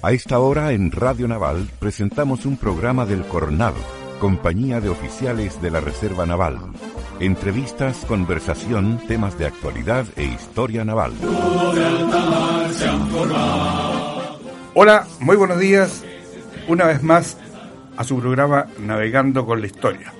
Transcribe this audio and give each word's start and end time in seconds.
A 0.00 0.12
esta 0.12 0.38
hora 0.38 0.70
en 0.70 0.92
Radio 0.92 1.26
Naval 1.26 1.68
presentamos 1.80 2.46
un 2.46 2.56
programa 2.56 3.04
del 3.04 3.24
Cornado, 3.24 3.78
compañía 4.20 4.80
de 4.80 4.90
oficiales 4.90 5.60
de 5.60 5.72
la 5.72 5.80
Reserva 5.80 6.24
Naval. 6.24 6.56
Entrevistas, 7.18 8.04
conversación, 8.06 9.00
temas 9.08 9.36
de 9.40 9.46
actualidad 9.46 10.06
e 10.14 10.22
historia 10.22 10.84
naval. 10.84 11.14
Hola, 14.74 15.04
muy 15.18 15.36
buenos 15.36 15.58
días. 15.58 16.04
Una 16.68 16.84
vez 16.86 17.02
más 17.02 17.36
a 17.96 18.04
su 18.04 18.20
programa 18.20 18.68
Navegando 18.78 19.44
con 19.44 19.60
la 19.60 19.66
Historia 19.66 20.14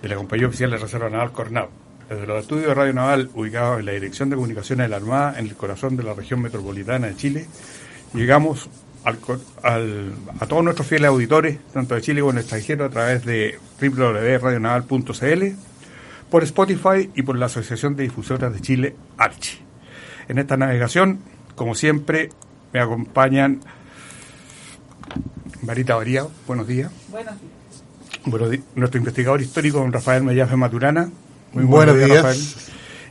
de 0.00 0.08
la 0.08 0.16
Compañía 0.16 0.48
Oficial 0.48 0.70
de 0.70 0.78
Reserva 0.78 1.10
Naval 1.10 1.32
Cornado. 1.32 1.68
Desde 2.08 2.26
los 2.26 2.40
estudios 2.40 2.68
de 2.68 2.74
Radio 2.74 2.94
Naval, 2.94 3.30
ubicados 3.34 3.80
en 3.80 3.86
la 3.86 3.92
Dirección 3.92 4.30
de 4.30 4.36
Comunicaciones 4.36 4.86
de 4.86 4.88
la 4.88 4.96
Armada, 4.96 5.38
en 5.38 5.46
el 5.46 5.54
corazón 5.54 5.98
de 5.98 6.02
la 6.02 6.14
región 6.14 6.40
metropolitana 6.40 7.08
de 7.08 7.16
Chile, 7.16 7.46
llegamos 8.14 8.68
al, 9.04 9.18
al, 9.62 10.12
a 10.38 10.46
todos 10.46 10.64
nuestros 10.64 10.86
fieles 10.86 11.08
auditores, 11.08 11.58
tanto 11.72 11.94
de 11.94 12.02
Chile 12.02 12.20
como 12.20 12.32
de 12.32 12.40
extranjero, 12.40 12.84
a 12.84 12.90
través 12.90 13.24
de 13.24 13.58
www.radionaval.cl, 13.80 15.44
por 16.30 16.42
Spotify 16.44 17.10
y 17.14 17.22
por 17.22 17.38
la 17.38 17.46
Asociación 17.46 17.96
de 17.96 18.04
Difusoras 18.04 18.52
de 18.52 18.60
Chile, 18.60 18.96
Archi. 19.16 19.58
En 20.28 20.38
esta 20.38 20.56
navegación, 20.56 21.20
como 21.56 21.74
siempre, 21.74 22.30
me 22.72 22.80
acompañan 22.80 23.60
Marita 25.62 25.96
Varía, 25.96 26.26
buenos 26.46 26.66
días. 26.66 26.90
Buenos 27.10 27.40
días. 27.40 27.60
Bueno, 28.26 28.46
nuestro 28.74 28.98
investigador 28.98 29.40
histórico, 29.40 29.78
don 29.78 29.92
Rafael 29.92 30.22
Mellafe 30.22 30.56
Maturana. 30.56 31.10
Muy 31.52 31.64
buenos, 31.64 31.96
días, 31.96 32.10
Rafael. 32.10 32.38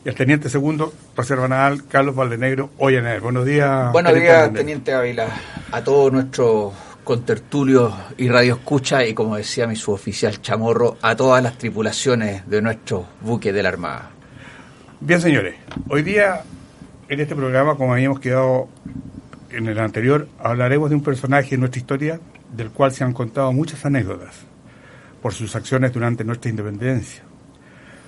El 0.10 0.16
teniente 0.16 0.50
segundo, 0.50 0.92
Reserva 1.16 1.48
Naval, 1.48 1.86
Carlos 1.88 2.16
Valdenegro, 2.16 2.72
Ollaner. 2.80 3.22
Buenos 3.22 3.46
días. 3.46 3.92
Buenos 3.92 4.12
teniente 4.12 4.28
días, 4.28 4.42
Valdenegro. 4.42 4.60
Teniente 4.60 4.94
Ávila, 4.94 5.28
a 5.72 5.84
todos 5.84 6.12
nuestros 6.12 6.74
contertulios 7.04 7.94
y 8.18 8.28
radioescucha 8.28 9.06
y 9.06 9.14
como 9.14 9.36
decía 9.36 9.68
mi 9.68 9.76
suboficial 9.76 10.42
Chamorro, 10.42 10.98
a 11.04 11.16
todas 11.16 11.44
las 11.44 11.60
tripulaciones 11.60 12.50
de 12.50 12.60
nuestros 12.60 13.06
buques 13.22 13.54
de 13.54 13.62
la 13.62 13.70
Armada. 13.70 14.10
Bien, 15.00 15.22
señores, 15.22 15.58
hoy 15.90 16.02
día 16.02 16.42
en 17.08 17.20
este 17.20 17.36
programa, 17.36 17.76
como 17.76 17.94
habíamos 17.94 18.20
quedado 18.20 18.68
en 19.52 19.68
el 19.68 19.78
anterior, 19.78 20.28
hablaremos 20.40 20.90
de 20.90 20.96
un 20.96 21.04
personaje 21.04 21.54
en 21.54 21.60
nuestra 21.60 21.82
historia 21.82 22.20
del 22.52 22.72
cual 22.72 22.92
se 22.94 23.04
han 23.04 23.14
contado 23.14 23.54
muchas 23.54 23.86
anécdotas 23.86 24.38
por 25.22 25.36
sus 25.36 25.56
acciones 25.56 25.94
durante 25.94 26.24
nuestra 26.24 26.50
independencia. 26.50 27.22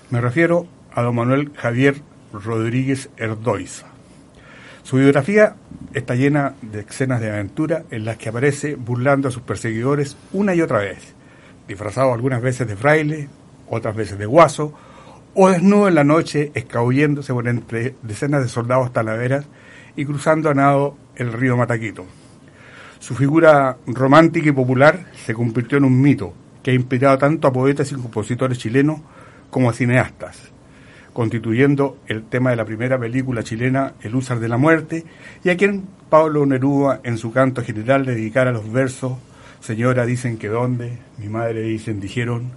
Me 0.09 0.19
refiero 0.19 0.65
a 0.93 1.01
don 1.01 1.15
Manuel 1.15 1.51
Javier 1.55 2.01
Rodríguez 2.33 3.09
Erdoiza. 3.17 3.87
Su 4.83 4.97
biografía 4.97 5.55
está 5.93 6.15
llena 6.15 6.55
de 6.61 6.81
escenas 6.81 7.21
de 7.21 7.31
aventura 7.31 7.83
en 7.91 8.05
las 8.05 8.17
que 8.17 8.29
aparece 8.29 8.75
burlando 8.75 9.27
a 9.27 9.31
sus 9.31 9.43
perseguidores 9.43 10.17
una 10.33 10.55
y 10.55 10.61
otra 10.61 10.79
vez, 10.79 11.13
disfrazado 11.67 12.13
algunas 12.13 12.41
veces 12.41 12.67
de 12.67 12.75
fraile, 12.75 13.29
otras 13.69 13.95
veces 13.95 14.17
de 14.17 14.25
guaso, 14.25 14.73
o 15.33 15.49
desnudo 15.49 15.87
en 15.87 15.95
la 15.95 16.03
noche 16.03 16.51
escabulléndose 16.55 17.33
por 17.33 17.47
entre 17.47 17.95
decenas 18.01 18.43
de 18.43 18.49
soldados 18.49 18.91
talaveras 18.91 19.45
y 19.95 20.05
cruzando 20.05 20.49
a 20.49 20.53
nado 20.53 20.97
el 21.15 21.31
río 21.31 21.55
Mataquito. 21.55 22.05
Su 22.99 23.15
figura 23.15 23.77
romántica 23.87 24.49
y 24.49 24.51
popular 24.51 25.05
se 25.25 25.33
convirtió 25.33 25.77
en 25.77 25.85
un 25.85 26.01
mito 26.01 26.33
que 26.61 26.71
ha 26.71 26.73
inspirado 26.73 27.17
tanto 27.17 27.47
a 27.47 27.53
poetas 27.53 27.91
y 27.91 27.95
compositores 27.95 28.57
chilenos 28.57 28.99
como 29.49 29.69
a 29.69 29.73
cineastas, 29.73 30.50
constituyendo 31.13 31.97
el 32.07 32.23
tema 32.23 32.51
de 32.51 32.55
la 32.55 32.65
primera 32.65 32.99
película 32.99 33.43
chilena 33.43 33.93
El 34.01 34.15
Úsar 34.15 34.39
de 34.39 34.47
la 34.47 34.57
Muerte, 34.57 35.05
y 35.43 35.49
a 35.49 35.57
quien 35.57 35.85
Pablo 36.09 36.45
Neruda 36.45 37.01
en 37.03 37.17
su 37.17 37.31
canto 37.31 37.63
general 37.63 38.05
dedicara 38.05 38.51
los 38.51 38.71
versos 38.71 39.13
Señora 39.61 40.07
dicen 40.07 40.37
que 40.37 40.47
dónde, 40.47 40.97
mi 41.19 41.29
madre 41.29 41.61
dicen 41.61 41.99
dijeron, 41.99 42.53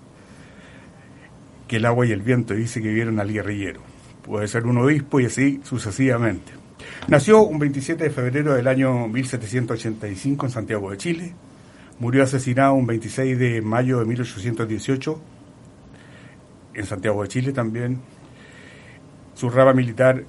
que 1.69 1.77
el 1.77 1.85
agua 1.85 2.07
y 2.07 2.13
el 2.13 2.23
viento 2.23 2.55
dice 2.55 2.81
que 2.81 2.93
vieron 2.93 3.21
al 3.21 3.31
guerrillero. 3.31 3.81
Puede 4.23 4.49
ser 4.49 4.65
un 4.65 4.79
obispo 4.79 5.21
y 5.21 5.27
así 5.27 5.61
sucesivamente. 5.65 6.53
Nació 7.09 7.43
un 7.43 7.59
27 7.59 8.05
de 8.05 8.11
febrero 8.11 8.55
del 8.55 8.67
año 8.69 9.07
1785 9.09 10.47
en 10.47 10.53
Santiago 10.53 10.91
de 10.91 10.97
Chile. 10.97 11.35
Murió 11.99 12.23
asesinado 12.23 12.73
un 12.73 12.87
26 12.87 13.39
de 13.39 13.61
mayo 13.61 13.99
de 13.99 14.07
1818 14.07 15.21
en 16.73 16.87
Santiago 16.87 17.23
de 17.23 17.29
Chile 17.29 17.53
también. 17.53 18.01
Su 19.35 19.51
rama 19.51 19.73
militar 19.73 20.25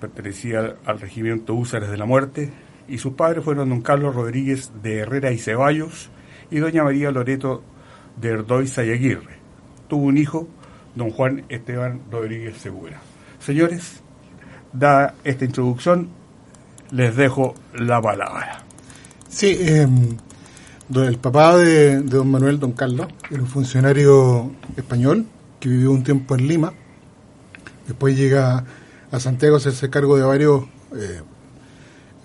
pertenecía 0.00 0.76
al 0.84 1.00
regimiento 1.00 1.54
Húsares 1.54 1.90
de 1.90 1.96
la 1.96 2.04
Muerte 2.04 2.52
y 2.88 2.98
sus 2.98 3.14
padres 3.14 3.44
fueron 3.44 3.68
don 3.68 3.82
Carlos 3.82 4.14
Rodríguez 4.14 4.70
de 4.82 4.98
Herrera 4.98 5.32
y 5.32 5.38
Ceballos 5.38 6.10
y 6.50 6.58
doña 6.58 6.84
María 6.84 7.10
Loreto 7.10 7.62
de 8.16 8.30
Erdoiza 8.30 8.84
y 8.84 8.90
Aguirre. 8.90 9.38
Tuvo 9.88 10.06
un 10.06 10.18
hijo, 10.18 10.48
don 10.94 11.10
Juan 11.10 11.44
Esteban 11.48 12.00
Rodríguez 12.10 12.56
Segura. 12.56 13.00
Señores, 13.38 14.00
da 14.72 15.14
esta 15.24 15.44
introducción, 15.44 16.08
les 16.90 17.16
dejo 17.16 17.54
la 17.74 18.00
palabra. 18.00 18.64
Sí, 19.28 19.56
eh, 19.60 19.86
el 20.94 21.18
papá 21.18 21.56
de, 21.56 22.02
de, 22.02 22.02
don 22.02 22.30
Manuel, 22.30 22.58
don 22.58 22.72
Carlos, 22.72 23.08
era 23.30 23.42
un 23.42 23.48
funcionario 23.48 24.50
español 24.76 25.26
que 25.60 25.68
vivió 25.68 25.92
un 25.92 26.02
tiempo 26.02 26.34
en 26.34 26.48
Lima. 26.48 26.72
Después 27.88 28.16
llega 28.16 28.64
a 29.10 29.18
Santiago 29.18 29.56
a 29.56 29.58
hacerse 29.58 29.90
cargo 29.90 30.16
de 30.16 30.22
varios 30.22 30.64
eh, 30.94 31.22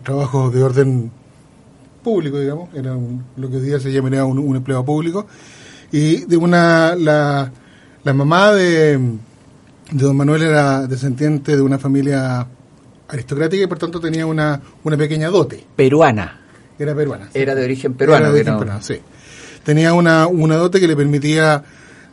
trabajos 0.03 0.53
de 0.53 0.62
orden 0.62 1.12
público, 2.03 2.40
digamos. 2.40 2.69
Era 2.75 2.96
un, 2.96 3.24
lo 3.38 3.50
que 3.50 3.56
hoy 3.56 3.63
día 3.63 3.79
se 3.79 3.91
llamaría 3.91 4.25
un, 4.25 4.38
un 4.38 4.56
empleo 4.56 4.85
público. 4.85 5.25
Y 5.91 6.25
de 6.25 6.38
una, 6.38 6.96
la, 6.96 7.51
la 8.03 8.13
mamá 8.13 8.51
de, 8.51 8.97
de 8.97 10.03
don 10.03 10.18
Manuel 10.18 10.41
era 10.44 10.85
descendiente 10.85 11.56
de 11.56 11.62
una 11.62 11.80
familia 11.80 12.45
aristocrática 13.07 13.63
y 13.63 13.68
por 13.68 13.78
tanto 13.78 14.00
tenía 14.00 14.25
una, 14.25 14.59
una 14.84 14.97
pequeña 14.97 15.30
dote. 15.30 15.63
Peruana. 15.75 16.41
Era 16.78 16.95
peruana. 16.95 17.30
Sí. 17.31 17.40
Era 17.40 17.56
de 17.56 17.63
origen 17.63 17.94
peruano. 17.94 18.25
Era 18.25 18.34
de 18.34 18.40
origen 18.40 18.53
no... 18.53 18.59
peruano, 18.59 18.81
sí. 18.81 19.00
Tenía 19.63 19.94
una, 19.94 20.28
una 20.28 20.56
dote 20.57 20.80
que 20.80 20.88
le 20.88 20.95
permitía 20.95 21.63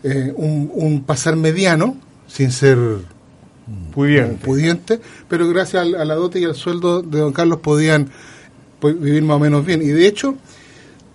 eh, 0.05 0.33
un, 0.37 0.71
un, 0.73 1.03
pasar 1.03 1.37
mediano, 1.37 1.97
sin 2.27 2.53
ser 2.53 2.79
pudiente. 3.93 4.45
pudiente, 4.45 5.01
pero 5.29 5.49
gracias 5.49 5.83
a, 5.83 6.03
a, 6.03 6.05
la 6.05 6.15
dote 6.15 6.41
y 6.41 6.45
al 6.45 6.55
sueldo 6.55 7.03
de 7.03 7.21
don 7.21 7.33
Carlos 7.33 7.61
podían 7.61 8.11
pues, 8.79 8.99
vivir 9.01 9.23
más 9.23 9.37
o 9.37 9.41
menos 9.41 9.65
bien. 9.65 9.83
Y 9.83 9.89
de 9.89 10.07
hecho, 10.07 10.37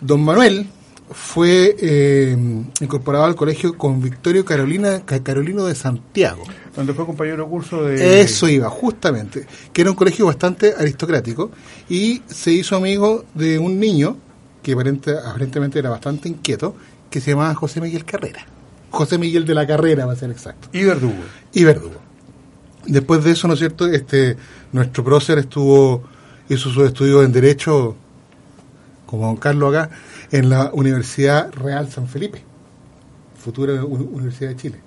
don 0.01 0.23
Manuel 0.23 0.67
fue 1.11 1.75
eh, 1.79 2.35
incorporado 2.81 3.25
al 3.25 3.35
colegio 3.35 3.77
con 3.77 4.01
Victorio 4.01 4.43
Carolina, 4.43 5.03
Carolino 5.05 5.65
de 5.65 5.75
Santiago. 5.75 6.43
Donde 6.75 6.93
fue 6.93 7.05
compañero 7.05 7.43
de 7.43 7.49
curso 7.49 7.83
de... 7.83 8.21
Eso 8.21 8.47
iba, 8.47 8.69
justamente. 8.69 9.45
Que 9.71 9.81
era 9.81 9.91
un 9.91 9.95
colegio 9.95 10.25
bastante 10.25 10.73
aristocrático. 10.77 11.51
Y 11.89 12.21
se 12.27 12.51
hizo 12.51 12.75
amigo 12.75 13.23
de 13.33 13.59
un 13.59 13.79
niño, 13.79 14.17
que 14.61 14.73
aparente, 14.73 15.11
aparentemente 15.11 15.79
era 15.79 15.89
bastante 15.89 16.27
inquieto, 16.27 16.75
que 17.09 17.21
se 17.21 17.31
llamaba 17.31 17.53
José 17.53 17.79
Miguel 17.79 18.03
Carrera. 18.03 18.45
José 18.89 19.17
Miguel 19.17 19.45
de 19.45 19.53
la 19.53 19.67
Carrera, 19.67 20.05
va 20.05 20.13
a 20.13 20.17
ser 20.17 20.31
exacto. 20.31 20.69
Y 20.73 20.83
Verdugo. 20.83 21.23
Y 21.53 21.63
Verdugo. 21.63 22.04
Después 22.87 23.23
de 23.23 23.31
eso, 23.31 23.47
¿no 23.47 23.53
es 23.53 23.59
cierto? 23.59 23.87
Este, 23.87 24.37
nuestro 24.71 25.03
prócer 25.03 25.39
estuvo, 25.39 26.03
hizo 26.49 26.69
sus 26.69 26.85
estudios 26.85 27.25
en 27.25 27.31
Derecho, 27.31 27.95
como 29.05 29.27
don 29.27 29.37
Carlos 29.37 29.75
acá, 29.75 29.89
en 30.31 30.49
la 30.49 30.71
Universidad 30.73 31.51
Real 31.53 31.91
San 31.91 32.07
Felipe, 32.07 32.41
futura 33.37 33.83
Universidad 33.83 34.49
de 34.49 34.55
Chile. 34.55 34.79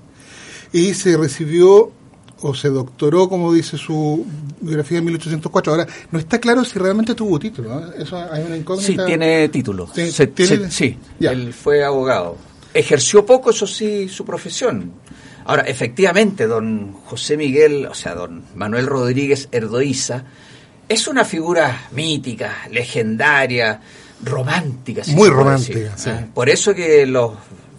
Y 0.73 0.95
se 0.95 1.17
recibió 1.17 1.93
o 2.41 2.55
se 2.55 2.69
doctoró, 2.69 3.29
como 3.29 3.53
dice 3.53 3.77
su 3.77 4.25
biografía 4.61 4.99
en 4.99 5.05
1804. 5.07 5.73
Ahora, 5.73 5.87
no 6.11 6.19
está 6.19 6.39
claro 6.39 6.65
si 6.65 6.79
realmente 6.79 7.15
tuvo 7.15 7.39
título. 7.39 7.81
¿eh? 7.81 7.95
Eso 7.99 8.17
hay 8.17 8.45
una 8.45 8.57
incógnita. 8.57 8.87
Sí, 8.87 9.07
tiene 9.07 9.49
título. 9.49 9.89
Sí, 9.93 10.13
se, 10.13 10.29
¿tiene? 10.29 10.71
Se, 10.71 10.71
sí 10.71 10.99
él 11.21 11.53
fue 11.53 11.85
abogado. 11.85 12.37
Ejerció 12.75 13.25
poco, 13.27 13.51
eso 13.51 13.67
sí, 13.67 14.09
su 14.09 14.25
profesión. 14.25 14.93
Ahora, 15.49 15.63
efectivamente, 15.63 16.47
don 16.47 16.93
José 17.07 17.39
Miguel, 17.39 17.87
o 17.87 17.95
sea, 17.95 18.15
don 18.15 18.45
Manuel 18.55 18.87
Rodríguez 18.87 19.49
Erdoiza, 19.51 20.25
es 20.87 21.09
una 21.09 21.25
figura 21.25 21.89
mítica, 21.93 22.69
legendaria, 22.71 23.81
romántica. 24.23 25.03
Si 25.03 25.15
Muy 25.15 25.31
romántica, 25.31 25.79
decir, 25.79 25.93
sí. 25.97 26.11
Por 26.35 26.51
eso 26.51 26.75
que 26.75 27.07
los 27.07 27.33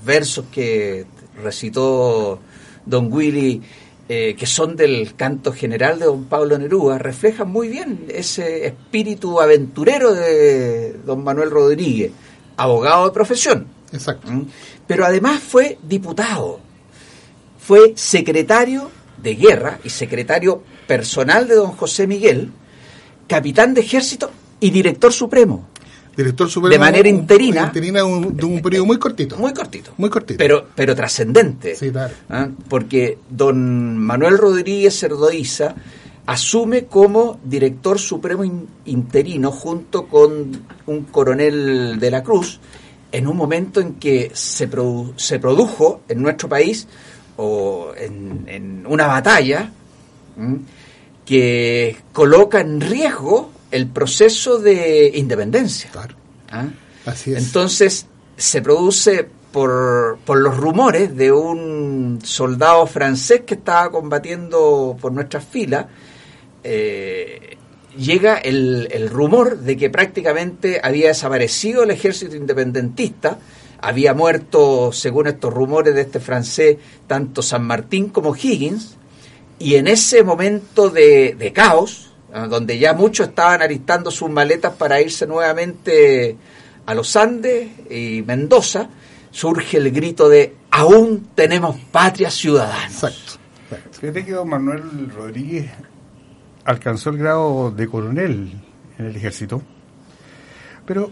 versos 0.04 0.46
que 0.52 1.06
recitó 1.44 2.40
don 2.88 3.14
Willy, 3.14 3.62
eh, 4.10 4.36
que 4.36 4.48
son 4.48 4.76
del 4.76 5.14
canto 5.16 5.54
general 5.54 6.00
de 6.00 6.06
don 6.06 6.24
Pablo 6.24 6.58
Neruda, 6.58 6.98
reflejan 6.98 7.52
muy 7.52 7.68
bien 7.68 8.08
ese 8.10 8.66
espíritu 8.66 9.40
aventurero 9.40 10.16
de 10.16 10.94
don 11.06 11.24
Manuel 11.24 11.52
Rodríguez, 11.52 12.14
abogado 12.58 13.06
de 13.06 13.12
profesión. 13.12 13.68
Exacto. 13.94 14.32
¿Mm? 14.32 14.48
Pero 14.88 15.06
además 15.06 15.40
fue 15.40 15.78
diputado, 15.84 16.62
fue 17.70 17.94
secretario 17.96 18.90
de 19.22 19.36
guerra 19.36 19.80
y 19.84 19.90
secretario 19.92 20.64
personal 20.88 21.48
de 21.48 21.54
don 21.54 21.70
José 21.74 22.08
Miguel, 22.08 22.50
capitán 23.28 23.76
de 23.76 23.82
ejército 23.82 24.32
y 24.60 24.72
director 24.72 25.14
supremo. 25.14 25.68
director 26.18 26.50
supremo. 26.50 26.72
De 26.74 26.80
manera 26.80 27.08
interina. 27.08 27.66
interina 27.68 28.00
de 28.00 28.06
un, 28.06 28.36
de 28.36 28.44
un 28.44 28.60
periodo 28.64 28.88
muy 28.88 28.98
cortito. 28.98 29.38
Muy 29.38 29.54
cortito. 29.54 29.92
Muy 29.98 30.10
cortito. 30.10 30.40
Pero, 30.40 30.66
pero 30.74 30.96
trascendente. 30.96 31.76
Sí, 31.76 31.92
claro. 31.92 32.12
¿ah? 32.30 32.48
Porque 32.68 33.20
don 33.30 33.96
Manuel 34.00 34.40
Rodríguez 34.40 35.00
Cerdoiza 35.00 35.76
asume 36.26 36.86
como 36.86 37.40
director 37.44 38.00
supremo 38.00 38.44
in- 38.44 38.66
interino 38.86 39.52
junto 39.52 40.08
con 40.08 40.66
un 40.88 41.04
coronel 41.04 42.00
de 42.00 42.10
la 42.10 42.24
Cruz 42.24 42.60
en 43.12 43.28
un 43.28 43.38
momento 43.38 43.80
en 43.80 43.94
que 43.96 44.32
se, 44.34 44.68
produ- 44.68 45.14
se 45.18 45.38
produjo 45.38 46.02
en 46.10 46.20
nuestro 46.24 46.50
país 46.50 46.88
o 47.42 47.94
en, 47.96 48.44
en 48.48 48.86
una 48.86 49.08
batalla 49.08 49.72
¿m? 50.38 50.60
que 51.26 51.96
coloca 52.12 52.60
en 52.60 52.82
riesgo 52.82 53.52
el 53.72 53.88
proceso 53.88 54.60
de 54.60 55.12
independencia. 55.16 55.90
Claro. 55.90 56.16
¿ah? 56.52 56.68
Así 57.06 57.32
es. 57.32 57.46
Entonces 57.46 58.08
se 58.36 58.62
produce 58.62 59.30
por, 59.54 60.20
por 60.26 60.38
los 60.38 60.58
rumores 60.58 61.16
de 61.16 61.32
un 61.32 62.20
soldado 62.24 62.86
francés 62.88 63.44
que 63.46 63.54
estaba 63.54 63.90
combatiendo 63.90 64.98
por 65.00 65.14
nuestras 65.14 65.46
filas, 65.46 65.86
eh, 66.64 67.56
llega 67.98 68.36
el, 68.36 68.90
el 68.92 69.10
rumor 69.10 69.60
de 69.60 69.78
que 69.78 69.90
prácticamente 69.90 70.82
había 70.84 71.08
desaparecido 71.08 71.84
el 71.84 71.92
ejército 71.92 72.36
independentista, 72.36 73.40
había 73.82 74.14
muerto, 74.14 74.92
según 74.92 75.28
estos 75.28 75.54
rumores 75.54 75.96
de 75.96 76.02
este 76.02 76.20
francés, 76.20 76.78
tanto 77.08 77.42
San 77.42 77.66
Martín 77.66 78.10
como 78.10 78.36
Higgins, 78.36 78.98
y 79.58 79.76
en 79.76 79.88
ese 79.88 80.24
momento 80.24 80.90
de, 80.90 81.36
de 81.38 81.54
caos, 81.54 82.14
ah, 82.34 82.48
donde 82.48 82.80
ya 82.80 82.94
muchos 82.94 83.30
estaban 83.30 83.62
alistando 83.62 84.12
sus 84.12 84.30
maletas 84.30 84.74
para 84.74 85.02
irse 85.02 85.28
nuevamente 85.28 86.38
a 86.86 86.94
los 86.94 87.16
Andes 87.16 87.70
y 87.90 88.24
Mendoza, 88.26 88.90
surge 89.32 89.78
el 89.78 89.92
grito 89.92 90.30
de 90.30 90.56
aún 90.72 91.30
tenemos 91.36 91.78
patria 91.92 92.32
ciudadana. 92.32 92.86
Exacto. 92.86 93.40
exacto. 93.64 94.00
Fíjate 94.00 94.26
que 94.26 94.32
don 94.32 94.50
Manuel 94.50 95.10
Rodríguez 95.16 95.70
alcanzó 96.64 97.12
el 97.12 97.18
grado 97.18 97.72
de 97.72 97.88
coronel 97.88 98.54
en 98.98 99.06
el 99.06 99.16
ejército, 99.16 99.62
pero 100.86 101.12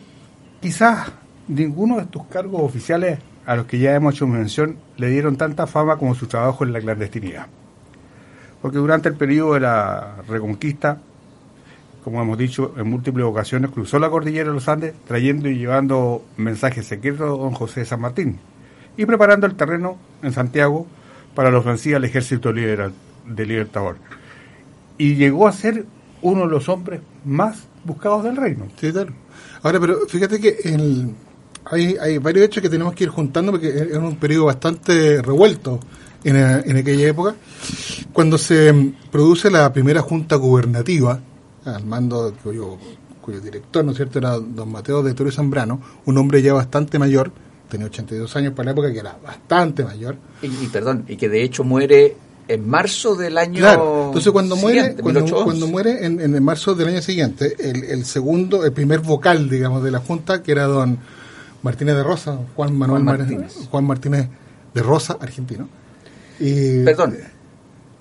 quizás 0.62 1.12
ninguno 1.48 1.98
de 1.98 2.04
estos 2.04 2.26
cargos 2.28 2.62
oficiales 2.62 3.20
a 3.46 3.56
los 3.56 3.66
que 3.66 3.80
ya 3.80 3.96
hemos 3.96 4.14
hecho 4.16 4.28
mención 4.28 4.78
le 4.98 5.10
dieron 5.10 5.38
tanta 5.38 5.68
fama 5.68 5.98
como 5.98 6.16
su 6.16 6.28
trabajo 6.28 6.64
en 6.64 6.74
la 6.74 6.82
clandestinidad. 6.82 7.48
Porque 8.62 8.78
durante 8.78 9.08
el 9.10 9.16
periodo 9.16 9.54
de 9.54 9.62
la 9.62 10.16
Reconquista, 10.28 11.00
como 12.04 12.22
hemos 12.22 12.38
dicho 12.38 12.74
en 12.78 12.90
múltiples 12.90 13.26
ocasiones, 13.26 13.72
cruzó 13.72 14.00
la 14.00 14.10
cordillera 14.10 14.50
de 14.50 14.56
los 14.56 14.68
Andes 14.68 14.94
trayendo 15.08 15.50
y 15.50 15.58
llevando 15.58 16.26
mensajes 16.38 16.86
secretos 16.88 17.22
a 17.22 17.26
don 17.42 17.52
José 17.54 17.82
de 17.82 17.86
San 17.86 18.02
Martín 18.02 18.38
y 18.98 19.06
preparando 19.06 19.46
el 19.46 19.56
terreno 19.56 19.98
en 20.24 20.32
Santiago 20.34 20.88
para 21.36 21.52
la 21.52 21.60
ofensiva 21.60 21.98
al 21.98 22.06
ejército 22.06 22.52
de 22.52 23.46
Libertador. 23.46 23.98
Y 24.98 25.16
llegó 25.16 25.48
a 25.48 25.52
ser 25.52 25.86
uno 26.22 26.42
de 26.42 26.48
los 26.48 26.68
hombres 26.68 27.02
más 27.24 27.68
buscados 27.84 28.24
del 28.24 28.36
reino. 28.36 28.66
Sí, 28.80 28.92
claro. 28.92 29.14
Ahora, 29.62 29.80
pero 29.80 30.00
fíjate 30.08 30.40
que 30.40 30.58
el- 30.64 31.14
hay, 31.72 31.96
hay 32.00 32.18
varios 32.18 32.46
hechos 32.46 32.62
que 32.62 32.70
tenemos 32.70 32.94
que 32.94 33.06
ir 33.06 33.10
juntando 33.10 33.52
porque 33.52 33.70
era 33.70 34.00
un 34.00 34.16
periodo 34.18 34.46
bastante 34.46 35.22
revuelto 35.22 35.80
en, 36.24 36.36
eh, 36.36 36.64
en 36.66 36.78
aquella 36.78 37.08
época. 37.08 37.36
Cuando 38.14 38.38
se 38.38 38.72
mm, 38.72 38.96
produce 39.12 39.50
la 39.50 39.72
primera 39.72 40.02
junta 40.02 40.36
gubernativa, 40.36 41.20
al 41.66 41.86
mando 41.86 42.34
cuyo, 42.44 42.78
cuyo 43.22 43.42
director, 43.42 43.84
¿no 43.84 43.92
es 43.92 43.98
cierto?, 43.98 44.20
era 44.20 44.38
don 44.40 44.72
Mateo 44.72 45.04
de 45.04 45.14
Toro 45.14 45.32
Zambrano, 45.32 45.82
un 46.06 46.18
hombre 46.18 46.42
ya 46.42 46.54
bastante 46.54 46.98
mayor, 47.00 47.32
tenía 47.70 47.88
82 47.88 48.36
años 48.36 48.54
para 48.54 48.68
la 48.68 48.72
época, 48.72 48.92
que 48.92 49.00
era 49.00 49.18
bastante 49.24 49.84
mayor. 49.84 50.18
Y, 50.42 50.48
y 50.48 50.68
perdón, 50.72 51.06
y 51.08 51.18
que 51.18 51.30
de 51.30 51.44
hecho 51.44 51.64
muere 51.64 52.16
en 52.48 52.68
marzo 52.68 53.16
del 53.16 53.38
año 53.38 53.60
Claro, 53.60 54.06
entonces 54.08 54.32
cuando 54.32 54.56
muere, 54.56 54.80
siguiente, 54.80 55.04
cuando, 55.04 55.20
1811. 55.20 55.46
cuando 55.46 55.68
muere 55.68 56.06
en, 56.06 56.36
en 56.36 56.44
marzo 56.44 56.76
del 56.76 56.88
año 56.88 57.02
siguiente, 57.02 57.56
el, 57.60 57.84
el 57.84 58.06
segundo, 58.06 58.64
el 58.64 58.72
primer 58.72 59.02
vocal, 59.02 59.50
digamos, 59.50 59.84
de 59.84 59.92
la 59.92 60.00
Junta, 60.00 60.42
que 60.42 60.54
era 60.54 60.66
don 60.66 60.98
Martínez 61.64 61.96
de 61.96 62.04
Rosa, 62.04 62.38
Juan 62.56 62.78
Manuel 62.78 63.04
Juan 63.04 63.06
Mar- 63.06 63.18
Martínez. 63.20 63.54
Juan 63.70 63.86
Martínez 63.86 64.28
de 64.74 64.84
Rosa, 64.84 65.18
argentino. 65.20 65.68
Y, 66.40 66.84
Perdón, 66.84 67.18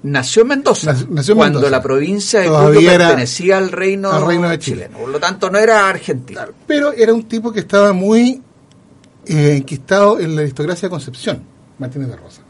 nació 0.03 0.43
en 0.43 0.49
Mendoza, 0.49 0.93
Nac- 0.93 1.09
nació 1.09 1.33
en 1.33 1.39
cuando 1.39 1.59
Mendoza. 1.61 1.77
la 1.77 1.83
provincia 1.83 2.41
de 2.41 2.49
Cuyo 2.49 2.89
pertenecía 2.91 3.59
al 3.59 3.73
reino, 3.73 4.13
al 4.13 4.27
reino 4.27 4.49
de 4.49 4.59
Chile. 4.59 4.77
chileno, 4.85 4.99
por 4.99 5.09
lo 5.09 5.19
tanto 5.19 5.51
no 5.51 5.59
era 5.59 5.89
argentino. 5.89 6.41
Pero 6.67 6.93
era 6.93 7.13
un 7.15 7.25
tipo 7.25 7.51
que 7.53 7.61
estaba 7.61 7.93
muy 7.93 8.43
eh, 9.27 9.57
enquistado 9.57 10.21
en 10.21 10.37
la 10.37 10.43
aristocracia 10.43 10.87
de 10.89 10.91
Concepción, 10.91 11.43
Martínez 11.79 12.09
de 12.09 12.17
Rosa. 12.17 12.43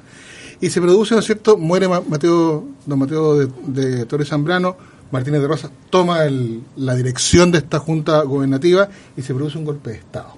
Y 0.60 0.70
se 0.70 0.80
produce, 0.80 1.14
¿no 1.14 1.20
es 1.20 1.26
cierto? 1.26 1.56
Muere 1.56 1.86
Ma- 1.88 2.02
Mateo, 2.06 2.66
don 2.84 2.98
Mateo 2.98 3.38
de, 3.38 3.48
de 3.66 4.04
Torres 4.06 4.28
Zambrano, 4.28 4.76
Martínez 5.10 5.40
de 5.40 5.46
Rosa 5.46 5.70
toma 5.88 6.24
el- 6.24 6.62
la 6.76 6.94
dirección 6.94 7.52
de 7.52 7.58
esta 7.58 7.78
junta 7.78 8.20
gubernativa 8.22 8.88
y 9.16 9.22
se 9.22 9.32
produce 9.34 9.56
un 9.56 9.64
golpe 9.64 9.90
de 9.90 9.96
Estado. 9.96 10.34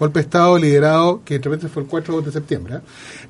Golpe 0.00 0.18
de 0.18 0.24
Estado 0.24 0.58
liderado, 0.58 1.20
que 1.24 1.38
de 1.38 1.44
repente 1.44 1.68
fue 1.68 1.82
el 1.84 1.88
4 1.88 2.22
de 2.22 2.32
septiembre, 2.32 2.76
¿eh? 2.76 2.80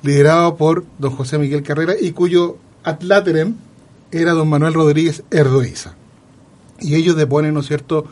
liderado 0.01 0.55
por 0.55 0.83
don 0.97 1.11
José 1.15 1.37
Miguel 1.37 1.61
Carrera 1.61 1.93
y 1.99 2.11
cuyo 2.13 2.57
ad 2.83 3.01
laterem 3.01 3.53
era 4.11 4.31
don 4.31 4.49
Manuel 4.49 4.73
Rodríguez 4.73 5.21
Erdoiza. 5.29 5.93
Y 6.79 6.95
ellos 6.95 7.15
deponen, 7.15 7.53
¿no 7.53 7.59
es 7.59 7.67
cierto?, 7.67 8.05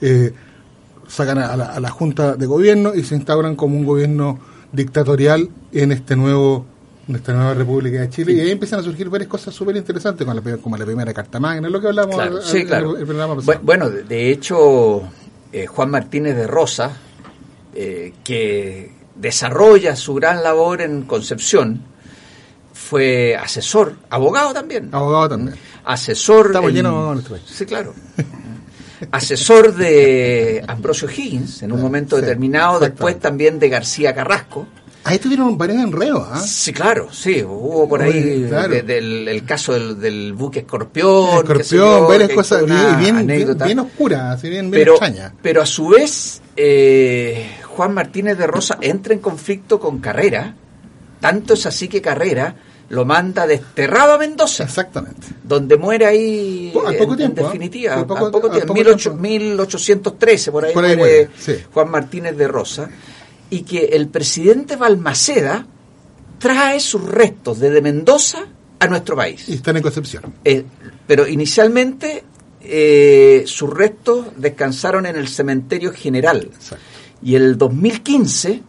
eh, 0.00 0.32
sacan 1.08 1.38
a 1.38 1.54
la, 1.56 1.66
a 1.66 1.80
la 1.80 1.90
Junta 1.90 2.34
de 2.36 2.46
Gobierno 2.46 2.94
y 2.94 3.02
se 3.04 3.14
instauran 3.14 3.54
como 3.56 3.76
un 3.76 3.84
gobierno 3.84 4.38
dictatorial 4.72 5.50
en 5.72 5.92
este 5.92 6.16
nuevo 6.16 6.66
en 7.06 7.16
esta 7.16 7.34
nueva 7.34 7.52
República 7.52 8.00
de 8.00 8.08
Chile 8.08 8.32
y 8.32 8.40
ahí 8.40 8.50
empiezan 8.50 8.80
a 8.80 8.82
surgir 8.82 9.10
varias 9.10 9.28
cosas 9.28 9.54
súper 9.54 9.76
interesantes 9.76 10.26
con 10.26 10.34
la, 10.34 10.56
como 10.56 10.74
la 10.78 10.86
primera 10.86 11.12
Carta 11.12 11.38
Magna, 11.38 11.68
lo 11.68 11.78
que 11.78 11.88
hablamos 11.88 12.14
Claro, 12.14 12.36
al- 12.38 12.42
sí, 12.42 12.60
al- 12.62 12.66
claro. 12.66 12.94
el, 12.94 13.00
el 13.02 13.06
programa 13.06 13.36
pasado. 13.36 13.58
Bu- 13.58 13.62
Bueno, 13.62 13.90
de, 13.90 14.04
de 14.04 14.30
hecho, 14.30 15.02
eh, 15.52 15.66
Juan 15.66 15.90
Martínez 15.90 16.34
de 16.34 16.46
Rosa, 16.46 16.96
eh, 17.74 18.12
que 18.24 18.90
desarrolla 19.16 19.96
su 19.96 20.14
gran 20.14 20.42
labor 20.42 20.80
en 20.82 21.02
Concepción, 21.02 21.82
fue 22.72 23.36
asesor, 23.36 23.96
abogado 24.10 24.52
también. 24.52 24.88
Abogado 24.92 25.28
también. 25.30 25.56
Asesor. 25.84 26.46
Estamos 26.46 26.70
en- 26.70 26.76
llenos 26.76 26.92
de 26.92 26.98
abogados 26.98 27.24
país. 27.28 27.42
Sí, 27.46 27.64
claro. 27.66 27.94
asesor 29.10 29.74
de 29.74 30.64
Ambrosio 30.66 31.08
Higgins 31.10 31.62
en 31.62 31.72
un 31.72 31.80
momento 31.80 32.16
sí, 32.16 32.22
determinado, 32.22 32.80
después 32.80 33.18
también 33.20 33.58
de 33.58 33.68
García 33.68 34.14
Carrasco. 34.14 34.66
Ahí 35.06 35.18
tuvieron 35.18 35.58
varios 35.58 35.82
enredos, 35.82 36.26
¿ah? 36.30 36.40
Sí, 36.40 36.72
claro, 36.72 37.12
sí, 37.12 37.42
hubo 37.42 37.86
por 37.86 38.00
ahí 38.00 38.10
Oye, 38.10 38.48
claro. 38.48 38.70
de- 38.72 38.82
del 38.82 39.28
el 39.28 39.44
caso 39.44 39.74
del, 39.74 40.00
del 40.00 40.32
buque 40.32 40.60
escorpión, 40.60 41.40
Escorpión, 41.42 42.08
varias 42.08 42.30
cosas 42.30 42.64
bien, 42.64 43.26
bien, 43.26 43.56
bien, 43.58 43.78
oscuras, 43.80 44.36
así 44.38 44.48
bien, 44.48 44.70
bien 44.70 44.82
pero, 44.82 44.92
extrañas. 44.94 45.32
pero 45.42 45.60
a 45.60 45.66
su 45.66 45.88
vez, 45.88 46.40
eh, 46.56 47.50
Juan 47.74 47.92
Martínez 47.94 48.38
de 48.38 48.46
Rosa 48.46 48.78
entra 48.80 49.12
en 49.14 49.20
conflicto 49.20 49.78
con 49.80 49.98
Carrera, 49.98 50.54
tanto 51.20 51.54
es 51.54 51.66
así 51.66 51.88
que 51.88 52.00
Carrera 52.00 52.54
lo 52.90 53.04
manda 53.04 53.46
desterrado 53.46 54.12
a 54.12 54.18
Mendoza, 54.18 54.64
Exactamente. 54.64 55.26
donde 55.42 55.76
muere 55.76 56.04
ahí 56.06 56.70
Po- 56.72 56.86
al 56.86 56.96
poco 56.96 57.12
en, 57.12 57.18
tiempo, 57.18 57.40
en 57.40 57.44
¿ah? 57.46 57.48
definitiva, 57.48 57.94
Al 57.94 58.06
poco- 58.06 58.26
al 58.26 58.30
poco 58.32 58.46
al 58.48 58.52
tiempo, 58.52 58.74
poco 58.74 58.88
18- 58.90 58.96
tiempo. 59.00 59.20
1813, 59.22 60.52
por 60.52 60.64
ahí, 60.66 60.74
Por 60.74 60.84
ahí 60.84 60.96
muere 60.96 61.26
muere, 61.26 61.30
sí. 61.38 61.64
Juan 61.72 61.90
Martínez 61.90 62.36
de 62.36 62.46
Rosa, 62.48 62.88
y 63.50 63.62
que 63.62 63.84
el 63.86 64.08
presidente 64.08 64.76
Balmaceda 64.76 65.66
trae 66.38 66.78
sus 66.80 67.02
restos 67.04 67.58
desde 67.58 67.80
Mendoza 67.80 68.44
a 68.78 68.86
nuestro 68.86 69.16
país. 69.16 69.48
Y 69.48 69.54
están 69.54 69.76
en 69.78 69.82
Concepción. 69.82 70.34
Eh, 70.44 70.64
pero 71.06 71.26
inicialmente 71.26 72.22
eh, 72.60 73.44
sus 73.46 73.70
restos 73.70 74.26
descansaron 74.36 75.06
en 75.06 75.16
el 75.16 75.28
cementerio 75.28 75.92
general. 75.92 76.50
Exacto. 76.54 76.84
Y 77.22 77.34
el 77.36 77.56
2015 77.58 78.62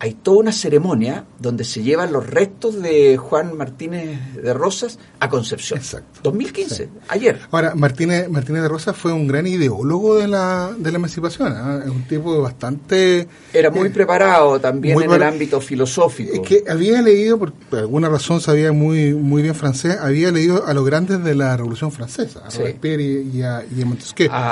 hay 0.00 0.12
toda 0.14 0.38
una 0.40 0.52
ceremonia 0.52 1.24
donde 1.38 1.64
se 1.64 1.82
llevan 1.82 2.12
los 2.12 2.26
restos 2.28 2.82
de 2.82 3.16
Juan 3.16 3.56
Martínez 3.56 4.34
de 4.34 4.52
Rosas 4.52 4.98
a 5.20 5.30
Concepción. 5.30 5.78
Exacto. 5.78 6.20
2015, 6.24 6.74
Sí. 6.76 6.90
ayer. 7.08 7.40
Ahora, 7.50 7.74
Martínez, 7.74 8.28
Martínez 8.28 8.62
de 8.62 8.68
Rosa 8.68 8.92
fue 8.92 9.14
un 9.14 9.26
gran 9.26 9.46
ideólogo 9.46 10.16
de 10.16 10.28
la, 10.28 10.72
de 10.76 10.90
la 10.90 10.98
emancipación. 10.98 11.54
¿ah? 11.56 11.80
Es 11.84 11.90
un 11.90 12.02
tipo 12.06 12.42
bastante... 12.42 13.26
Era 13.54 13.70
muy 13.70 13.86
eh, 13.88 13.90
preparado 13.92 14.60
también 14.60 14.94
muy 14.94 15.04
en 15.04 15.12
el 15.12 15.22
ámbito 15.22 15.58
filosófico. 15.62 16.34
Es 16.34 16.40
que 16.40 16.64
había 16.68 17.00
leído, 17.00 17.38
por, 17.38 17.52
por 17.54 17.78
alguna 17.78 18.10
razón 18.10 18.42
sabía 18.42 18.72
muy 18.72 19.14
muy 19.14 19.40
bien 19.42 19.54
francés, 19.54 19.96
había 19.98 20.30
leído 20.30 20.66
a 20.66 20.74
los 20.74 20.84
grandes 20.84 21.24
de 21.24 21.34
la 21.34 21.56
Revolución 21.56 21.90
Francesa, 21.92 22.42
a 22.44 22.50
Sí. 22.50 22.58
Robespierre 22.58 23.02
y, 23.04 23.38
y 23.38 23.42
a, 23.42 23.64
y 23.74 23.80
a 23.80 23.86
Montesquieu, 23.86 24.28
a, 24.30 24.50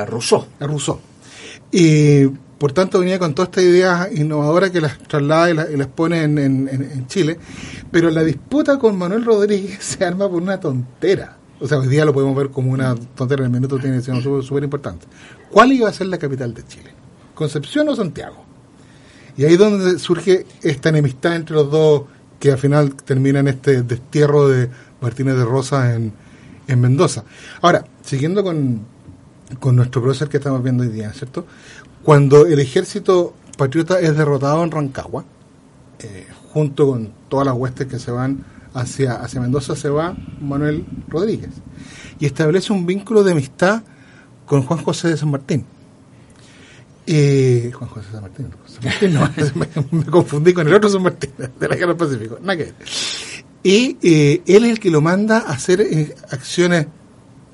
a 0.00 0.04
Rousseau. 0.04 0.44
a 0.58 0.66
Rousseau. 0.66 0.98
Y 1.72 2.26
por 2.60 2.72
tanto 2.72 2.98
venía 2.98 3.18
con 3.18 3.34
todas 3.34 3.48
estas 3.48 3.64
ideas 3.64 4.08
innovadoras 4.12 4.70
que 4.70 4.82
las 4.82 4.98
traslada 4.98 5.50
y, 5.50 5.76
las- 5.78 5.86
pone 5.86 6.24
en, 6.24 7.06
Chile, 7.06 7.38
pero 7.90 8.10
la 8.10 8.22
disputa 8.22 8.78
con 8.78 8.98
Manuel 8.98 9.24
Rodríguez 9.24 9.78
se 9.80 10.04
arma 10.04 10.28
por 10.28 10.42
una 10.42 10.60
tontera. 10.60 11.38
O 11.58 11.66
sea, 11.66 11.78
hoy 11.78 11.88
día 11.88 12.04
lo 12.04 12.12
podemos 12.12 12.36
ver 12.36 12.50
como 12.50 12.70
una 12.70 12.94
tontera, 12.94 13.40
en 13.40 13.46
el 13.46 13.52
minuto 13.60 13.78
tiene 13.78 14.02
ser 14.02 14.22
súper 14.22 14.62
importante. 14.64 15.06
¿Cuál 15.50 15.72
iba 15.72 15.88
a 15.88 15.92
ser 15.92 16.08
la 16.08 16.18
capital 16.18 16.52
de 16.52 16.66
Chile? 16.66 16.90
Concepción 17.34 17.88
o 17.88 17.96
Santiago. 17.96 18.44
Y 19.38 19.44
ahí 19.44 19.54
es 19.54 19.58
donde 19.58 19.98
surge 19.98 20.44
esta 20.62 20.90
enemistad 20.90 21.36
entre 21.36 21.56
los 21.56 21.70
dos 21.70 22.02
que 22.38 22.52
al 22.52 22.58
final 22.58 22.94
termina 22.94 23.40
en 23.40 23.48
este 23.48 23.82
destierro 23.82 24.48
de 24.48 24.68
Martínez 25.00 25.36
de 25.36 25.44
Rosa 25.46 25.94
en, 25.94 26.12
en 26.68 26.80
Mendoza. 26.80 27.24
Ahora, 27.62 27.86
siguiendo 28.02 28.42
con, 28.44 28.82
con 29.58 29.76
nuestro 29.76 30.02
profesor 30.02 30.28
que 30.28 30.36
estamos 30.38 30.62
viendo 30.62 30.82
hoy 30.82 30.90
día, 30.90 31.12
¿cierto? 31.12 31.46
Cuando 32.02 32.46
el 32.46 32.58
ejército 32.60 33.34
patriota 33.56 34.00
es 34.00 34.16
derrotado 34.16 34.64
en 34.64 34.70
Rancagua, 34.70 35.24
eh, 35.98 36.26
junto 36.52 36.86
con 36.88 37.12
todas 37.28 37.46
las 37.46 37.54
huestes 37.54 37.86
que 37.86 37.98
se 37.98 38.10
van 38.10 38.44
hacia, 38.74 39.14
hacia 39.14 39.40
Mendoza, 39.40 39.76
se 39.76 39.88
va 39.90 40.16
Manuel 40.40 40.84
Rodríguez 41.08 41.50
y 42.18 42.26
establece 42.26 42.72
un 42.72 42.86
vínculo 42.86 43.24
de 43.24 43.32
amistad 43.32 43.82
con 44.46 44.62
Juan 44.62 44.82
José 44.82 45.08
de 45.08 45.16
San 45.16 45.30
Martín. 45.30 45.64
Eh, 47.06 47.72
Juan 47.74 47.90
José 47.90 48.06
de 48.06 48.12
San 48.12 48.22
Martín, 48.22 48.46
San 48.66 48.84
Martín 48.84 49.14
no, 49.14 49.30
me, 49.90 49.98
me 49.98 50.04
confundí 50.04 50.52
con 50.52 50.68
el 50.68 50.74
otro 50.74 50.88
San 50.88 51.02
Martín 51.02 51.30
de 51.58 51.68
la 51.68 51.74
Guerra 51.74 51.94
del 51.94 51.96
Pacífico, 51.96 52.38
nada 52.40 52.56
que 52.56 52.64
ver. 52.64 52.74
Y 53.62 53.96
eh, 54.02 54.42
él 54.46 54.64
es 54.64 54.70
el 54.70 54.80
que 54.80 54.90
lo 54.90 55.00
manda 55.00 55.38
a 55.38 55.52
hacer 55.52 55.80
eh, 55.80 56.14
acciones 56.30 56.86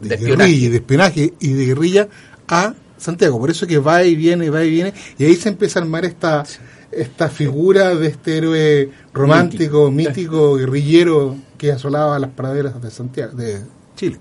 de, 0.01 0.09
De 0.09 0.17
guerrilla, 0.17 0.45
espionaje. 0.45 0.71
de 0.71 0.77
espionaje 0.77 1.35
y 1.41 1.53
de 1.53 1.67
guerrilla 1.67 2.09
a 2.49 2.75
Santiago. 2.99 3.39
Por 3.39 3.51
eso 3.51 3.67
que 3.67 3.79
va 3.79 4.03
y 4.05 4.15
viene, 4.17 4.51
va 4.51 4.65
y 4.65 4.71
viene, 4.71 4.93
y 5.19 5.25
ahí 5.25 5.35
se 5.37 5.49
empieza 5.51 5.79
a 5.79 5.83
armar 5.83 6.05
esta, 6.05 6.45
esta 6.91 7.29
figura 7.29 7.95
de 7.95 8.07
este 8.09 8.39
héroe 8.39 8.91
romántico, 9.13 9.91
mítico, 9.91 10.57
guerrillero 10.57 11.37
que 11.59 11.73
asolaba 11.73 12.19
las 12.19 12.31
praderas 12.31 12.81
de 12.83 12.91
Santiago, 12.91 13.37
de 13.37 13.61
Chile. 13.97 14.19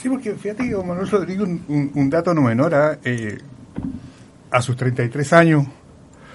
Sí, 0.00 0.08
porque 0.08 0.34
fíjate 0.34 0.64
que 0.64 0.72
don 0.72 0.86
Manuel 0.86 1.08
Rodríguez, 1.08 1.42
un, 1.46 1.62
un- 1.68 1.90
un 1.94 2.10
dato 2.10 2.34
no 2.34 2.42
menor, 2.42 2.74
¿ah? 2.74 2.98
Eh, 3.04 3.38
a 4.50 4.60
sus 4.62 4.76
33 4.76 5.32
años 5.32 5.66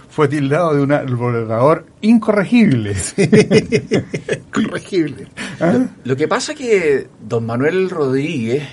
fue 0.10 0.28
tildado 0.28 0.74
de 0.76 0.82
un 0.82 1.16
gobernador 1.18 1.86
incorregible. 2.02 2.96
Corregible. 4.54 5.28
¿Ah? 5.60 5.86
Lo 6.04 6.16
que 6.16 6.28
pasa 6.28 6.54
que 6.54 7.08
don 7.22 7.46
Manuel 7.46 7.90
Rodríguez 7.90 8.64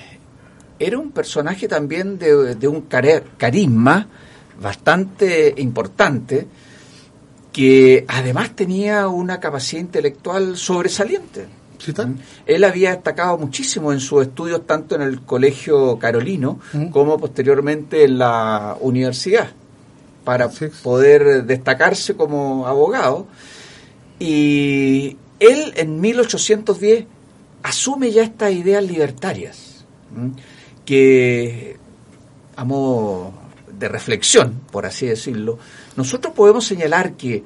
era 0.79 0.97
un 0.97 1.11
personaje 1.11 1.67
también 1.67 2.17
de, 2.17 2.55
de 2.55 2.67
un 2.67 2.81
care- 2.83 3.23
carisma 3.37 4.07
bastante 4.61 5.53
importante, 5.57 6.47
que 7.51 8.05
además 8.07 8.55
tenía 8.55 9.07
una 9.07 9.39
capacidad 9.39 9.81
intelectual 9.81 10.55
sobresaliente. 10.57 11.45
¿Sí? 11.79 11.93
Él 12.45 12.63
había 12.65 12.91
destacado 12.91 13.37
muchísimo 13.37 13.93
en 13.93 13.99
sus 14.01 14.23
estudios 14.23 14.67
tanto 14.67 14.95
en 14.95 15.01
el 15.01 15.21
Colegio 15.21 15.97
Carolino 15.97 16.59
Mm. 16.73 16.87
como 16.89 17.17
posteriormente 17.17 18.03
en 18.03 18.17
la 18.19 18.75
universidad 18.81 19.49
para 20.25 20.49
poder 20.83 21.45
destacarse 21.45 22.15
como 22.15 22.67
abogado. 22.67 23.27
Y 24.19 25.15
él 25.39 25.73
en 25.77 26.01
1810 26.01 27.05
asume 27.63 28.11
ya 28.11 28.23
estas 28.23 28.51
ideas 28.51 28.83
libertarias. 28.83 29.85
Que 30.89 31.77
a 32.55 32.65
modo 32.65 33.31
de 33.77 33.87
reflexión, 33.87 34.61
por 34.71 34.87
así 34.87 35.05
decirlo, 35.05 35.59
nosotros 35.95 36.33
podemos 36.33 36.65
señalar 36.65 37.13
que 37.13 37.43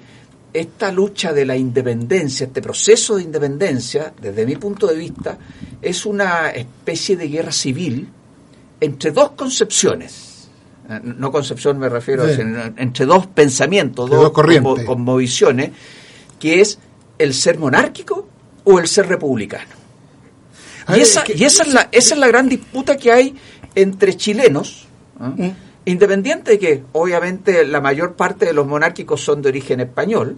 esta 0.53 0.93
lucha 0.93 1.33
de 1.33 1.45
la 1.45 1.57
independencia, 1.57 2.45
este 2.47 2.61
proceso 2.61 3.17
de 3.17 3.23
independencia, 3.23 4.13
desde 4.21 4.45
mi 4.45 4.55
punto 4.55 4.87
de 4.87 4.95
vista, 4.95 5.37
es 5.81 6.05
una 6.05 6.51
especie 6.51 7.17
de 7.17 7.27
guerra 7.27 7.51
civil 7.51 8.07
entre 8.79 9.11
dos 9.11 9.31
concepciones. 9.31 10.47
Eh, 10.89 11.01
No 11.03 11.29
concepción 11.29 11.77
me 11.79 11.89
refiero, 11.89 12.25
Sí. 12.29 12.35
sino 12.35 12.63
entre 12.77 13.05
dos 13.05 13.27
pensamientos, 13.27 14.09
De 14.09 14.15
dos, 14.15 14.31
dos 14.33 14.83
cosmovisiones, 14.85 15.71
que 16.39 16.61
es 16.61 16.79
el 17.17 17.33
ser 17.33 17.59
monárquico 17.59 18.25
o 18.63 18.79
el 18.79 18.87
ser 18.87 19.07
republicano. 19.09 19.82
Y 20.87 20.91
ver, 20.93 21.01
esa, 21.01 21.19
es 21.21 21.25
que- 21.25 21.33
y 21.37 21.43
esa 21.43 21.63
es 21.63 21.73
la, 21.73 21.89
esa 21.91 22.13
es 22.15 22.19
la 22.19 22.27
gran 22.27 22.49
disputa 22.49 22.97
que 22.97 23.11
hay 23.11 23.35
entre 23.75 24.15
chilenos. 24.17 24.87
Mm. 25.19 25.49
independiente 25.85 26.51
de 26.51 26.59
que 26.59 26.83
obviamente 26.93 27.65
la 27.65 27.79
mayor 27.81 28.13
parte 28.15 28.45
de 28.45 28.53
los 28.53 28.65
monárquicos 28.65 29.21
son 29.21 29.41
de 29.41 29.49
origen 29.49 29.79
español, 29.81 30.37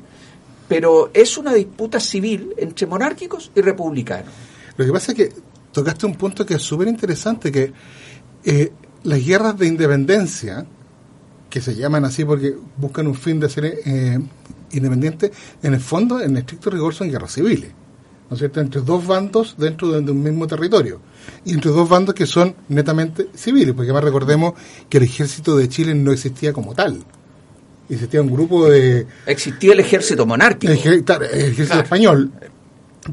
pero 0.67 1.11
es 1.13 1.37
una 1.37 1.53
disputa 1.53 1.99
civil 1.99 2.53
entre 2.57 2.87
monárquicos 2.87 3.51
y 3.55 3.61
republicanos. 3.61 4.31
Lo 4.75 4.85
que 4.85 4.91
pasa 4.91 5.11
es 5.11 5.17
que 5.17 5.31
tocaste 5.71 6.05
un 6.07 6.15
punto 6.15 6.45
que 6.45 6.55
es 6.55 6.61
súper 6.61 6.87
interesante, 6.87 7.51
que 7.51 7.71
eh, 8.43 8.71
las 9.03 9.23
guerras 9.23 9.57
de 9.57 9.67
independencia, 9.67 10.65
que 11.49 11.61
se 11.61 11.75
llaman 11.75 12.05
así 12.05 12.25
porque 12.25 12.55
buscan 12.77 13.07
un 13.07 13.15
fin 13.15 13.39
de 13.39 13.47
ser 13.49 13.65
eh, 13.65 14.19
independiente, 14.71 15.31
en 15.63 15.73
el 15.75 15.79
fondo, 15.79 16.19
en 16.21 16.37
estricto 16.37 16.69
rigor, 16.71 16.93
son 16.93 17.09
guerras 17.09 17.31
civiles. 17.33 17.71
¿No 18.29 18.33
es 18.33 18.39
cierto? 18.39 18.59
Entre 18.59 18.81
dos 18.81 19.05
bandos 19.05 19.55
dentro 19.57 19.91
de, 19.91 20.11
un 20.11 20.23
mismo 20.23 20.47
territorio. 20.47 20.99
Y 21.43 21.53
entre 21.53 21.71
dos 21.71 21.87
bandos 21.87 22.15
que 22.15 22.25
son 22.25 22.55
netamente 22.69 23.27
civiles, 23.35 23.73
porque 23.75 23.91
además 23.91 24.03
recordemos 24.03 24.53
que 24.89 24.97
el 24.97 25.03
ejército 25.03 25.55
de 25.55 25.69
Chile 25.69 25.93
no 25.93 26.11
existía 26.11 26.51
como 26.51 26.73
tal. 26.73 27.03
Existía 27.87 28.21
un 28.21 28.31
grupo 28.31 28.67
de, 28.67 29.05
Existía 29.27 29.73
el 29.73 29.79
ejército 29.79 30.25
monárquico. 30.25 30.73
el, 30.73 30.79
ejército 30.79 31.65
Claro. 31.65 31.81
español, 31.83 32.31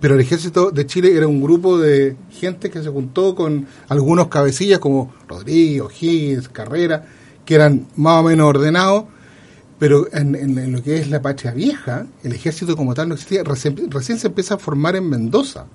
pero 0.00 0.14
el 0.14 0.20
ejército 0.22 0.70
de 0.70 0.86
Chile 0.86 1.14
era 1.14 1.26
un 1.26 1.42
grupo 1.42 1.78
de 1.78 2.16
gente 2.30 2.70
que 2.70 2.82
se 2.82 2.88
juntó 2.88 3.34
con 3.34 3.66
algunos 3.88 4.28
cabecillas 4.28 4.78
como 4.78 5.12
Rodríguez, 5.28 5.82
O'Higgins, 5.82 6.48
Carrera, 6.48 7.04
que 7.44 7.54
eran 7.54 7.86
más 7.96 8.20
o 8.20 8.22
menos 8.22 8.46
ordenados, 8.48 9.04
pero 9.82 10.06
en, 10.12 10.36
en- 10.36 10.56
en 10.58 10.70
lo 10.72 10.80
que 10.80 10.96
es 10.98 11.08
la 11.10 11.20
patria 11.20 11.50
vieja, 11.50 12.06
el 12.22 12.32
ejército 12.32 12.76
como 12.76 12.94
tal 12.94 13.08
no 13.08 13.14
existía. 13.14 13.42
Recién, 13.42 13.90
recién 13.90 14.16
se 14.16 14.28
empieza 14.28 14.54
a 14.54 14.58
formar 14.58 14.94
en 14.94 15.08
Mendoza, 15.08 15.66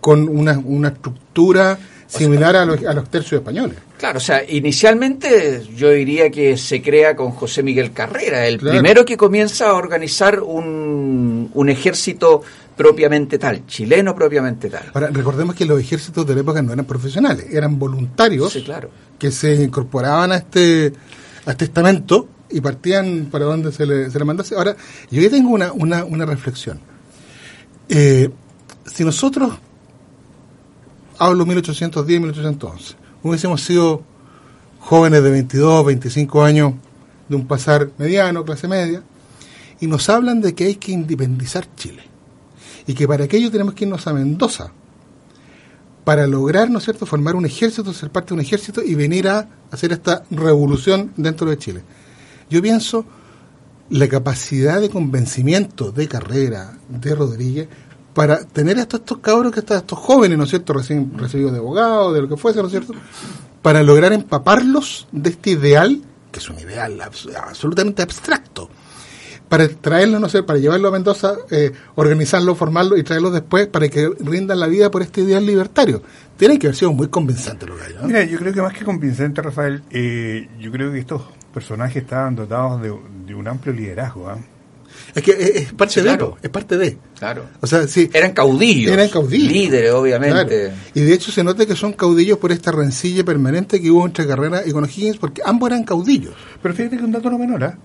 con 0.00 0.28
una, 0.28 0.58
una 0.58 0.88
estructura 0.88 1.78
similar 2.08 2.56
a 2.56 2.64
los, 2.64 2.82
a 2.84 2.92
los 2.92 3.08
tercios 3.08 3.38
españoles. 3.40 3.78
Claro, 3.96 4.18
o 4.18 4.20
sea, 4.20 4.42
inicialmente 4.42 5.62
yo 5.76 5.90
diría 5.90 6.30
que 6.30 6.56
se 6.56 6.82
crea 6.82 7.14
con 7.14 7.30
José 7.30 7.62
Miguel 7.62 7.92
Carrera, 7.92 8.44
el 8.48 8.58
Claro. 8.58 8.76
primero 8.80 9.04
que 9.04 9.16
comienza 9.16 9.68
a 9.70 9.74
organizar 9.74 10.40
un, 10.40 11.48
un 11.54 11.68
ejército 11.68 12.42
propiamente 12.76 13.38
tal, 13.38 13.64
chileno 13.68 14.16
propiamente 14.16 14.68
tal. 14.68 14.90
Ahora, 14.94 15.10
recordemos 15.12 15.54
que 15.54 15.64
los 15.64 15.78
ejércitos 15.80 16.26
de 16.26 16.34
la 16.34 16.40
época 16.40 16.60
no 16.60 16.72
eran 16.72 16.84
profesionales, 16.86 17.46
eran 17.52 17.78
voluntarios. 17.78 18.52
Sí, 18.52 18.64
claro. 18.64 18.90
que 19.16 19.30
se 19.30 19.54
incorporaban 19.62 20.32
a 20.32 20.36
este, 20.38 20.92
a 21.46 21.52
este 21.52 21.66
estamento 21.66 22.26
y 22.52 22.60
partían 22.60 23.28
para 23.30 23.46
donde 23.46 23.72
se 23.72 23.86
le, 23.86 24.10
se 24.10 24.18
le 24.18 24.24
mandase. 24.24 24.54
Ahora, 24.54 24.76
yo 25.10 25.20
ya 25.20 25.30
tengo 25.30 25.50
una, 25.50 25.72
una, 25.72 26.04
una 26.04 26.26
reflexión. 26.26 26.80
Eh, 27.88 28.30
si 28.86 29.04
nosotros, 29.04 29.52
hablo 31.18 31.46
1810, 31.46 32.20
1811, 32.20 32.94
hubiésemos 33.22 33.62
sido 33.62 34.02
jóvenes 34.80 35.22
de 35.22 35.30
22, 35.30 35.86
25 35.86 36.44
años, 36.44 36.74
de 37.28 37.36
un 37.36 37.46
pasar 37.46 37.90
mediano, 37.98 38.44
clase 38.44 38.68
media, 38.68 39.02
y 39.80 39.86
nos 39.86 40.08
hablan 40.08 40.40
de 40.40 40.54
que 40.54 40.64
hay 40.64 40.74
que 40.74 40.92
independizar 40.92 41.66
Chile, 41.76 42.02
y 42.86 42.94
que 42.94 43.06
para 43.06 43.24
aquello 43.24 43.50
tenemos 43.50 43.74
que 43.74 43.84
irnos 43.84 44.06
a 44.06 44.12
Mendoza, 44.12 44.72
para 46.04 46.26
lograr, 46.26 46.68
¿no 46.68 46.78
es 46.78 46.84
cierto?, 46.84 47.06
formar 47.06 47.36
un 47.36 47.46
ejército, 47.46 47.92
ser 47.92 48.10
parte 48.10 48.28
de 48.28 48.34
un 48.34 48.40
ejército 48.40 48.82
y 48.82 48.94
venir 48.94 49.28
a 49.28 49.48
hacer 49.70 49.92
esta 49.92 50.24
revolución 50.30 51.12
dentro 51.16 51.48
de 51.48 51.58
Chile. 51.58 51.82
Yo 52.52 52.60
pienso 52.60 53.06
la 53.88 54.08
capacidad 54.08 54.80
de 54.80 54.90
convencimiento 54.90 55.90
de 55.90 56.06
Carrera, 56.06 56.74
de 56.88 57.14
Rodríguez, 57.14 57.68
para 58.12 58.44
tener 58.44 58.76
a 58.78 58.82
estos, 58.82 59.00
estos 59.00 59.18
cabros, 59.18 59.52
que 59.52 59.60
están, 59.60 59.78
estos 59.78 59.98
jóvenes, 59.98 60.36
¿no 60.36 60.44
es 60.44 60.50
cierto?, 60.50 60.74
recién 60.74 61.12
recibidos 61.16 61.52
de 61.52 61.58
abogados, 61.58 62.14
de 62.14 62.20
lo 62.20 62.28
que 62.28 62.36
fuese, 62.36 62.60
¿no 62.60 62.66
es 62.66 62.72
cierto?, 62.72 62.92
para 63.62 63.82
lograr 63.82 64.12
empaparlos 64.12 65.08
de 65.12 65.30
este 65.30 65.50
ideal, 65.52 66.02
que 66.30 66.40
es 66.40 66.50
un 66.50 66.58
ideal 66.58 67.00
abs- 67.00 67.34
absolutamente 67.34 68.02
abstracto, 68.02 68.68
para 69.48 69.66
traerlos, 69.68 70.20
no 70.20 70.28
sé, 70.28 70.42
para 70.42 70.58
llevarlo 70.58 70.88
a 70.88 70.90
Mendoza, 70.92 71.34
eh, 71.50 71.72
organizarlo, 71.94 72.54
formarlo 72.54 72.96
y 72.98 73.02
traerlos 73.02 73.32
después 73.32 73.66
para 73.66 73.88
que 73.88 74.10
rindan 74.20 74.58
la 74.60 74.66
vida 74.66 74.90
por 74.90 75.02
este 75.02 75.22
ideal 75.22 75.44
libertario. 75.44 76.02
Tienen 76.38 76.58
que 76.58 76.66
haber 76.68 76.76
sido 76.76 76.92
muy 76.92 77.08
convincentes 77.08 77.68
los 77.68 77.78
gallos. 77.78 78.00
¿no? 78.02 78.08
Mira, 78.08 78.24
yo 78.24 78.38
creo 78.38 78.52
que 78.52 78.62
más 78.62 78.72
que 78.72 78.84
convincente, 78.84 79.40
Rafael, 79.42 79.82
eh, 79.90 80.48
yo 80.58 80.70
creo 80.72 80.90
que 80.90 80.98
estos 80.98 81.22
personajes 81.52 82.02
estaban 82.02 82.34
dotados 82.34 82.82
de, 82.82 82.92
de 83.26 83.34
un 83.34 83.46
amplio 83.48 83.72
liderazgo. 83.72 84.28
¿ah? 84.28 84.38
Es 85.14 85.22
que 85.22 85.30
es, 85.32 85.50
es 85.56 85.72
parte 85.72 85.94
Sí, 85.94 86.00
de, 86.00 86.06
claro. 86.06 86.36
es 86.42 86.50
parte 86.50 86.76
de. 86.78 86.98
Claro. 87.18 87.44
O 87.60 87.66
sea, 87.66 87.86
sí. 87.86 88.10
Eran 88.12 88.32
caudillos. 88.32 88.92
Eran 88.92 89.08
caudillos. 89.08 89.52
Líderes, 89.52 89.92
obviamente. 89.92 90.64
Claro. 90.68 90.74
Y 90.94 91.00
de 91.02 91.12
hecho 91.14 91.30
se 91.32 91.44
nota 91.44 91.66
que 91.66 91.74
son 91.76 91.92
caudillos 91.92 92.38
por 92.38 92.52
esta 92.52 92.72
rencilla 92.72 93.24
permanente 93.24 93.80
que 93.80 93.90
hubo 93.90 94.06
entre 94.06 94.26
Carrera 94.26 94.62
y 94.66 94.72
con 94.72 94.84
O'Higgins, 94.84 95.16
porque 95.18 95.42
ambos 95.44 95.70
eran 95.70 95.84
caudillos. 95.84 96.34
Pero 96.62 96.74
fíjate 96.74 96.96
que 96.96 97.04
un 97.04 97.12
dato 97.12 97.30
no 97.30 97.38
menor, 97.38 97.64
¿ah? 97.64 97.78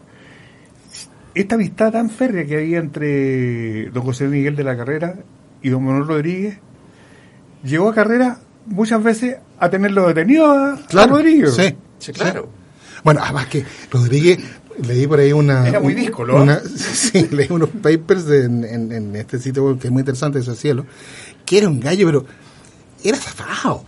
esta 1.33 1.55
amistad 1.55 1.91
tan 1.91 2.09
férrea 2.09 2.45
que 2.45 2.55
había 2.57 2.79
entre 2.79 3.89
don 3.91 4.03
José 4.03 4.25
Miguel 4.27 4.55
de 4.55 4.63
la 4.63 4.75
Carrera 4.75 5.15
y 5.61 5.69
don 5.69 5.83
Manuel 5.83 6.07
Rodríguez 6.07 6.57
llegó 7.63 7.89
a 7.89 7.93
Carrera 7.93 8.39
muchas 8.65 9.03
veces 9.03 9.37
a 9.59 9.69
tenerlo 9.69 10.07
detenido 10.07 10.51
a, 10.51 10.73
a 10.73 11.07
Rodríguez. 11.07 11.53
Sí, 11.53 11.75
Sí, 11.99 12.11
claro. 12.11 12.49
Bueno, 13.07 13.21
además 13.23 13.47
que 13.47 13.63
Rodríguez, 13.89 14.37
leí 14.85 15.07
por 15.07 15.19
ahí 15.19 15.31
una... 15.31 15.65
Era 15.65 15.79
muy 15.79 15.93
díscolo, 15.93 16.41
una- 16.43 16.61
Sí, 16.93 17.25
leí 17.31 17.47
unos 17.49 17.69
papers 17.69 18.25
de- 18.25 18.43
en, 18.43 18.91
en- 18.91 19.15
este 19.15 19.39
sitio 19.39 19.79
que 19.79 19.87
es 19.87 19.93
muy 19.93 20.01
interesante, 20.01 20.39
ese 20.39 20.55
cielo, 20.57 20.85
que 21.45 21.57
era 21.59 21.69
un 21.69 21.79
gallo, 21.79 22.05
pero 22.05 22.25
era 23.03 23.17
zafado. 23.17 23.85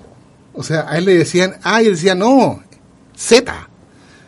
O 0.53 0.63
sea, 0.63 0.85
a 0.89 0.97
él 0.97 1.03
le 1.05 1.15
decían 1.17 1.55
A 1.63 1.81
y 1.83 1.87
él 1.87 1.95
decía 1.95 2.15
no, 2.15 2.63
Z. 3.13 3.69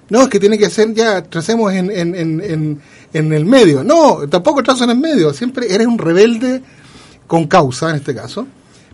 No, 0.10 0.24
es 0.24 0.28
que 0.28 0.42
tiene 0.42 0.58
que 0.58 0.70
ser 0.70 0.94
ya, 0.94 1.24
tracemos 1.24 1.72
en, 1.72 1.90
en, 1.90 2.14
en, 2.14 2.42
en, 2.42 2.82
en 3.14 3.32
el 3.32 3.46
medio. 3.46 3.82
No, 3.86 4.28
tampoco 4.30 4.62
trazo 4.62 4.84
en 4.84 4.90
el 4.90 4.98
medio. 4.98 5.34
Siempre 5.34 5.74
eres 5.74 5.88
un 5.88 5.98
rebelde 5.98 6.62
con 7.28 7.48
causa 7.48 7.92
en 7.92 7.96
este 7.96 8.14
caso, 8.14 8.46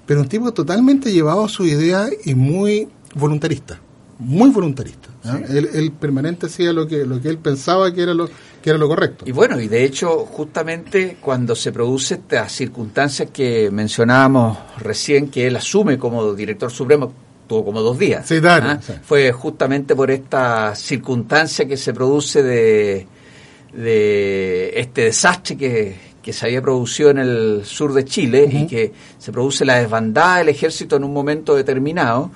pero 0.05 0.21
un 0.21 0.27
tipo 0.29 0.53
totalmente 0.53 1.11
llevado 1.11 1.45
a 1.45 1.49
su 1.49 1.65
idea 1.65 2.07
y 2.23 2.35
muy 2.35 2.87
voluntarista. 3.15 3.79
Muy 4.19 4.49
voluntarista. 4.49 5.09
¿ah? 5.25 5.39
Él, 5.49 5.69
él 5.73 5.91
permanente 5.91 6.47
hacía 6.47 6.73
lo 6.73 6.87
que, 6.87 7.05
lo 7.05 7.21
que 7.21 7.29
él 7.29 7.37
pensaba 7.37 7.93
que 7.93 8.01
era 8.01 8.13
lo, 8.13 8.27
que 8.61 8.69
era 8.69 8.79
lo 8.79 8.87
correcto. 8.87 9.25
Y 9.27 9.31
bueno, 9.31 9.59
y 9.59 9.67
de 9.67 9.83
hecho, 9.83 10.25
justamente 10.25 11.17
cuando 11.21 11.55
se 11.55 11.71
produce 11.71 12.15
estas 12.15 12.51
circunstancias 12.51 13.29
que 13.31 13.69
mencionábamos 13.71 14.57
recién, 14.79 15.29
que 15.29 15.47
él 15.47 15.55
asume 15.55 15.97
como 15.97 16.33
director 16.33 16.71
supremo, 16.71 17.13
tuvo 17.47 17.65
como 17.65 17.81
dos 17.81 17.97
días. 17.97 18.27
Sí, 18.27 18.39
claro, 18.39 18.69
¿ah? 18.71 18.79
sí. 18.81 18.93
Fue 19.03 19.31
justamente 19.31 19.95
por 19.95 20.11
esta 20.11 20.75
circunstancia 20.75 21.67
que 21.67 21.77
se 21.77 21.93
produce 21.93 22.41
de, 22.41 23.07
de 23.73 24.73
este 24.75 25.01
desastre 25.01 25.55
que, 25.55 25.95
que 26.21 26.33
se 26.33 26.45
había 26.45 26.61
producido 26.61 27.11
en 27.11 27.19
el 27.19 27.61
sur 27.63 27.93
de 27.93 28.03
Chile 28.03 28.49
y 28.51 28.67
que 28.67 28.91
se 29.17 29.31
produce 29.31 29.63
la 29.63 29.79
desbandada 29.79 30.39
del 30.39 30.49
ejército 30.49 30.97
en 30.97 31.05
un 31.05 31.13
momento 31.13 31.55
determinado. 31.55 32.31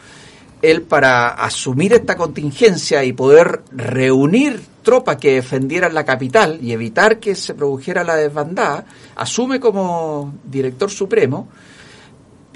Él 0.62 0.82
para 0.84 1.30
asumir 1.30 1.94
esta 1.94 2.16
contingencia 2.16 3.04
y 3.04 3.14
poder 3.14 3.62
reunir 3.72 4.60
tropas 4.84 5.18
que 5.18 5.34
defendieran 5.36 5.94
la 5.94 6.06
capital 6.06 6.60
y 6.62 6.72
evitar 6.72 7.20
que 7.20 7.36
se 7.36 7.54
produjera 7.54 8.04
la 8.04 8.16
desbandada, 8.16 8.86
asume 9.16 9.60
como 9.60 10.34
director 10.44 10.90
supremo 10.90 11.48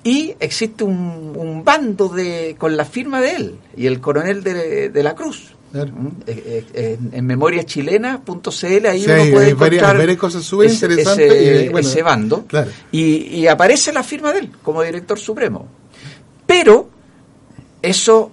y 0.03 0.35
existe 0.39 0.83
un, 0.83 1.33
un 1.35 1.63
bando 1.63 2.09
de 2.09 2.55
con 2.59 2.77
la 2.77 2.85
firma 2.85 3.21
de 3.21 3.31
él 3.35 3.55
y 3.75 3.87
el 3.87 3.99
coronel 3.99 4.43
de, 4.43 4.89
de 4.89 5.03
la 5.03 5.15
Cruz. 5.15 5.51
Claro. 5.71 5.91
¿Mm? 5.91 6.07
Eh, 6.27 6.65
eh, 6.73 6.97
En, 7.01 7.17
en 7.17 7.25
memoriachilena.cl 7.25 8.85
ahí 8.85 9.03
Sí, 9.03 9.09
uno 9.11 9.31
puede 9.31 9.45
hay 9.47 9.53
varias- 9.53 9.61
encontrar 9.81 9.97
varias 9.97 10.17
cosas 10.17 10.43
súper 10.43 10.67
ese- 10.67 10.85
interesantes 10.85 11.31
ese, 11.31 11.65
y, 11.65 11.69
bueno, 11.69 11.87
ese 11.87 12.01
bando 12.03 12.45
claro. 12.45 12.71
y, 12.91 13.03
y 13.39 13.47
aparece 13.47 13.91
la 13.91 14.03
firma 14.03 14.31
de 14.31 14.39
él 14.39 14.51
como 14.63 14.81
director 14.83 15.19
supremo. 15.19 15.67
Pero 16.45 16.89
eso 17.85 18.31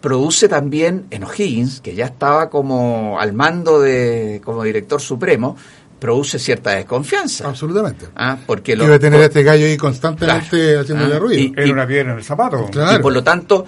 produce 0.00 0.48
también 0.48 1.06
en 1.10 1.24
O'Higgins, 1.24 1.80
que 1.80 1.94
ya 1.94 2.06
estaba 2.06 2.50
como 2.50 3.18
al 3.18 3.32
mando 3.32 3.80
de 3.80 4.40
como 4.44 4.62
director 4.64 5.00
supremo, 5.00 5.56
produce 5.98 6.38
cierta 6.38 6.72
desconfianza. 6.72 7.48
Absolutamente. 7.48 8.06
Ah, 8.14 8.36
porque 8.46 8.72
Que 8.72 8.76
lo- 8.76 8.84
iba 8.84 8.96
a 8.96 8.98
tener 8.98 9.18
por- 9.20 9.24
este 9.28 9.42
gallo 9.42 9.64
ahí 9.64 9.76
constantemente 9.78 10.48
Claro. 10.50 10.80
haciéndole 10.82 11.14
Ah, 11.14 11.18
ruido. 11.18 11.40
y- 11.40 11.52
Era 11.56 11.72
una 11.72 11.86
piedra 11.86 12.12
en 12.12 12.18
el 12.18 12.24
zapato. 12.24 12.66
Claro. 12.70 12.98
y 12.98 13.02
por 13.02 13.12
lo 13.14 13.24
tanto, 13.24 13.64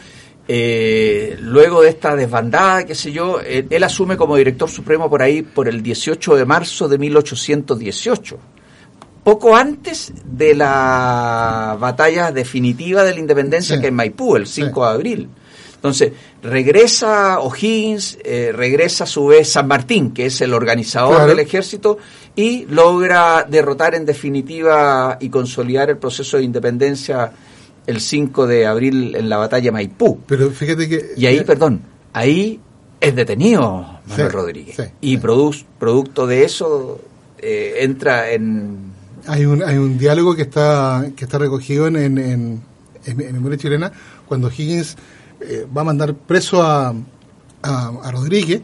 eh, 0.47 1.37
luego 1.40 1.83
de 1.83 1.88
esta 1.88 2.14
desbandada, 2.14 2.85
qué 2.85 2.95
sé 2.95 3.11
yo, 3.12 3.40
él, 3.40 3.66
él 3.71 3.83
asume 3.85 4.16
como 4.19 4.37
director 4.37 4.69
supremo 4.69 5.09
por 5.09 5.23
ahí 5.23 5.43
por 5.43 5.66
el 5.69 5.83
18 5.83 6.37
de 6.37 6.45
marzo 6.45 6.87
de 6.88 6.99
1818. 6.99 8.38
Poco 9.26 9.56
antes 9.56 10.12
de 10.25 10.54
la 10.54 11.76
batalla 11.80 12.30
definitiva 12.30 13.02
de 13.02 13.12
la 13.12 13.18
independencia 13.18 13.75
Sí. 13.75 13.80
que 13.80 13.88
es 13.88 13.90
en 13.90 13.97
Maipú, 13.97 14.37
el 14.37 14.47
5 14.47 14.83
Sí. 14.85 14.88
de 14.88 14.95
abril. 14.95 15.28
Entonces, 15.75 16.12
regresa 16.45 17.40
O'Higgins, 17.40 18.18
eh, 18.25 18.52
regresa 18.54 19.02
a 19.02 19.06
su 19.09 19.26
vez 19.26 19.50
San 19.50 19.66
Martín, 19.66 20.12
que 20.12 20.26
es 20.26 20.40
el 20.42 20.54
organizador 20.54 21.14
Claro. 21.16 21.26
del 21.28 21.40
ejército, 21.40 21.99
y 22.36 22.67
logra 22.67 23.45
derrotar 23.49 23.97
en 23.97 24.06
definitiva 24.06 25.19
y 25.21 25.28
consolidar 25.28 25.91
el 25.91 25.97
proceso 25.99 26.36
de 26.36 26.45
independencia 26.45 27.32
el 27.84 28.00
5 28.00 28.47
de 28.47 28.65
abril 28.67 29.17
en 29.17 29.28
la 29.28 29.39
batalla 29.39 29.65
de 29.65 29.73
Maipú. 29.73 30.21
Pero 30.28 30.50
fíjate 30.52 30.89
que... 30.89 31.15
Y 31.17 31.26
ahí, 31.26 31.39
eh, 31.39 31.43
perdón, 31.45 31.82
ahí 32.12 32.60
es 33.00 33.12
detenido 33.17 33.62
Manuel 34.06 34.30
Sí, 34.30 34.36
Rodríguez. 34.36 34.76
y 35.00 35.17
sí. 35.17 35.19
produz- 35.21 35.65
producto 35.80 36.28
de 36.28 36.45
eso 36.45 37.00
eh, 37.39 37.78
entra 37.80 38.30
en... 38.30 38.95
Hay 39.28 39.45
un, 39.47 39.62
hay 39.62 39.76
un 39.76 39.99
diálogo 39.99 40.34
que 40.34 40.43
está 40.43 41.06
que 41.17 41.25
está 41.25 41.39
recogido 41.39 41.86
en, 41.86 41.97
en, 41.97 42.19
en, 42.19 42.62
en- 43.06 43.32
Memoria 43.32 43.58
Chilena 43.58 43.93
cuando 44.26 44.49
Higgins 44.50 44.97
eh, 45.41 45.67
va 45.76 45.80
a 45.82 45.84
mandar 45.84 46.15
preso 46.15 46.62
a, 46.62 46.89
a, 47.62 47.89
a 48.02 48.10
Rodríguez 48.10 48.62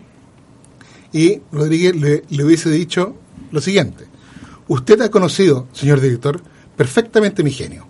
y 1.12 1.40
Rodríguez 1.52 1.94
le, 1.96 2.24
le 2.28 2.44
hubiese 2.44 2.70
dicho 2.70 3.16
lo 3.50 3.60
siguiente. 3.60 4.06
Usted 4.68 5.00
ha 5.02 5.10
conocido, 5.10 5.66
señor 5.72 6.00
director, 6.00 6.40
perfectamente 6.76 7.42
mi 7.42 7.50
genio. 7.50 7.86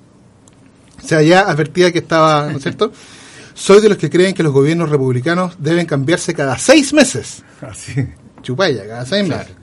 O 1.02 1.06
sea, 1.06 1.22
ya 1.22 1.42
advertía 1.42 1.92
que 1.92 1.98
estaba, 2.00 2.50
¿no 2.50 2.56
es 2.56 2.62
cierto? 2.62 2.92
Soy 3.54 3.80
de 3.82 3.90
los 3.90 3.98
que 3.98 4.08
creen 4.10 4.34
que 4.34 4.42
los 4.42 4.52
gobiernos 4.52 4.88
republicanos 4.88 5.56
deben 5.58 5.84
cambiarse 5.86 6.32
cada 6.32 6.58
seis 6.58 6.92
meses 6.94 7.42
Así. 7.60 7.92
chupalla, 8.42 8.86
cada 8.86 9.04
seis 9.04 9.26
Claro. 9.26 9.42
meses. 9.44 9.56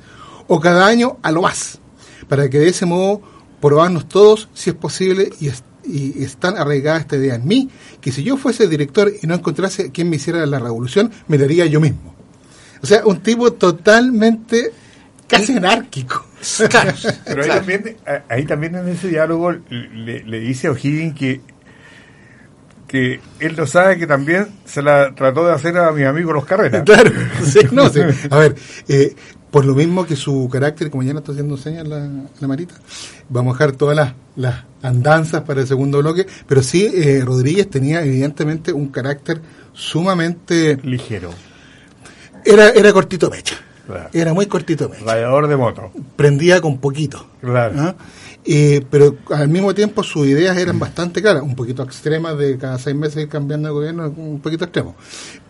O 0.48 0.60
cada 0.60 0.86
año 0.88 1.18
a 1.24 1.32
lo 1.32 1.42
más. 1.42 1.80
Para 2.28 2.50
que 2.50 2.60
de 2.60 2.70
ese 2.70 2.86
modo 2.86 3.22
probarnos 3.62 4.08
todos 4.08 4.50
si 4.54 4.70
es 4.72 4.76
posible 4.76 5.30
y, 5.40 5.48
es- 5.48 5.64
y 5.86 6.24
están 6.24 6.58
arraigadas 6.58 7.02
esta 7.02 7.16
idea 7.18 7.36
en 7.36 7.48
mí, 7.48 7.70
que 8.02 8.12
si 8.12 8.24
yo 8.24 8.38
fuese 8.38 8.68
director 8.68 9.12
y 9.22 9.26
no 9.28 9.36
encontrase 9.36 9.92
quien 9.92 10.10
me 10.10 10.18
hiciera 10.18 10.46
la 10.46 10.60
revolución, 10.60 11.12
me 11.28 11.38
la 11.38 11.46
haría 11.46 11.66
yo 11.66 11.80
mismo. 11.80 12.14
O 12.82 12.88
sea, 12.88 13.06
un 13.06 13.22
tipo 13.22 13.52
totalmente 13.54 14.72
casi 15.28 15.54
anárquico. 15.58 16.26
Claro, 16.70 16.94
Pero 17.26 17.42
ahí, 17.42 17.48
claro. 17.50 17.60
también, 17.60 17.98
a- 18.08 18.34
ahí 18.34 18.46
también 18.46 18.76
en 18.76 18.88
ese 18.88 19.10
diálogo 19.10 19.52
le, 19.52 20.24
le 20.24 20.40
dice 20.40 20.68
a 20.68 20.72
O'Higgins 20.72 21.14
que, 21.14 21.42
que 22.88 23.20
él 23.40 23.56
lo 23.56 23.68
sabe 23.68 23.98
que 23.98 24.08
también 24.08 24.48
se 24.66 24.82
la 24.82 25.14
trató 25.14 25.46
de 25.46 25.54
hacer 25.54 25.78
a 25.78 25.92
mis 25.92 26.06
amigos 26.06 26.34
los 26.34 26.46
carreras. 26.46 26.84
Claro, 26.86 27.12
sí, 27.44 27.60
no, 27.72 27.90
sí. 27.90 28.00
A 28.30 28.38
ver, 28.38 28.56
eh, 28.88 29.16
por 29.52 29.66
lo 29.66 29.74
mismo 29.74 30.06
que 30.06 30.16
su 30.16 30.48
carácter, 30.52 30.90
como 30.90 31.04
ya 31.04 31.14
no 31.14 31.20
está 31.20 31.32
haciendo 31.32 31.58
señas 31.58 31.88
la, 31.88 32.08
la 32.40 32.48
Marita, 32.48 32.76
vamos 33.30 33.56
a 33.56 33.58
dejar 33.58 33.76
todas 33.76 33.96
las, 33.96 34.14
las 34.36 34.64
andanzas 34.82 35.42
para 35.42 35.62
el 35.62 35.68
segundo 35.68 36.00
bloque, 36.00 36.28
pero 36.48 36.62
sí, 36.62 36.90
eh, 36.94 37.22
Rodríguez 37.26 37.70
tenía 37.70 38.04
evidentemente 38.04 38.72
un 38.72 38.90
carácter 38.90 39.42
sumamente... 39.74 40.78
Ligero. 40.84 41.32
Era, 42.46 42.70
era 42.70 42.94
cortito 42.94 43.30
mecha, 43.30 43.56
Claro. 43.90 44.10
era 44.14 44.34
muy 44.36 44.46
cortito 44.46 44.92
Radiador 45.04 45.48
de 45.48 45.58
moto. 45.58 45.92
prendía 46.16 46.62
con 46.62 46.78
poquito. 46.78 47.26
Claro. 47.42 47.74
¿ah? 47.78 47.96
Eh, 48.46 48.86
pero 48.90 49.18
al 49.32 49.50
mismo 49.50 49.74
tiempo 49.74 50.04
sus 50.04 50.28
ideas 50.28 50.56
eran 50.58 50.78
bastante 50.78 51.22
claras, 51.22 51.44
un 51.44 51.56
poquito 51.56 51.84
extremas 51.84 52.38
de 52.38 52.58
cada 52.58 52.78
seis 52.78 52.96
meses 52.96 53.24
ir 53.24 53.30
cambiando 53.30 53.68
de 53.68 53.74
gobierno, 53.74 54.14
un 54.16 54.40
poquito 54.40 54.66
extremo. 54.66 54.96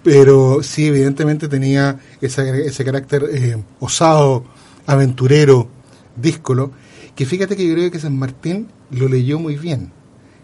Pero 0.03 0.63
sí, 0.63 0.87
evidentemente 0.87 1.47
tenía 1.47 1.99
ese, 2.21 2.65
ese 2.65 2.85
carácter 2.85 3.25
eh, 3.31 3.61
osado, 3.79 4.45
aventurero, 4.85 5.67
díscolo, 6.15 6.71
que 7.15 7.25
fíjate 7.25 7.55
que 7.55 7.67
yo 7.67 7.73
creo 7.73 7.91
que 7.91 7.99
San 7.99 8.17
Martín 8.17 8.69
lo 8.91 9.07
leyó 9.07 9.37
muy 9.39 9.55
bien. 9.57 9.91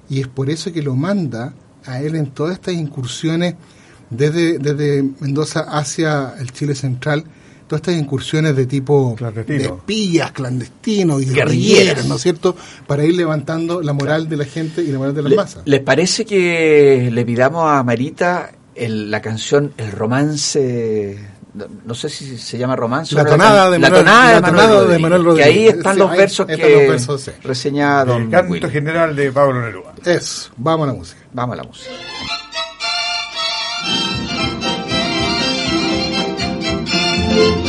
Y 0.10 0.21
es 0.21 0.27
por 0.27 0.49
eso 0.49 0.71
que 0.71 0.84
lo 0.84 0.95
manda 0.95 1.53
a 1.86 2.01
él 2.01 2.15
en 2.15 2.27
todas 2.27 2.53
estas 2.53 2.73
incursiones 2.73 3.55
desde, 4.10 4.60
desde 4.60 5.03
Mendoza 5.19 5.62
hacia 5.62 6.36
el 6.39 6.51
Chile 6.51 6.75
central, 6.75 7.25
todas 7.67 7.82
estas 7.82 7.95
incursiones 7.95 8.56
de 8.56 8.65
tipo 8.65 9.15
Clandestino. 9.15 9.58
de 9.58 9.65
espías, 9.65 10.32
clandestinos 10.32 11.21
y 11.21 11.25
guerrilleras, 11.25 12.06
¿no 12.06 12.15
es 12.15 12.21
cierto? 12.21 12.56
Para 12.88 13.04
ir 13.06 13.15
levantando 13.15 13.82
la 13.82 13.93
moral 13.93 14.30
de 14.30 14.38
la 14.38 14.45
gente 14.45 14.82
y 14.84 14.88
la 14.91 14.97
moral 14.99 15.15
de 15.15 15.21
las 15.23 15.30
Le- 15.32 15.36
masas. 15.38 15.62
¿Les 15.65 15.80
parece 15.82 16.25
que 16.25 17.10
le 17.12 17.25
pidamos 17.25 17.63
a 17.71 17.84
Marita 17.84 18.51
el- 18.75 19.10
la 19.10 19.21
canción 19.21 19.73
El 19.78 19.91
romance? 19.91 21.17
No, 21.56 21.65
no 21.86 21.95
sé 21.95 22.10
si 22.10 22.38
se 22.38 22.58
llama 22.58 22.75
romance. 22.75 23.15
La 23.15 23.21
o 23.21 23.23
no, 23.23 23.30
tonada 23.32 23.71
de 23.71 23.80
la 23.80 23.89
Manuel- 23.89 24.04
tonada 24.06 24.28
de 24.28 24.34
la 24.36 24.41
Manuel 24.41 24.51
tonada 24.51 24.69
de 24.73 24.75
Rodríguez, 24.82 25.01
Manuel 25.01 25.21
Que 25.21 25.25
Rodríguez. 25.30 25.47
ahí 25.47 25.67
están 25.67 25.93
Sí, 25.93 25.99
los 25.99 26.12
ahí 26.12 26.17
versos 26.17 26.49
están 26.49 26.67
que 26.67 26.75
los 26.75 26.88
versos, 26.89 27.21
sí. 27.21 27.32
reseñaba 27.43 28.17
El 28.17 28.30
canto 28.30 28.51
Willy. 28.51 28.69
general 28.69 29.15
de 29.15 29.32
Pablo 29.32 29.62
Neruda. 29.62 29.93
Eso, 30.04 30.51
vamos 30.58 30.84
a 30.84 30.91
la 30.91 30.97
música. 30.97 31.21
Vamos 31.32 31.54
a 31.54 31.58
la 31.58 31.63
música. 31.63 31.91
Señora, 37.36 37.65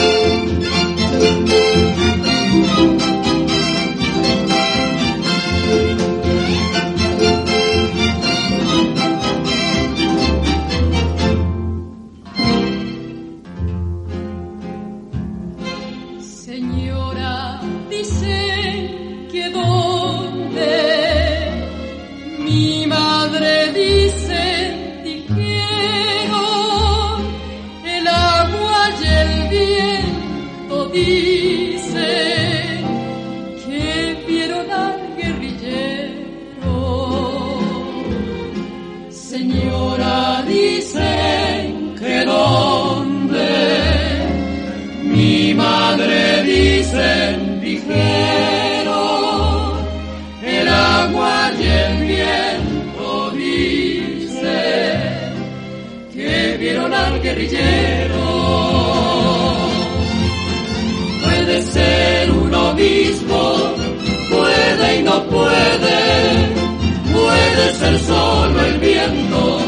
ser 67.87 67.99
solo 68.01 68.61
el 68.67 68.79
viento 68.79 69.59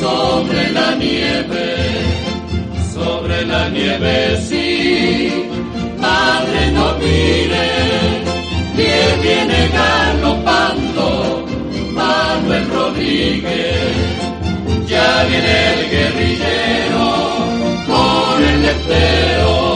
sobre 0.00 0.72
la 0.72 0.94
nieve, 0.96 1.66
sobre 2.92 3.46
la 3.46 3.68
nieve 3.68 4.40
sí, 4.48 5.48
madre 5.98 6.72
no 6.72 6.86
mire, 6.98 7.68
que 8.76 8.94
viene 9.22 9.60
galopando 9.80 11.46
Manuel 11.92 12.68
Rodríguez, 12.70 13.96
ya 14.88 15.24
viene 15.28 15.74
el 15.74 15.90
guerrillero 15.90 17.06
con 17.86 18.44
el 18.50 18.62
letero. 18.62 19.73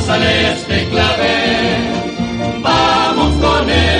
Pásale 0.00 0.52
este 0.52 0.88
clave, 0.88 2.62
vamos 2.62 3.34
con 3.36 3.70
él. 3.70 3.99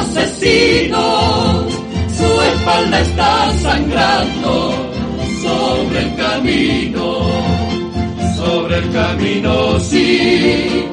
Los 0.00 0.16
asesinos, 0.16 1.72
su 2.16 2.42
espalda 2.42 3.00
está 3.00 3.52
sangrando 3.60 4.72
sobre 5.42 6.00
el 6.00 6.16
camino, 6.16 7.18
sobre 8.36 8.78
el 8.78 8.92
camino, 8.92 9.80
sí, 9.80 10.86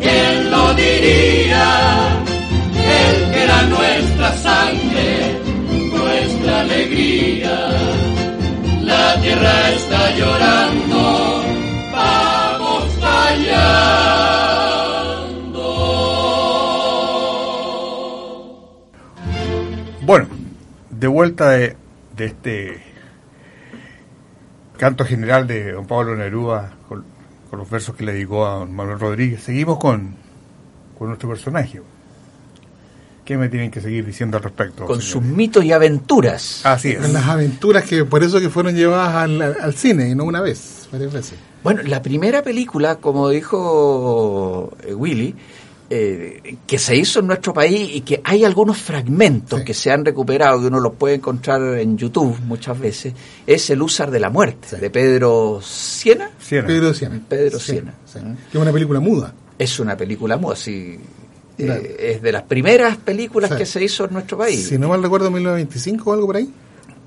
¿quién 0.00 0.50
lo 0.50 0.74
diría? 0.74 2.18
El 2.74 3.32
que 3.32 3.42
era 3.42 3.62
nuestra 3.62 4.36
sangre, 4.36 5.40
nuestra 5.92 6.60
alegría, 6.60 7.68
la 8.82 9.20
tierra 9.20 9.70
está 9.70 10.16
llorando, 10.16 11.42
vamos 11.92 12.84
callando. 13.00 14.51
De 21.02 21.08
vuelta 21.08 21.50
de, 21.50 21.76
de 22.16 22.24
este 22.26 22.80
canto 24.78 25.04
general 25.04 25.48
de 25.48 25.72
don 25.72 25.84
Pablo 25.84 26.14
Neruda 26.14 26.76
con, 26.88 27.04
con 27.50 27.58
los 27.58 27.68
versos 27.68 27.96
que 27.96 28.04
le 28.04 28.12
dedicó 28.12 28.46
a 28.46 28.58
don 28.60 28.72
Manuel 28.72 29.00
Rodríguez, 29.00 29.42
seguimos 29.42 29.78
con, 29.78 30.14
con 30.96 31.08
nuestro 31.08 31.28
personaje. 31.28 31.82
¿Qué 33.24 33.36
me 33.36 33.48
tienen 33.48 33.72
que 33.72 33.80
seguir 33.80 34.06
diciendo 34.06 34.36
al 34.36 34.44
respecto? 34.44 34.84
Con 34.84 35.00
sus 35.00 35.22
mitos 35.22 35.64
y 35.64 35.72
aventuras. 35.72 36.64
Así 36.64 36.90
es. 36.90 37.04
En 37.04 37.12
las 37.12 37.26
aventuras 37.26 37.82
que 37.82 38.04
por 38.04 38.22
eso 38.22 38.38
que 38.38 38.48
fueron 38.48 38.76
llevadas 38.76 39.16
al, 39.16 39.42
al 39.42 39.74
cine 39.74 40.08
y 40.08 40.14
no 40.14 40.22
una 40.22 40.40
vez, 40.40 40.88
varias 40.92 41.12
veces. 41.12 41.34
Bueno, 41.64 41.82
la 41.82 42.00
primera 42.00 42.42
película, 42.42 42.96
como 42.96 43.28
dijo 43.28 44.72
eh, 44.84 44.94
Willy, 44.94 45.34
eh, 45.94 46.56
que 46.66 46.78
se 46.78 46.96
hizo 46.96 47.20
en 47.20 47.26
nuestro 47.26 47.52
país 47.52 47.90
y 47.96 48.00
que 48.00 48.20
hay 48.24 48.44
algunos 48.44 48.78
fragmentos 48.78 49.58
Sí. 49.60 49.64
que 49.66 49.74
se 49.74 49.90
han 49.90 50.04
recuperado, 50.06 50.58
que 50.60 50.68
uno 50.68 50.80
los 50.80 50.94
puede 50.94 51.16
encontrar 51.16 51.60
en 51.78 51.98
YouTube 51.98 52.38
muchas 52.46 52.78
veces, 52.80 53.12
es 53.46 53.68
El 53.68 53.82
Húsar 53.82 54.10
de 54.10 54.18
la 54.18 54.30
Muerte, 54.30 54.68
Sí. 54.70 54.76
de 54.76 54.88
Pedro 54.88 55.60
Siena. 55.62 56.30
Siena. 56.38 56.66
Pedro 56.66 56.94
Siena. 56.94 57.20
Pedro 57.28 57.58
Siena, 57.60 57.94
Siena. 58.06 58.36
sí. 58.36 58.42
Que 58.50 58.56
es 58.58 58.62
una 58.62 58.72
película 58.72 59.00
muda. 59.00 59.34
Es 59.58 59.78
una 59.80 59.94
película 59.96 60.36
muy 60.38 60.52
así. 60.54 60.98
eh, 61.58 61.96
es 62.16 62.22
de 62.22 62.32
las 62.32 62.42
primeras 62.44 62.96
películas 62.96 63.50
Sí. 63.50 63.56
que 63.58 63.66
se 63.66 63.84
hizo 63.84 64.06
en 64.06 64.14
nuestro 64.14 64.38
país. 64.38 64.66
Si 64.68 64.78
no 64.78 64.88
mal 64.88 65.02
recuerdo, 65.02 65.30
1925 65.30 66.10
o 66.10 66.14
algo 66.14 66.26
por 66.26 66.36
ahí. 66.36 66.50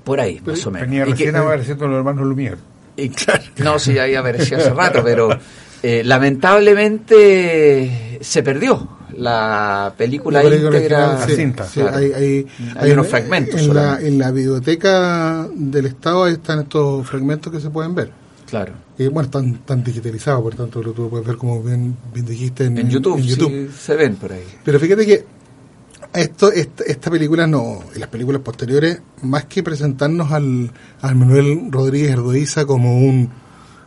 Por 0.04 0.20
ahí, 0.20 0.40
más 0.46 0.64
o 0.64 0.70
menos. 0.70 0.88
Venía 0.88 1.02
Y 1.02 1.06
que- 1.06 1.10
recién 1.24 1.36
apareciendo 1.36 1.88
los 1.88 1.98
hermanos 1.98 2.24
Lumière. 2.24 2.56
Y 2.96 3.08
claro, 3.10 3.42
no, 3.58 3.78
sí, 3.80 3.98
ahí 3.98 4.14
apareció 4.14 4.56
hace 4.58 4.70
rato, 4.70 5.02
pero 5.04 5.28
eh, 5.82 6.02
lamentablemente 6.04 8.18
se 8.20 8.42
perdió 8.42 8.88
la 9.16 9.94
película, 9.96 10.42
La 10.42 10.50
película 10.50 10.76
íntegra. 10.76 11.08
original, 11.16 11.28
sí, 11.30 11.36
cinta, 11.36 11.64
sí, 11.66 11.80
claro. 11.80 11.96
hay, 11.96 12.12
hay- 12.12 12.46
Hay 12.76 12.90
unos 12.92 13.06
fragmentos 13.06 13.60
En 13.60 13.74
la, 13.74 14.00
en 14.00 14.18
la 14.18 14.30
biblioteca 14.30 15.48
del 15.54 15.86
Estado 15.86 16.24
ahí 16.24 16.34
están 16.34 16.60
estos 16.60 17.06
fragmentos 17.08 17.52
que 17.52 17.60
se 17.60 17.70
pueden 17.70 17.94
ver. 17.94 18.10
Claro. 18.48 18.74
Y 18.98 19.06
bueno, 19.08 19.22
están, 19.26 19.54
están 19.54 19.82
digitalizados, 19.82 20.42
por 20.42 20.54
tanto, 20.54 20.82
lo 20.82 20.92
tú 20.92 21.02
lo 21.04 21.08
puedes 21.08 21.26
ver 21.26 21.36
como 21.36 21.62
bien, 21.62 21.96
bien 22.12 22.26
dijiste 22.26 22.64
en, 22.64 22.78
En 22.78 22.90
YouTube, 22.90 23.18
en 23.18 23.24
YouTube. 23.24 23.50
sí, 23.70 23.76
se 23.78 23.96
ven 23.96 24.16
por 24.16 24.32
ahí. 24.32 24.44
Pero 24.64 24.78
fíjate 24.78 25.06
que 25.06 25.24
esto, 26.14 26.52
esta, 26.52 26.84
esta 26.84 27.10
película 27.10 27.46
no, 27.46 27.80
y 27.94 27.98
las 27.98 28.08
películas 28.08 28.42
posteriores, 28.42 29.00
más 29.22 29.44
que 29.46 29.62
presentarnos 29.62 30.30
al, 30.32 30.70
al 31.00 31.14
Manuel 31.16 31.68
Rodríguez 31.70 32.12
Erdoiza 32.12 32.64
como 32.66 32.98
un 32.98 33.30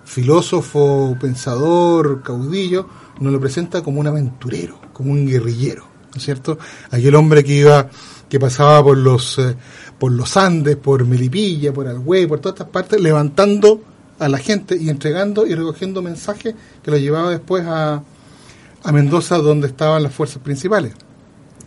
filósofo, 0.09 1.15
pensador, 1.21 2.23
caudillo, 2.23 2.87
nos 3.19 3.31
lo 3.31 3.39
presenta 3.39 3.83
como 3.83 3.99
un 3.99 4.07
aventurero, 4.07 4.79
como 4.91 5.11
un 5.11 5.27
guerrillero, 5.27 5.83
¿no 5.83 6.17
es 6.17 6.23
cierto? 6.23 6.57
Aquel 6.89 7.13
hombre 7.13 7.43
que 7.43 7.53
iba, 7.53 7.87
que 8.27 8.39
pasaba 8.39 8.83
por 8.83 8.97
los, 8.97 9.37
eh, 9.37 9.55
por 9.99 10.11
los 10.11 10.35
Andes, 10.35 10.77
por 10.77 11.05
Melipilla, 11.05 11.71
por 11.71 11.87
Alhuey, 11.87 12.25
por 12.25 12.39
todas 12.39 12.55
estas 12.55 12.71
partes, 12.71 12.99
levantando 12.99 13.81
a 14.17 14.27
la 14.27 14.39
gente 14.39 14.75
y 14.75 14.89
entregando 14.89 15.45
y 15.45 15.53
recogiendo 15.53 16.01
mensajes 16.01 16.55
que 16.81 16.89
lo 16.89 16.97
llevaba 16.97 17.29
después 17.29 17.63
a, 17.67 18.01
a 18.83 18.91
Mendoza, 18.91 19.37
donde 19.37 19.67
estaban 19.67 20.01
las 20.01 20.13
fuerzas 20.13 20.41
principales. 20.41 20.95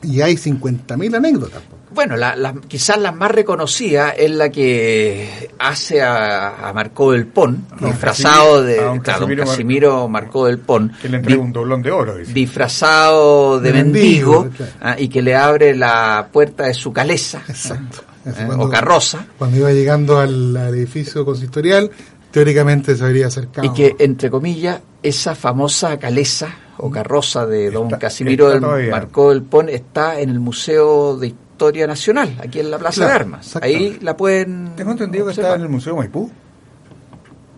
Y 0.02 0.20
hay 0.20 0.34
50.000 0.34 1.16
anécdotas. 1.16 1.62
Bueno, 1.94 2.16
la, 2.16 2.34
la- 2.36 2.54
quizás 2.68 2.96
la 2.98 3.12
más 3.12 3.30
reconocida 3.30 4.10
es 4.10 4.30
la 4.30 4.48
que 4.50 5.50
hace 5.58 6.00
a, 6.00 6.68
a 6.68 6.72
Marcó 6.72 7.12
del 7.12 7.26
Pon, 7.26 7.66
disfrazado 7.80 8.56
Casimiro- 8.56 8.62
de 8.62 8.76
don 8.76 8.98
claro, 9.00 9.18
Casimiro 9.20 9.44
Casimiro 9.44 10.08
Marcó 10.08 10.46
del 10.46 10.58
Pon, 10.58 10.90
Que 11.02 11.08
le 11.10 11.18
entrega 11.18 11.36
di- 11.36 11.42
un 11.46 11.52
doblón 11.52 11.82
de 11.82 11.90
oro. 11.90 12.16
dice. 12.16 12.32
disfrazado 12.32 13.60
de 13.60 13.72
De 13.72 13.82
mendigo, 13.84 14.42
mendigo, 14.44 14.56
claro. 14.56 14.72
ah, 14.80 14.96
y 14.98 15.08
que 15.08 15.20
le 15.22 15.36
abre 15.36 15.74
la 15.76 16.28
puerta 16.32 16.64
de 16.66 16.74
su 16.74 16.92
caleza 16.94 17.42
Exacto. 17.46 17.98
eh, 18.24 18.30
Eso 18.30 18.42
o 18.42 18.46
cuando- 18.46 18.68
carroza, 18.70 19.26
Cuando 19.38 19.58
iba 19.58 19.70
llegando 19.72 20.18
al, 20.18 20.56
al 20.56 20.74
edificio 20.74 21.24
consistorial, 21.26 21.90
teóricamente 22.30 22.96
se 22.96 23.04
habría 23.04 23.26
acercado. 23.26 23.66
y 23.66 23.70
que, 23.74 23.94
entre 23.98 24.30
comillas, 24.30 24.80
esa 25.02 25.34
famosa 25.34 25.98
caleza 25.98 26.48
o 26.85 26.90
carroza 26.90 27.47
de 27.47 27.71
don 27.71 27.85
Está- 27.87 27.99
Casimiro 27.99 28.53
está 28.53 28.75
del. 28.77 28.90
Marcó 28.90 29.31
del 29.31 29.42
Pon 29.42 29.68
está 29.68 30.18
en 30.21 30.31
el 30.31 30.40
Museo 30.40 31.16
de 31.16 31.29
Historia 31.29 31.87
Nacional, 31.87 32.37
aquí 32.42 32.59
en 32.61 32.71
la 32.71 32.79
Plaza 32.79 32.97
Claro, 32.97 33.11
de 33.11 33.16
Armas. 33.21 33.57
Ahí 33.62 33.99
la 34.03 34.16
pueden 34.16 34.73
Tengo 34.77 34.90
entendido 34.90 35.27
que 35.27 35.33
está 35.33 35.55
en 35.55 35.62
el 35.62 35.68
Museo 35.68 35.97
Maipú. 35.97 36.31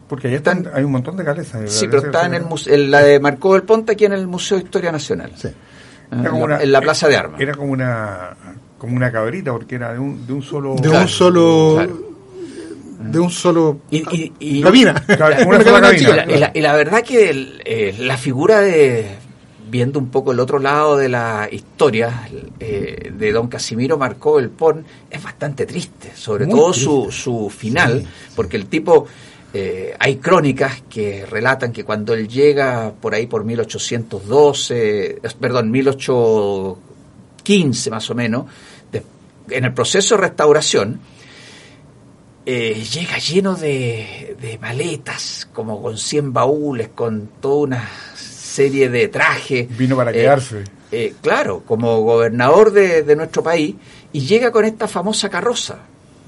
Porque 0.08 0.28
ahí 0.28 0.34
están, 0.34 0.68
hay 0.74 0.84
un 0.84 0.92
montón 0.92 1.16
de 1.16 1.24
calezas. 1.24 1.70
Sí, 1.72 1.86
pero 1.88 2.02
está 2.02 2.26
en 2.26 2.34
el 2.34 2.42
museo, 2.44 2.76
la 2.76 3.00
de 3.00 3.18
Marcó 3.18 3.54
del 3.54 3.62
Ponte 3.62 3.92
aquí 3.92 4.04
en 4.04 4.12
el 4.12 4.26
Museo 4.26 4.58
de 4.58 4.64
Historia 4.64 4.92
Nacional. 4.92 5.32
Sí. 5.34 5.48
Ah, 6.10 6.16
Era 6.20 6.20
en, 6.20 6.30
como 6.30 6.46
la, 6.48 6.54
una- 6.56 6.62
en 6.62 6.72
la 6.72 6.80
Plaza 6.82 7.08
de 7.08 7.16
Armas. 7.16 7.40
Era 7.40 7.54
como 7.54 7.72
una 7.72 8.36
como 8.78 8.96
una 8.96 9.10
cabrita 9.10 9.50
porque 9.52 9.76
era 9.76 9.94
de 9.94 9.98
un, 9.98 10.26
de 10.26 10.32
un 10.34 10.42
solo 10.42 10.74
De 10.74 10.82
Claro, 10.82 11.00
un 11.00 11.08
solo. 11.08 11.72
claro. 11.76 12.13
De 13.12 13.18
un 13.20 13.30
solo. 13.30 13.80
Y- 13.90 14.04
y- 14.16 14.32
y- 14.38 14.62
cabina. 14.62 14.94
Claro, 15.06 15.36
una 15.48 15.56
Una 15.56 15.64
sola 15.64 15.80
cabina 15.80 16.00
Y 16.00 16.04
cabina. 16.04 16.26
la, 16.26 16.36
y 16.36 16.40
la- 16.40 16.50
y 16.54 16.60
la 16.60 16.76
verdad 16.76 17.02
que 17.02 17.30
el, 17.30 17.62
eh, 17.64 17.94
la 17.98 18.16
figura 18.16 18.60
de, 18.60 19.06
viendo 19.70 19.98
un 19.98 20.08
poco 20.10 20.32
el 20.32 20.40
otro 20.40 20.58
lado 20.58 20.96
de 20.96 21.08
la 21.08 21.48
historia 21.50 22.28
eh, 22.60 23.10
de 23.16 23.32
don 23.32 23.48
Casimiro 23.48 23.96
Marcó 23.98 24.38
el 24.38 24.50
Pon, 24.50 24.84
es 25.10 25.22
bastante 25.22 25.66
triste, 25.66 26.12
sobre 26.14 26.46
Muy 26.46 26.54
todo 26.54 26.70
triste. 26.70 26.84
su, 26.90 27.10
su 27.10 27.50
final, 27.50 28.00
Sí, 28.02 28.08
porque 28.36 28.56
el 28.56 28.66
tipo, 28.66 29.06
eh, 29.52 29.94
hay 29.98 30.16
crónicas 30.16 30.82
que 30.88 31.26
relatan 31.26 31.72
que 31.72 31.84
cuando 31.84 32.14
él 32.14 32.28
llega 32.28 32.92
por 33.00 33.14
ahí 33.14 33.26
por 33.26 33.44
1812, 33.44 35.18
eh, 35.22 35.28
perdón, 35.40 35.70
1815 35.70 37.90
más 37.90 38.08
o 38.10 38.14
menos, 38.14 38.46
de- 38.92 39.02
en 39.50 39.64
el 39.64 39.72
proceso 39.74 40.14
de 40.16 40.22
restauración, 40.22 41.00
eh, 42.46 42.84
llega 42.92 43.18
lleno 43.18 43.54
de, 43.54 44.36
de 44.40 44.58
maletas, 44.58 45.48
como 45.52 45.80
con 45.82 45.96
100 45.98 46.32
baúles, 46.32 46.88
con 46.94 47.28
toda 47.40 47.56
una 47.64 47.88
serie 48.16 48.88
de 48.90 49.08
trajes. 49.08 49.66
Vino 49.76 49.96
para 49.96 50.10
Eh, 50.10 50.14
quedarse. 50.14 50.64
eh, 50.92 51.14
claro, 51.22 51.62
como 51.66 52.00
gobernador 52.02 52.70
de, 52.72 53.02
de 53.02 53.16
nuestro 53.16 53.42
país, 53.42 53.74
y 54.12 54.20
llega 54.20 54.52
con 54.52 54.64
esta 54.64 54.86
famosa 54.88 55.28
carroza. 55.28 55.78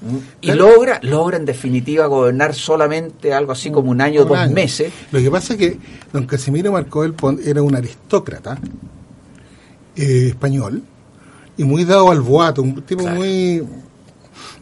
¿m? 0.07 0.21
Y 0.41 0.47
Claro. 0.49 0.69
logra, 0.77 0.99
logra 1.03 1.37
en 1.37 1.45
definitiva 1.45 2.07
gobernar 2.07 2.55
solamente 2.55 3.33
algo 3.33 3.53
así 3.53 3.71
como 3.71 3.91
un 3.91 4.01
año, 4.01 4.23
Un 4.23 4.29
dos 4.29 4.39
año. 4.39 4.55
meses. 4.55 4.93
Lo 5.13 5.21
que 5.21 5.31
pasa 5.31 5.53
es 5.55 5.59
que 5.59 5.79
don 6.13 6.27
Casimiro 6.27 6.73
Marcó 6.73 7.03
del 7.03 7.15
Pont 7.15 7.41
era 7.47 7.63
un 7.63 7.75
aristócrata 7.77 8.59
eh, 9.97 10.29
español 10.29 10.83
y 11.57 11.65
muy 11.65 11.85
dado 11.85 12.11
al 12.11 12.21
boato, 12.21 12.63
un 12.63 12.83
tipo 12.83 13.03
Claro. 13.03 13.17
muy 13.17 13.63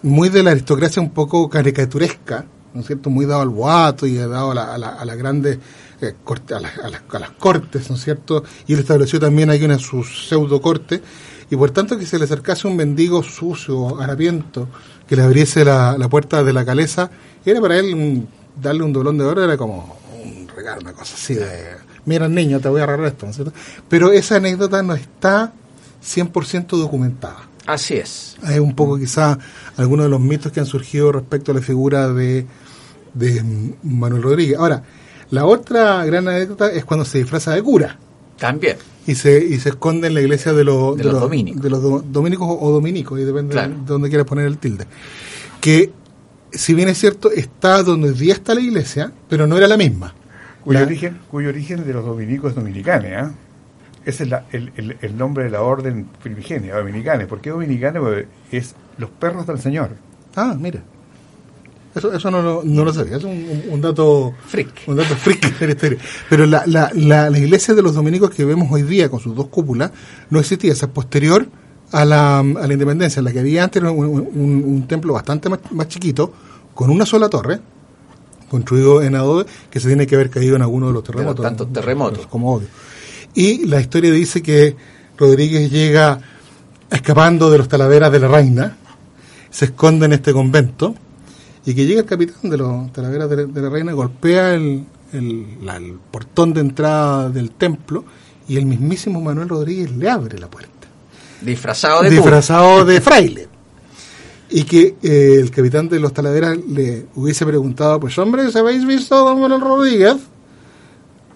muy 0.02 0.28
de 0.28 0.42
la 0.42 0.50
aristocracia 0.52 1.00
un 1.02 1.10
poco 1.10 1.48
caricaturesca, 1.48 2.44
¿no 2.74 2.80
es 2.80 2.87
cierto? 2.87 3.10
Muy 3.10 3.26
dado 3.26 3.42
al 3.42 3.48
boato 3.48 4.06
y 4.06 4.14
dado 4.16 4.50
a 4.50 4.54
la, 4.54 4.74
a 4.74 4.78
la, 4.78 4.88
a 4.90 5.04
la 5.04 5.14
grande 5.14 5.58
eh, 6.00 6.14
corte- 6.24 6.54
a, 6.54 6.60
las- 6.60 6.78
a 6.78 6.88
las, 6.90 7.02
las 7.12 7.30
cortes, 7.32 7.88
¿no 7.90 7.96
es 7.96 8.02
cierto? 8.04 8.42
Y 8.66 8.74
él 8.74 8.80
estableció 8.80 9.20
también 9.20 9.50
aquí 9.50 9.64
una 9.64 9.78
su 9.78 10.02
pseudo 10.04 10.60
corte 10.60 11.00
y 11.50 11.56
por 11.56 11.70
tanto 11.70 11.98
que 11.98 12.06
se 12.06 12.18
le 12.18 12.24
acercase 12.24 12.66
un 12.66 12.76
mendigo 12.76 13.22
sucio, 13.22 14.00
harapiento, 14.00 14.68
que 15.06 15.14
le 15.16 15.22
abriese 15.22 15.64
la, 15.64 15.96
la 15.98 16.08
puerta 16.08 16.42
de 16.42 16.52
la 16.52 16.64
caleza, 16.64 17.10
era 17.44 17.60
para 17.60 17.78
él 17.78 18.26
darle 18.60 18.82
un 18.82 18.92
doblón 18.92 19.18
de 19.18 19.24
oro, 19.24 19.44
era 19.44 19.56
como 19.56 19.96
un 20.24 20.48
regalo, 20.48 20.80
una 20.80 20.92
cosa 20.94 21.14
así 21.14 21.34
de, 21.34 21.76
mira 22.06 22.28
niño, 22.28 22.60
te 22.60 22.68
voy 22.68 22.80
a 22.80 22.84
agarrar 22.84 23.06
esto, 23.06 23.26
¿no 23.26 23.30
es 23.30 23.37
cierto? 23.37 23.52
Pero 23.88 24.10
esa 24.12 24.37
anécdota 24.37 24.82
no 24.82 24.94
está 24.94 25.52
100% 26.02 26.66
documentada. 26.78 27.37
Así 27.66 27.94
es. 27.94 28.37
Hay 28.42 28.59
un 28.59 28.74
poco 28.74 28.98
quizá 28.98 29.38
algunos 29.77 30.05
de 30.07 30.11
los 30.11 30.20
mitos 30.20 30.53
que 30.53 30.61
han 30.61 30.66
surgido 30.66 31.12
respecto 31.12 31.53
a 31.53 31.55
la 31.55 31.61
figura 31.62 32.09
de, 32.12 32.46
de 33.14 33.74
Manuel 33.83 34.22
Rodríguez. 34.22 34.59
Ahora, 34.59 34.83
la 35.31 35.46
otra 35.46 36.05
gran 36.05 36.29
anécdota 36.29 36.70
es 36.70 36.85
cuando 36.85 37.05
se 37.05 37.18
disfraza 37.18 37.53
de 37.55 37.62
cura 37.62 37.98
También. 38.38 38.77
y 39.07 39.14
se, 39.14 39.42
y 39.42 39.59
se 39.59 39.70
esconde 39.70 40.09
en 40.09 40.14
la 40.14 40.20
iglesia 40.20 40.53
de, 40.53 40.64
los 40.64 40.96
De 40.96 41.05
los 41.05 41.18
dominicos. 41.20 41.62
de 41.62 41.70
los 41.70 41.83
do- 41.83 42.05
dominicos 42.07 42.48
o 42.61 42.70
dominicos, 42.70 43.18
y 43.18 43.24
depende 43.24 43.53
Claro. 43.53 43.70
de 43.74 43.85
donde 43.87 44.09
quieras 44.11 44.27
poner 44.27 44.46
el 44.46 44.59
tilde. 44.59 44.87
Que, 45.61 45.90
si 46.53 46.74
bien 46.74 46.88
es 46.88 46.98
cierto, 46.98 47.31
está 47.31 47.83
donde 47.83 48.09
hoy 48.11 48.14
día 48.14 48.35
está 48.35 48.55
la 48.55 48.61
iglesia, 48.61 49.11
pero 49.29 49.46
no 49.46 49.57
era 49.57 49.66
la 49.66 49.79
misma. 49.79 50.14
Cuyo, 50.62 50.81
La- 50.81 50.87
origen, 50.87 51.18
cuyo 51.31 51.48
origen 51.48 51.85
de 51.87 51.92
los 51.94 52.05
dominicos 52.05 52.50
es 52.50 52.57
dominicane, 52.57 53.14
¿ah? 53.16 53.33
Ese 54.04 54.24
es 54.24 54.28
la- 54.30 54.44
el, 54.52 54.72
el- 54.76 54.96
el 55.00 55.16
nombre 55.16 55.44
de 55.44 55.50
la 55.50 55.62
orden 55.62 56.06
primigenia, 56.22 56.76
dominicanes. 56.76 57.26
¿Por 57.26 57.40
qué 57.40 57.50
dominicanes? 57.50 58.00
Porque 58.02 58.26
es 58.52 58.74
los 58.98 59.10
perros 59.10 59.46
del 59.46 59.58
Señor. 59.58 59.90
Ah, 60.36 60.54
mira. 60.58 60.80
Eso, 61.94 62.12
eso 62.12 62.28
no, 62.30 62.42
lo- 62.42 62.62
no 62.64 62.84
lo 62.84 62.92
sabía, 62.92 63.16
es 63.18 63.24
un, 63.24 63.62
un- 63.70 63.80
dato 63.80 64.34
Freak. 64.48 64.82
un 64.88 64.96
dato 64.96 65.14
freak. 65.14 65.54
Pero 66.28 66.44
la, 66.44 66.64
la, 66.66 66.90
la, 66.92 67.30
la 67.30 67.38
iglesia 67.38 67.72
de 67.72 67.82
los 67.82 67.94
dominicos 67.94 68.30
que 68.30 68.44
vemos 68.44 68.68
hoy 68.72 68.82
día 68.82 69.08
con 69.08 69.20
sus 69.20 69.34
dos 69.36 69.46
cúpulas 69.46 69.92
no 70.28 70.40
existía, 70.40 70.72
esa 70.72 70.86
es 70.86 70.92
posterior 70.92 71.46
a 71.92 72.04
la, 72.04 72.40
a 72.40 72.42
la 72.42 72.72
independencia. 72.72 73.22
La 73.22 73.30
que 73.32 73.38
había 73.38 73.62
antes 73.62 73.80
era 73.80 73.92
un, 73.92 74.06
un- 74.06 74.64
un 74.66 74.86
templo 74.88 75.12
bastante 75.12 75.48
más, 75.48 75.60
más 75.70 75.86
chiquito, 75.86 76.32
con 76.74 76.90
una 76.90 77.06
sola 77.06 77.28
torre, 77.28 77.60
construido 78.50 79.00
en 79.00 79.14
adobe, 79.14 79.46
que 79.70 79.78
se 79.78 79.86
tiene 79.86 80.06
que 80.08 80.16
haber 80.16 80.30
caído 80.30 80.56
en 80.56 80.62
alguno 80.62 80.88
de 80.88 80.94
los 80.94 81.04
terremotos. 81.04 81.44
tantos 81.44 81.72
terremotos. 81.72 82.26
Como 82.26 82.54
obvio. 82.56 82.66
Y 83.35 83.66
la 83.66 83.81
historia 83.81 84.11
dice 84.12 84.42
que 84.42 84.77
Rodríguez 85.16 85.70
llega 85.70 86.20
escapando 86.90 87.51
de 87.51 87.59
los 87.59 87.68
talaveras 87.68 88.12
de 88.12 88.20
la 88.20 88.29
reina, 88.29 88.77
se 89.51 89.66
esconde 89.66 90.07
en 90.07 90.12
este 90.12 90.33
convento, 90.33 90.94
y 91.66 91.75
que 91.75 91.87
llega 91.87 92.01
el 92.01 92.07
capitán 92.07 92.51
de 92.51 92.57
los 92.59 92.92
talaveras 92.92 93.29
de 93.31 93.37
la, 93.37 93.42
de 93.44 93.62
la 93.62 93.68
reina, 93.70 93.92
golpea 93.92 94.55
el, 94.55 94.85
el- 95.12 95.47
la- 95.62 95.77
el 95.77 95.94
portón 96.11 96.53
de 96.53 96.61
entrada 96.61 97.29
del 97.31 97.51
templo, 97.53 98.05
y 98.47 98.57
el 98.57 98.66
mismísimo 98.66 99.20
Manuel 99.20 99.49
Rodríguez 99.49 99.90
le 99.97 100.11
abre 100.11 100.38
la 100.38 100.49
puerta 100.51 100.70
Disfrazado 101.40 102.03
de 102.03 102.09
cura. 102.11 102.20
disfrazado 102.20 102.85
de 102.85 103.01
fraile. 103.01 103.49
Y 104.51 104.64
que 104.64 104.94
eh, 105.03 105.38
el 105.40 105.51
capitán 105.51 105.88
de 105.88 105.99
los 105.99 106.12
talaveras 106.12 106.57
le 106.68 107.07
hubiese 107.14 107.44
preguntado, 107.47 107.99
pues 107.99 108.16
hombre, 108.18 108.53
¿se 108.53 108.59
habéis 108.59 108.87
visto 108.87 109.14
a 109.16 109.31
don 109.31 109.40
Manuel 109.40 109.61
Rodríguez? 109.62 110.16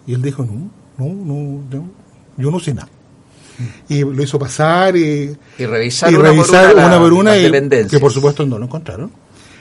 Y 0.06 0.14
él 0.14 0.22
dijo, 0.22 0.44
no, 0.44 0.70
no, 0.98 1.06
no, 1.06 1.60
yo, 1.70 1.82
yo 2.36 2.50
no 2.50 2.60
sé 2.60 2.74
nada. 2.74 2.88
Y 3.88 4.00
lo 4.04 4.22
hizo 4.22 4.38
pasar 4.38 4.96
y, 4.96 5.36
Y 5.58 5.66
revisar, 5.66 6.12
y 6.12 6.14
una, 6.14 6.30
revisar 6.30 6.74
por 6.74 6.84
una, 6.84 6.98
por 6.98 7.12
una 7.12 7.36
y 7.36 7.42
que 7.90 7.98
por 7.98 8.12
supuesto 8.12 8.46
no 8.46 8.58
lo 8.58 8.66
encontraron. 8.66 9.10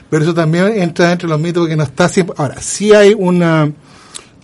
Pero 0.08 0.22
eso 0.22 0.32
también 0.34 0.68
entra 0.80 1.10
entre 1.12 1.28
los 1.28 1.38
mitos 1.40 1.66
que 1.68 1.76
no 1.76 1.82
está 1.82 2.08
siempre... 2.08 2.34
Ahora, 2.38 2.60
sí 2.62 2.92
hay 2.94 3.14
una 3.18 3.70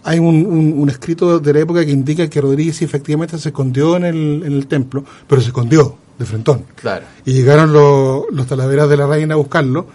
hay 0.07 0.19
un, 0.19 0.45
un- 0.45 0.75
un 0.77 0.91
escrito 0.91 1.39
de 1.39 1.53
la 1.55 1.61
época 1.61 1.83
que 1.85 1.91
indica 1.91 2.29
que 2.29 2.39
Rodríguez 2.41 2.83
efectivamente 2.83 3.39
se 3.39 3.49
escondió 3.49 3.97
en 3.97 4.05
el, 4.05 4.43
en 4.45 4.53
el 4.53 4.67
templo, 4.67 5.03
pero 5.27 5.41
se 5.41 5.47
escondió 5.49 5.97
de 6.19 6.27
frentón. 6.27 6.65
Claro. 6.75 7.07
Y 7.25 7.33
llegaron 7.33 7.73
los, 7.73 8.25
los 8.31 8.47
talaveras 8.47 8.89
de 8.91 8.97
la 8.99 9.07
reina 9.07 9.33
a 9.33 9.37
buscarlo, 9.39 9.87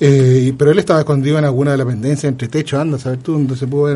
eh, 0.00 0.44
y- 0.46 0.52
pero 0.52 0.70
él 0.70 0.78
estaba 0.78 1.00
escondido 1.00 1.38
en 1.38 1.44
alguna 1.44 1.72
de 1.72 1.76
las 1.76 1.86
pendencias, 1.86 2.30
entre 2.30 2.48
techo, 2.48 2.80
anda, 2.80 2.96
a 2.96 3.00
saber 3.00 3.18
tú 3.18 3.32
dónde 3.32 3.54
se 3.56 3.66
pudo 3.66 3.88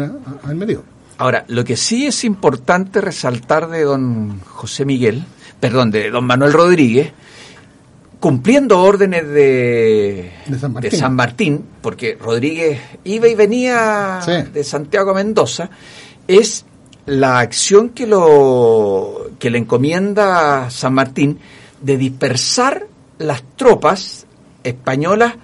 al 0.43 0.55
medio. 0.57 0.83
Ahora, 1.18 1.44
lo 1.48 1.64
que 1.64 1.77
sí 1.77 2.07
es 2.07 2.24
importante 2.24 3.00
resaltar 3.00 3.68
de 3.68 3.83
don 3.83 4.40
José 4.40 4.85
Miguel, 4.85 5.24
perdón, 5.61 5.90
de 5.90 6.11
don 6.11 6.24
Manuel 6.24 6.53
Rodríguez, 6.53 7.12
cumpliendo 8.20 8.81
órdenes 8.81 9.27
de, 9.29 10.33
De 10.46 10.59
San 10.59 10.72
Martín. 10.72 10.90
de 10.90 10.96
San 10.96 11.14
Martín, 11.14 11.64
porque 11.83 12.16
Rodríguez 12.20 12.81
iba 13.05 13.29
y 13.29 13.35
venía 13.35 14.20
Sí. 14.24 14.33
de 14.53 14.64
Santiago 14.64 15.11
a 15.11 15.14
Mendoza, 15.14 15.68
es 16.27 16.64
la 17.07 17.38
acción 17.40 17.90
que, 17.90 18.07
lo, 18.07 19.31
que 19.38 19.50
le 19.50 19.59
encomienda 19.59 20.70
San 20.70 20.94
Martín 20.94 21.38
de 21.83 21.98
dispersar 21.98 22.87
las 23.18 23.42
tropas 23.57 24.27
españolas 24.64 25.35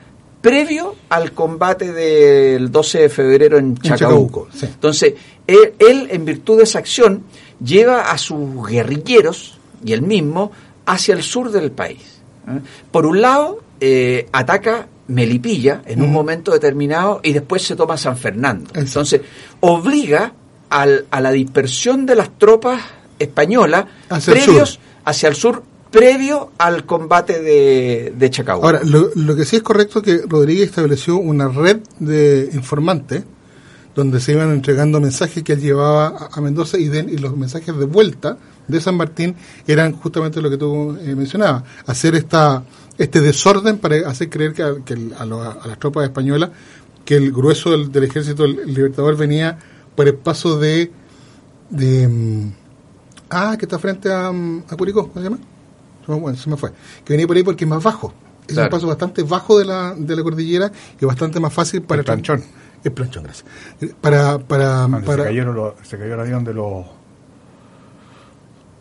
previo 0.40 0.94
al 1.09 1.33
combate 1.33 1.92
del 1.92 2.70
12 2.70 2.98
de 3.03 3.09
febrero 3.09 3.59
en 3.59 3.76
Chacabuco. 3.76 4.46
Chacabuco, 4.46 4.48
sí. 4.53 4.66
Entonces, 4.66 5.14
él, 5.46 5.74
él, 5.79 6.09
en 6.11 6.24
virtud 6.24 6.59
de 6.59 6.64
esa 6.64 6.79
acción, 6.79 7.24
lleva 7.62 8.11
a 8.11 8.18
sus 8.18 8.66
guerrilleros 8.66 9.59
y 9.85 9.92
él 9.92 10.03
mismo 10.03 10.50
hacia 10.87 11.14
el 11.14 11.22
sur 11.22 11.50
del 11.50 11.70
país. 11.72 12.20
¿eh? 12.48 12.61
Por 12.90 13.07
un 13.07 13.20
lado, 13.20 13.61
eh, 13.81 14.29
ataca 14.33 14.87
Melipilla 15.09 15.83
en 15.87 16.03
un 16.03 16.12
momento 16.12 16.53
determinado 16.53 17.20
y 17.22 17.33
después 17.33 17.62
se 17.62 17.74
toma 17.76 17.96
San 17.96 18.16
Fernando. 18.16 18.64
Exacto. 18.70 18.81
Entonces, 18.81 19.20
obliga 19.61 20.33
al- 20.70 21.07
a 21.11 21.20
la 21.20 21.33
dispersión 21.33 22.07
de 22.07 22.14
las 22.14 22.31
tropas 22.38 22.81
españolas 23.18 23.85
Hacia 24.09 24.33
el 24.35 24.40
previos 24.44 24.70
sur. 24.70 24.81
hacia 25.05 25.29
el 25.29 25.35
sur 25.35 25.62
previo 25.90 26.53
al 26.59 26.87
combate 26.87 27.40
de, 27.42 28.12
de 28.16 28.31
Chacabuco. 28.31 28.66
Ahora, 28.66 28.81
lo, 28.85 29.37
que 29.37 29.44
sí 29.44 29.57
es 29.57 29.62
correcto 29.62 29.98
es 29.98 30.05
que 30.05 30.22
Rodríguez 30.26 30.68
estableció 30.68 31.16
una 31.16 31.48
red 31.48 31.79
de 31.98 32.48
informantes 32.53 33.24
donde 33.94 34.20
se 34.20 34.33
iban 34.33 34.53
entregando 34.53 35.00
mensajes 35.00 35.42
que 35.42 35.55
él 35.55 35.61
llevaba 35.61 36.29
a, 36.31 36.40
Mendoza 36.40 36.79
y, 36.79 36.88
de- 36.88 37.00
y 37.12 37.18
los 37.18 37.37
mensajes 37.37 37.76
de 37.76 37.85
vuelta 37.87 38.38
de 38.68 38.81
San 38.81 38.94
Martín 38.96 39.35
eran 39.66 39.92
justamente 39.92 40.40
lo 40.40 40.48
que 40.48 40.57
tú 40.57 40.96
eh, 41.00 41.14
mencionabas, 41.16 41.64
hacer 41.87 42.14
esta 42.14 42.62
este 42.98 43.20
desorden 43.20 43.79
para 43.79 44.09
hacer 44.09 44.29
creer 44.31 44.53
que, 44.53 44.62
a, 44.62 44.68
el- 44.68 45.14
lo- 45.29 45.42
a 45.42 45.66
las 45.66 45.79
tropas 45.79 46.05
españolas 46.05 46.50
que 47.05 47.16
el 47.16 47.33
grueso 47.33 47.70
del, 47.76 48.05
ejército 48.05 48.44
del 48.44 48.72
libertador 48.72 49.16
venía 49.16 49.59
por 49.96 50.07
el 50.07 50.14
paso 50.14 50.57
de 50.59 50.92
de 51.70 52.07
mm, 52.07 52.53
ah 53.31 53.57
que 53.59 53.64
está 53.64 53.79
frente 53.81 54.12
a, 54.12 54.31
mm, 54.31 54.64
a 54.68 54.76
Curicó 54.76 55.09
¿cómo 55.09 55.14
se 55.20 55.31
llama? 55.31 55.38
Bueno, 56.18 56.37
se 56.38 56.49
me 56.51 56.57
fue 56.57 56.70
que 57.05 57.12
venía 57.12 57.27
por 57.27 57.37
ahí 57.37 57.42
porque 57.42 57.64
es 57.64 57.68
más 57.70 57.83
bajo 57.83 58.12
es 58.49 58.55
Claro. 58.55 58.66
un 58.66 58.70
paso 58.70 58.87
bastante 58.88 59.23
bajo 59.23 59.59
de 59.59 59.64
la, 59.64 59.94
de 59.96 60.16
la 60.16 60.23
cordillera 60.23 60.73
y 61.01 61.05
bastante 61.05 61.38
más 61.38 61.53
fácil 61.53 61.83
para 61.83 62.01
El 62.01 62.05
planchón. 62.05 62.42
el 62.83 62.92
planchón 62.92 63.23
gracias 63.25 63.46
para 64.01 64.38
para, 64.38 64.88
se, 65.05 65.16
cayeron 65.23 65.55
los- 65.55 65.75
se 65.83 65.96
cayó 65.99 66.14
el 66.14 66.20
avión 66.20 66.42
de 66.44 66.55
los, 66.55 66.85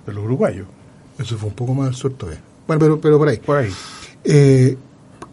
de 0.05 0.13
los 0.13 0.23
uruguayos. 0.23 0.67
eso 1.17 1.37
fue 1.37 1.49
un 1.49 1.55
poco 1.55 1.73
más 1.73 1.89
al 1.89 1.95
sur 1.95 2.13
todavía 2.13 2.41
bueno 2.67 2.79
pero 2.79 2.99
pero 3.01 3.17
por 3.17 3.27
ahí 3.27 3.37
Por 3.37 3.57
ahí. 3.57 3.71
eh, 4.23 4.77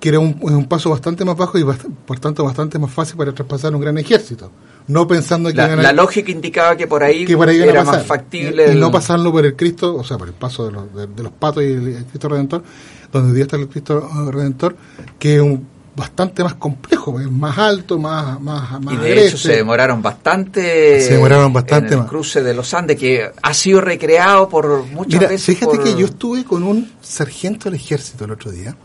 que 0.01 0.09
era 0.11 0.19
un, 0.19 0.39
un 0.41 0.67
paso 0.67 0.91
bastante 0.91 1.25
más 1.25 1.37
bajo 1.37 1.59
y 1.59 1.63
bast- 1.63 1.91
por 2.07 2.19
tanto 2.19 2.45
bastante 2.45 2.79
más 2.79 2.91
fácil 2.93 3.17
para 3.17 3.33
traspasar 3.33 3.75
un 3.75 3.81
gran 3.81 3.97
ejército 3.99 4.51
no 4.89 5.09
pensando 5.09 5.49
que 5.51 5.57
la, 5.57 5.75
la 5.75 5.93
lógica 5.93 6.31
indicaba 6.31 6.77
que 6.77 6.87
por 6.87 7.03
ahí, 7.03 7.25
que 7.25 7.37
por 7.37 7.49
ahí 7.49 7.61
era 7.61 7.83
más 7.83 8.07
factible. 8.07 8.73
Y, 8.73 8.77
no 8.77 8.89
pasarlo 8.93 9.33
por 9.33 9.45
el 9.45 9.57
Cristo, 9.57 9.97
o 9.97 10.05
sea, 10.05 10.17
por 10.17 10.29
el 10.29 10.35
paso 10.35 10.65
de 10.65 10.71
los, 10.73 10.95
de, 10.95 11.09
de 11.09 11.23
los 11.25 11.33
patos 11.33 11.65
y 11.65 11.67
el, 11.73 11.89
el 11.89 12.05
Cristo 12.05 12.29
Redentor, 12.29 12.63
donde 13.11 13.31
hoy 13.31 13.35
día 13.35 13.45
está 13.47 13.57
el 13.57 13.67
Cristo 13.69 14.09
eh, 14.09 14.31
Redentor, 14.31 14.77
que 15.19 15.35
es 15.37 15.43
un, 15.43 15.67
bastante 15.97 16.45
más 16.45 16.55
complejo, 16.55 17.19
es 17.19 17.29
más 17.29 17.59
alto, 17.59 17.99
más, 17.99 18.41
más, 18.41 18.81
más 18.81 18.95
Y 18.95 18.97
de 18.99 19.03
agreste. 19.07 19.27
hecho 19.27 19.39
se 19.39 19.57
demoraron 19.57 20.01
bastante. 20.03 21.01
Se 21.01 21.15
demoraron 21.15 21.53
bastante 21.53 21.89
en 21.89 21.93
el 21.95 21.99
más. 22.01 22.09
cruce 22.09 22.45
de 22.45 22.55
los 22.55 22.73
Andes, 22.73 22.97
que 22.97 23.29
ha 23.43 23.55
sido 23.55 23.81
recreado 23.81 24.49
por 24.49 24.85
muchas 24.85 25.15
Mira, 25.21 25.31
veces. 25.33 25.47
fíjate 25.57 25.79
por- 25.79 25.85
que 25.85 25.97
yo 25.97 26.07
estuve 26.07 26.45
con 26.45 26.63
un 26.63 26.93
sargento 27.01 27.65
del 27.71 27.75
ejército 27.81 28.25
el 28.25 28.31
otro 28.31 28.53
día 28.53 28.77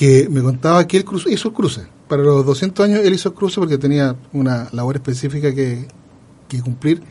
que 0.00 0.30
me 0.30 0.40
contaba 0.40 0.86
que 0.86 0.96
él 0.96 1.04
cruzó, 1.04 1.28
hizo 1.28 1.52
cruce. 1.52 1.82
Para 2.08 2.22
los 2.22 2.46
200 2.46 2.86
años 2.86 3.00
él 3.04 3.12
hizo 3.12 3.28
el 3.28 3.34
cruce 3.34 3.60
porque 3.60 3.76
tenía 3.76 4.16
una 4.32 4.66
labor 4.72 4.96
específica 4.96 5.54
que, 5.54 5.86
cumplir. 6.64 7.02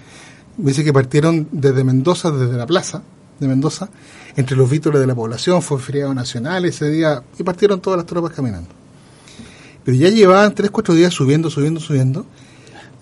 Me 0.58 0.72
dice 0.72 0.84
que 0.84 0.92
partieron 0.92 1.48
desde 1.52 1.84
Mendoza, 1.84 2.32
desde 2.32 2.58
la 2.58 2.66
plaza 2.66 3.04
de 3.40 3.48
Mendoza, 3.48 3.90
entre 4.36 4.58
los 4.58 4.68
vítores 4.68 5.00
de 5.00 5.06
la 5.06 5.14
población, 5.14 5.62
fue 5.62 5.78
feriado 5.80 6.16
nacional 6.16 6.66
ese 6.66 6.90
día, 6.90 7.22
y 7.38 7.44
partieron 7.44 7.80
todas 7.80 7.98
las 7.98 8.08
tropas 8.08 8.32
caminando. 8.32 8.70
Pero 9.86 9.96
ya 9.96 10.10
llevaban 10.10 10.56
3, 10.56 10.72
4 10.72 10.96
días 10.96 11.14
subiendo, 11.14 11.52
subiendo, 11.52 11.80
subiendo, 11.80 12.26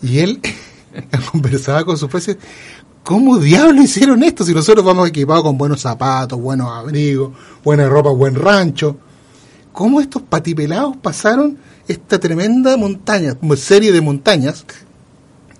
y 0.01 0.19
él 0.19 0.41
conversaba 1.31 1.85
con 1.85 1.97
sus 1.97 2.09
precios, 2.09 2.35
¿cómo 3.05 3.37
diablos 3.37 3.85
hicieron 3.85 4.21
esto 4.21 4.43
si 4.43 4.53
nosotros 4.53 4.83
vamos 4.83 5.07
equipados 5.07 5.43
con 5.43 5.57
buenos 5.57 5.79
zapatos, 5.79 6.37
buenos 6.37 6.69
abrigos, 6.73 7.31
buena 7.63 7.87
ropa, 7.87 8.09
buen 8.09 8.35
rancho? 8.35 8.97
¿Cómo 9.77 10.01
estos 10.01 10.23
patipelados 10.23 10.97
pasaron 10.97 11.55
esta 11.87 12.19
tremenda 12.19 12.75
montaña, 12.77 13.35
como 13.35 13.55
serie 13.55 13.91
de 13.91 14.01
montañas, 14.01 14.65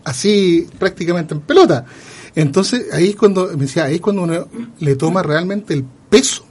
así 0.03 0.67
prácticamente 0.79 1.35
en 1.35 1.41
pelota? 1.41 1.85
Entonces 2.33 2.91
ahí 2.93 3.09
es 3.09 3.15
cuando, 3.15 3.45
me 3.49 3.65
decía, 3.65 3.83
ahí 3.85 3.95
es 3.95 4.01
cuando 4.01 4.23
uno 4.23 4.47
le 4.79 4.95
toma 4.95 5.21
realmente 5.21 5.75
el 5.75 5.85
peso 6.09 6.43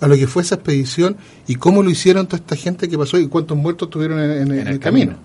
a 0.00 0.08
lo 0.08 0.16
que 0.16 0.26
fue 0.26 0.42
esa 0.42 0.54
expedición 0.54 1.18
y 1.46 1.56
cómo 1.56 1.82
lo 1.82 1.90
hicieron 1.90 2.26
toda 2.26 2.38
esta 2.38 2.56
gente 2.56 2.88
que 2.88 2.96
pasó 2.96 3.18
y 3.18 3.28
cuántos 3.28 3.58
muertos 3.58 3.90
tuvieron 3.90 4.18
en, 4.18 4.30
en- 4.30 4.58
en 4.60 4.66
el, 4.68 4.78
camino. 4.80 5.16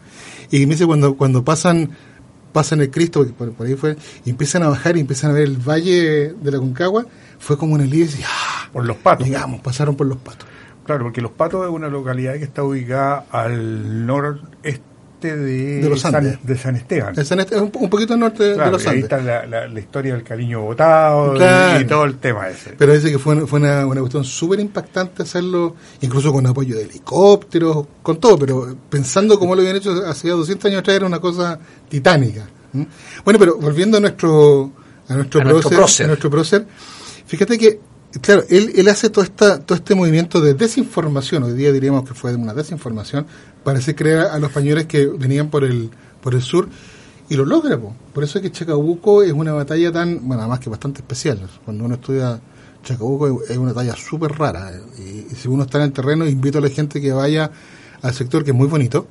Y 0.52 0.66
me 0.66 0.74
dice 0.74 0.86
cuando, 0.86 1.16
cuando 1.16 1.46
pasan 1.46 1.92
pasan 2.52 2.82
el 2.82 2.92
Cristo, 2.92 3.20
porque 3.22 3.32
por, 3.34 3.52
por 3.54 3.66
ahí 3.66 3.76
fue, 3.76 3.96
y 4.26 4.30
empiezan 4.32 4.64
a 4.64 4.68
bajar 4.68 4.98
y 4.98 5.00
empiezan 5.00 5.32
a 5.32 5.36
ver 5.36 5.44
el 5.44 5.56
valle 5.56 6.34
de 6.34 6.52
la 6.52 6.58
Concagua, 6.58 7.06
fue 7.40 7.58
como 7.58 7.76
un 7.76 7.82
alivio 7.82 8.08
y 8.08 8.24
¡ah! 8.26 8.70
Por 8.74 8.86
los 8.86 8.98
patos. 8.98 9.26
Llegamos, 9.26 9.62
pasaron 9.62 9.96
por 9.96 10.06
los 10.08 10.18
patos. 10.18 10.50
Claro, 10.88 11.04
porque 11.04 11.22
Los 11.22 11.32
Patos 11.32 11.64
es 11.68 11.72
una 11.72 11.88
localidad 11.90 12.34
que 12.34 12.44
está 12.46 12.64
ubicada 12.64 13.26
al 13.30 14.06
noreste 14.08 14.82
de, 15.22 15.82
De 15.82 15.90
los 15.90 16.04
Andes. 16.06 16.36
San, 16.38 16.46
de 16.46 16.58
San 16.58 16.76
Esteban. 16.76 17.14
Es 17.20 17.32
en 17.32 17.40
este- 17.40 17.56
es 17.56 17.62
un, 17.62 17.72
poquito 17.72 18.14
al 18.14 18.20
norte 18.20 18.44
de- 18.44 18.54
Claro, 18.54 18.70
de 18.70 18.72
los 18.74 18.84
y 18.86 18.88
ahí 18.88 18.94
Andes. 18.96 19.04
está 19.06 19.18
la, 19.22 19.46
la- 19.48 19.68
la 19.68 19.80
historia 19.80 20.14
del 20.14 20.24
cariño 20.24 20.62
botado 20.62 21.34
y- 21.36 21.38
Claro. 21.38 21.82
y, 21.82 21.86
todo 21.86 22.04
el 22.06 22.18
tema 22.18 22.48
ese. 22.50 22.74
Pero 22.78 22.94
dice 22.94 23.12
que 23.12 23.18
fue, 23.20 23.46
fue 23.48 23.60
una, 23.60 23.86
una 23.86 24.00
cuestión 24.02 24.24
súper 24.24 24.60
impactante 24.60 25.24
hacerlo, 25.24 25.76
incluso 26.02 26.32
con 26.32 26.46
apoyo 26.48 26.76
de 26.76 26.84
helicópteros, 26.84 27.86
con 28.04 28.20
todo, 28.20 28.38
pero 28.38 28.76
pensando 28.90 29.40
cómo 29.40 29.56
lo 29.56 29.62
habían 29.62 29.76
hecho 29.78 29.92
hace 30.06 30.30
200 30.30 30.66
años 30.70 30.80
atrás 30.82 30.96
era 30.98 31.06
una 31.06 31.20
cosa 31.20 31.60
titánica. 31.90 32.48
¿m? 32.74 32.88
Bueno, 33.26 33.40
pero 33.40 33.58
volviendo 33.58 33.98
a 33.98 34.00
nuestro 34.02 34.72
a 35.10 35.14
nuestro, 35.16 35.42
A 35.42 35.44
nuestro 35.46 35.70
prócer, 35.70 35.78
prócer. 35.78 36.04
a 36.06 36.08
nuestro 36.10 36.30
prócer, 36.30 36.68
fíjate 37.26 37.58
que, 37.58 37.80
claro, 38.22 38.44
él, 38.50 38.74
él 38.76 38.88
hace 38.88 39.10
todo, 39.10 39.26
todo 39.26 39.76
este 39.76 39.96
movimiento 39.96 40.42
de 40.42 40.54
desinformación, 40.54 41.44
hoy 41.44 41.54
día 41.54 41.72
diríamos 41.72 42.08
que 42.08 42.14
fue 42.14 42.36
una 42.36 42.54
desinformación, 42.54 43.26
para 43.64 43.80
hacer 43.80 43.96
creer 43.96 44.20
a 44.20 44.40
los 44.40 44.50
españoles 44.50 44.86
que 44.86 45.06
venían 45.08 45.50
por 45.50 45.64
el, 45.64 45.90
por 46.22 46.34
el 46.34 46.42
sur, 46.42 46.70
y 47.30 47.36
lo 47.36 47.46
logra, 47.46 47.78
po. 47.78 47.94
por 48.14 48.24
eso 48.24 48.40
es 48.40 48.44
que 48.44 48.52
Chacabuco 48.52 49.24
es 49.24 49.34
una 49.34 49.52
batalla 49.54 49.92
tan, 49.92 50.28
bueno, 50.28 50.44
además 50.44 50.60
que 50.60 50.70
bastante 50.70 51.02
especial, 51.02 51.40
cuando 51.66 51.84
uno 51.84 51.96
estudia 51.96 52.40
Chacabuco 52.84 53.44
es 53.44 53.58
una 53.58 53.74
batalla 53.74 53.96
súper 53.96 54.32
rara, 54.32 54.72
eh, 54.72 55.28
y, 55.30 55.36
si 55.36 55.48
uno 55.48 55.64
está 55.64 55.80
en 55.80 55.86
el 55.86 55.92
terreno, 55.92 56.26
invito 56.26 56.60
a 56.60 56.62
la 56.62 56.70
gente 56.70 57.02
que 57.02 57.12
vaya 57.12 57.52
al 58.02 58.14
sector 58.14 58.44
que 58.44 58.52
es 58.52 58.58
muy 58.58 58.68
bonito, 58.68 59.08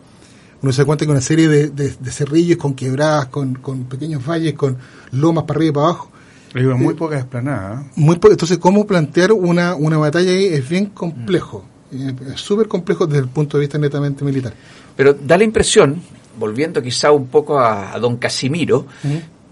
uno 0.63 0.73
se 0.73 0.85
cuenta 0.85 1.05
que 1.05 1.11
una 1.11 1.21
serie 1.21 1.49
de, 1.49 1.69
de, 1.69 1.91
de 1.91 2.11
cerrillos 2.11 2.57
con 2.57 2.75
quebradas, 2.75 3.27
con, 3.27 3.57
con 3.57 3.85
pequeños 3.85 4.25
valles, 4.25 4.55
con 4.55 4.79
lomas 5.13 5.45
para 5.45 5.59
arriba 5.59 5.71
y 5.71 5.75
para 5.75 5.87
abajo, 5.89 6.11
Digo, 6.55 6.77
muy 6.79 6.95
poca 6.95 7.17
explanada. 7.17 7.83
¿eh? 7.83 7.91
muy 7.97 8.17
po- 8.17 8.31
entonces 8.31 8.59
cómo 8.59 8.87
plantear 8.87 9.33
una, 9.33 9.75
una 9.75 9.99
batalla 9.99 10.31
ahí 10.31 10.47
es 10.47 10.69
bien 10.69 10.87
complejo, 10.87 11.65
eh, 11.93 12.13
es 12.35 12.41
súper 12.41 12.69
complejo 12.69 13.07
desde 13.07 13.21
el 13.23 13.29
punto 13.29 13.57
de 13.59 13.63
vista 13.63 13.79
netamente 13.79 14.25
militar. 14.25 14.53
Pero 14.97 15.13
da 15.15 15.37
la 15.37 15.45
impresión, 15.45 16.01
volviendo 16.39 16.83
quizá 16.83 17.11
un 17.13 17.27
poco 17.27 17.59
a, 17.59 17.93
a 17.93 17.99
don 17.99 18.17
Casimiro, 18.17 18.87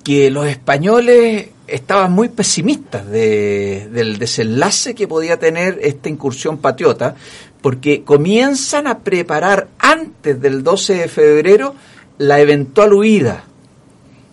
que 0.03 0.31
los 0.31 0.47
españoles 0.47 1.49
estaban 1.67 2.13
muy 2.13 2.29
pesimistas 2.29 3.07
de- 3.09 3.89
del 3.93 4.19
desenlace 4.19 4.95
que 4.95 5.09
podía 5.09 5.39
tener 5.39 5.79
esta 5.83 6.09
incursión 6.09 6.59
patriota, 6.59 7.15
porque 7.61 8.03
comienzan 8.05 8.87
a 8.87 8.99
preparar 8.99 9.69
antes 9.79 10.41
del 10.41 10.63
12 10.63 10.95
de 10.95 11.09
febrero 11.09 11.75
la 12.19 12.39
eventual 12.41 12.93
huida 12.93 13.45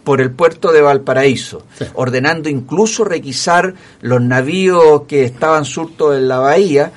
por 0.04 0.22
el 0.22 0.32
puerto 0.32 0.72
de 0.72 0.82
Valparaíso, 0.82 1.64
Sí. 1.78 1.86
ordenando 1.94 2.50
incluso 2.50 3.04
requisar 3.04 3.74
los 4.02 4.22
navíos 4.22 5.04
que 5.08 5.24
estaban 5.26 5.66
surtos 5.66 6.16
en 6.18 6.28
la 6.28 6.40
bahía, 6.40 6.92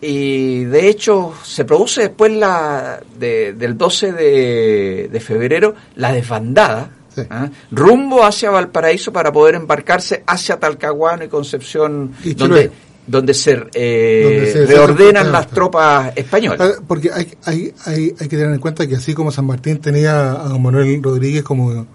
y 0.00 0.64
de 0.64 0.88
hecho 0.88 1.32
se 1.42 1.64
produce 1.64 2.02
después 2.02 2.32
la 2.32 3.00
de- 3.18 3.54
del 3.54 3.78
12 3.78 4.12
de, 4.12 5.08
de 5.10 5.20
febrero 5.20 5.74
la 5.96 6.12
desbandada 6.12 6.90
Sí. 7.14 7.22
¿ah? 7.30 7.48
rumbo 7.70 8.24
hacia 8.24 8.50
Valparaíso 8.50 9.12
para 9.12 9.32
poder 9.32 9.54
embarcarse 9.54 10.24
hacia 10.26 10.58
Talcahuano 10.58 11.22
y 11.24 11.28
Concepción 11.28 12.10
Y 12.24 12.34
donde, 12.34 12.72
donde 13.06 13.32
se, 13.34 13.52
eh, 13.72 14.22
Donde 14.24 14.52
se 14.52 14.66
reordenan 14.66 15.30
las 15.30 15.46
tropas 15.48 16.12
españolas. 16.16 16.60
Ah, 16.76 16.82
Porque 16.86 17.12
hay, 17.12 17.32
hay, 17.44 17.72
hay, 17.86 18.14
hay 18.18 18.28
que 18.28 18.36
tener 18.36 18.52
en 18.52 18.58
cuenta 18.58 18.86
que 18.88 18.96
así 18.96 19.14
como 19.14 19.30
San 19.30 19.46
Martín 19.46 19.78
tenía 19.78 20.32
a 20.32 20.58
Manuel 20.58 21.00
Rodríguez 21.02 21.44
como 21.44 21.86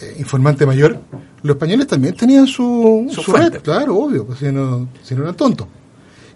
eh, 0.00 0.16
informante 0.18 0.66
mayor, 0.66 1.00
los 1.42 1.54
españoles 1.56 1.86
también 1.86 2.14
tenían 2.16 2.46
su, 2.46 3.06
Su 3.10 3.32
red, 3.32 3.60
claro, 3.62 3.96
obvio, 3.96 4.26
pues 4.26 4.38
si 4.40 4.46
no, 4.52 4.88
si 5.02 5.14
no 5.14 5.22
eran 5.22 5.34
tontos. 5.36 5.66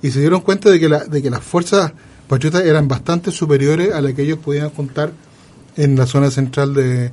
Y 0.02 0.10
se 0.10 0.20
dieron 0.20 0.40
cuenta 0.40 0.70
de 0.70 0.80
que, 0.80 0.88
la, 0.88 1.04
de 1.04 1.20
que 1.22 1.28
las 1.30 1.42
fuerzas 1.42 1.92
patriotas 2.28 2.62
eran 2.64 2.88
bastante 2.88 3.30
superiores 3.30 3.92
a 3.92 4.00
las 4.00 4.14
que 4.14 4.22
ellos 4.22 4.38
podían 4.38 4.70
juntar 4.70 5.12
en 5.76 5.96
la 5.96 6.06
zona 6.06 6.30
central 6.30 6.72
de, 6.74 7.10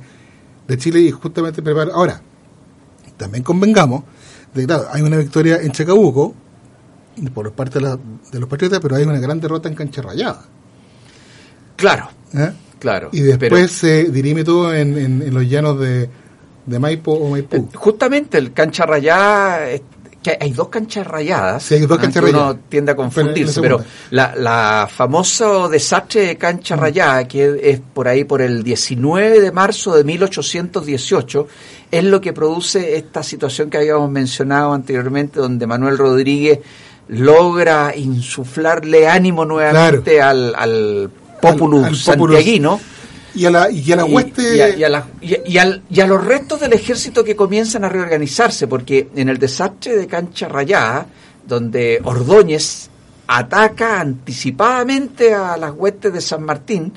de 0.66 0.78
Chile 0.78 1.00
y 1.00 1.10
justamente 1.10 1.60
preparar. 1.62 1.92
Ahora, 1.94 2.22
también 3.16 3.42
convengamos 3.44 4.04
de 4.54 4.62
que, 4.62 4.66
claro, 4.66 4.86
hay 4.92 5.02
una 5.02 5.16
victoria 5.18 5.58
en 5.60 5.72
Chacabuco 5.72 6.34
por 7.34 7.50
parte 7.52 7.78
de, 7.80 7.84
la- 7.84 7.98
de 8.32 8.38
los 8.40 8.48
patriotas, 8.48 8.78
pero 8.80 8.94
hay 8.96 9.02
una 9.04 9.18
gran 9.18 9.40
derrota 9.40 9.68
en 9.68 9.74
Cancha 9.74 10.00
Rayada. 10.02 10.44
Claro, 11.76 12.08
¿eh? 12.34 12.52
claro. 12.78 13.10
Y 13.12 13.20
después 13.20 13.50
pero- 13.50 13.68
se 13.68 14.04
dirime 14.10 14.44
todo 14.44 14.74
en, 14.74 14.96
en- 14.96 15.22
en 15.22 15.34
los 15.34 15.48
llanos 15.48 15.78
de, 15.80 16.08
de 16.68 16.78
Maipo 16.78 17.12
o 17.12 17.30
Maipú. 17.30 17.56
Eh, 17.56 17.64
Justamente 17.74 18.38
el 18.38 18.52
cancha 18.52 18.84
rayada, 18.86 19.60
que 20.22 20.36
hay 20.40 20.50
dos 20.52 20.68
canchas 20.68 21.06
rayadas. 21.06 21.62
Sí, 21.62 21.74
hay 21.74 21.80
dos 21.86 21.96
ah, 21.98 22.02
canchas 22.02 22.22
que 22.24 22.30
Uno 22.30 22.38
rayadas. 22.40 22.60
tiende 22.68 22.92
a 22.92 22.94
Pero 22.94 23.02
confundirse, 23.04 23.60
la 23.60 23.62
pero, 23.62 23.84
la, 24.10 24.34
la 24.36 24.88
famoso 24.92 25.68
desastre 25.68 26.26
de 26.26 26.36
cancha 26.36 26.76
Mm. 26.76 26.80
rayada, 26.80 27.28
que 27.28 27.60
es 27.62 27.80
por 27.94 28.08
ahí 28.08 28.24
por 28.24 28.42
el 28.42 28.62
19 28.62 29.40
de 29.40 29.52
marzo 29.52 29.94
de 29.96 30.02
1818, 30.04 31.46
es 31.90 32.04
lo 32.04 32.20
que 32.20 32.32
produce 32.32 32.96
esta 32.96 33.22
situación 33.22 33.70
que 33.70 33.78
habíamos 33.78 34.10
mencionado 34.10 34.72
anteriormente, 34.72 35.40
donde 35.40 35.66
Manuel 35.66 35.96
Rodríguez 35.96 36.58
logra 37.08 37.94
insuflarle 37.96 39.08
ánimo 39.08 39.44
nuevamente 39.44 40.20
al, 40.20 40.54
al 40.54 41.10
populus 41.40 42.02
santiaguino. 42.02 42.78
Y 43.38 43.46
a 43.46 43.50
la, 43.50 43.70
y 43.70 43.92
a 43.92 43.96
la 43.96 44.04
hueste. 44.04 44.56
y 44.56 44.60
a, 44.60 44.76
y 44.76 44.84
a 44.84 44.88
la- 44.88 45.06
y 45.20 45.34
a- 45.34 45.40
y 45.46 45.58
al- 45.58 45.82
y 45.90 46.00
a 46.00 46.06
los 46.06 46.24
restos 46.24 46.60
del 46.60 46.72
ejército 46.72 47.22
que 47.24 47.36
comienzan 47.36 47.84
a 47.84 47.88
reorganizarse, 47.88 48.66
porque 48.66 49.08
en 49.14 49.28
el 49.28 49.38
desastre 49.38 49.96
de 49.96 50.06
Cancha 50.06 50.48
Rayada, 50.48 51.06
donde 51.46 52.00
Ordóñez 52.04 52.88
ataca 53.26 54.00
anticipadamente 54.00 55.34
a 55.34 55.56
las 55.56 55.72
huestes 55.74 56.12
de 56.12 56.20
San 56.20 56.42
Martín, 56.42 56.92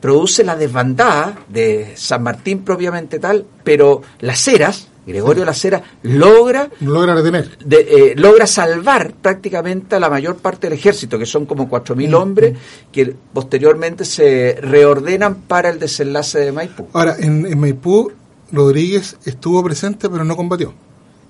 produce 0.00 0.44
la 0.44 0.56
desbandada 0.56 1.38
de 1.48 1.92
San 1.96 2.22
Martín 2.22 2.62
propiamente 2.64 3.18
tal, 3.18 3.44
pero 3.64 4.02
Las 4.20 4.46
Heras, 4.48 4.88
Gregorio 5.06 5.44
Las 5.44 5.64
Heras, 5.64 5.82
logra 6.02 6.68
logra 6.80 7.14
retener. 7.14 7.56
de- 7.64 7.76
eh, 8.10 8.14
logra 8.16 8.46
salvar 8.46 9.12
prácticamente 9.22 9.94
a 9.96 10.00
la 10.00 10.10
mayor 10.10 10.36
parte 10.36 10.66
del 10.68 10.78
ejército, 10.78 11.18
que 11.18 11.26
son 11.26 11.46
como 11.46 11.68
4.000 11.68 12.12
hombres, 12.14 12.56
que 12.90 13.14
posteriormente 13.32 14.04
se 14.04 14.58
reordenan 14.60 15.36
para 15.42 15.70
el 15.70 15.78
desenlace 15.78 16.40
de 16.40 16.52
Maipú. 16.52 16.88
Ahora, 16.92 17.14
en, 17.18 17.46
en 17.46 17.58
Maipú, 17.60 18.10
Rodríguez 18.52 19.16
estuvo 19.24 19.62
presente, 19.62 20.08
pero 20.08 20.24
no 20.24 20.36
combatió. 20.36 20.72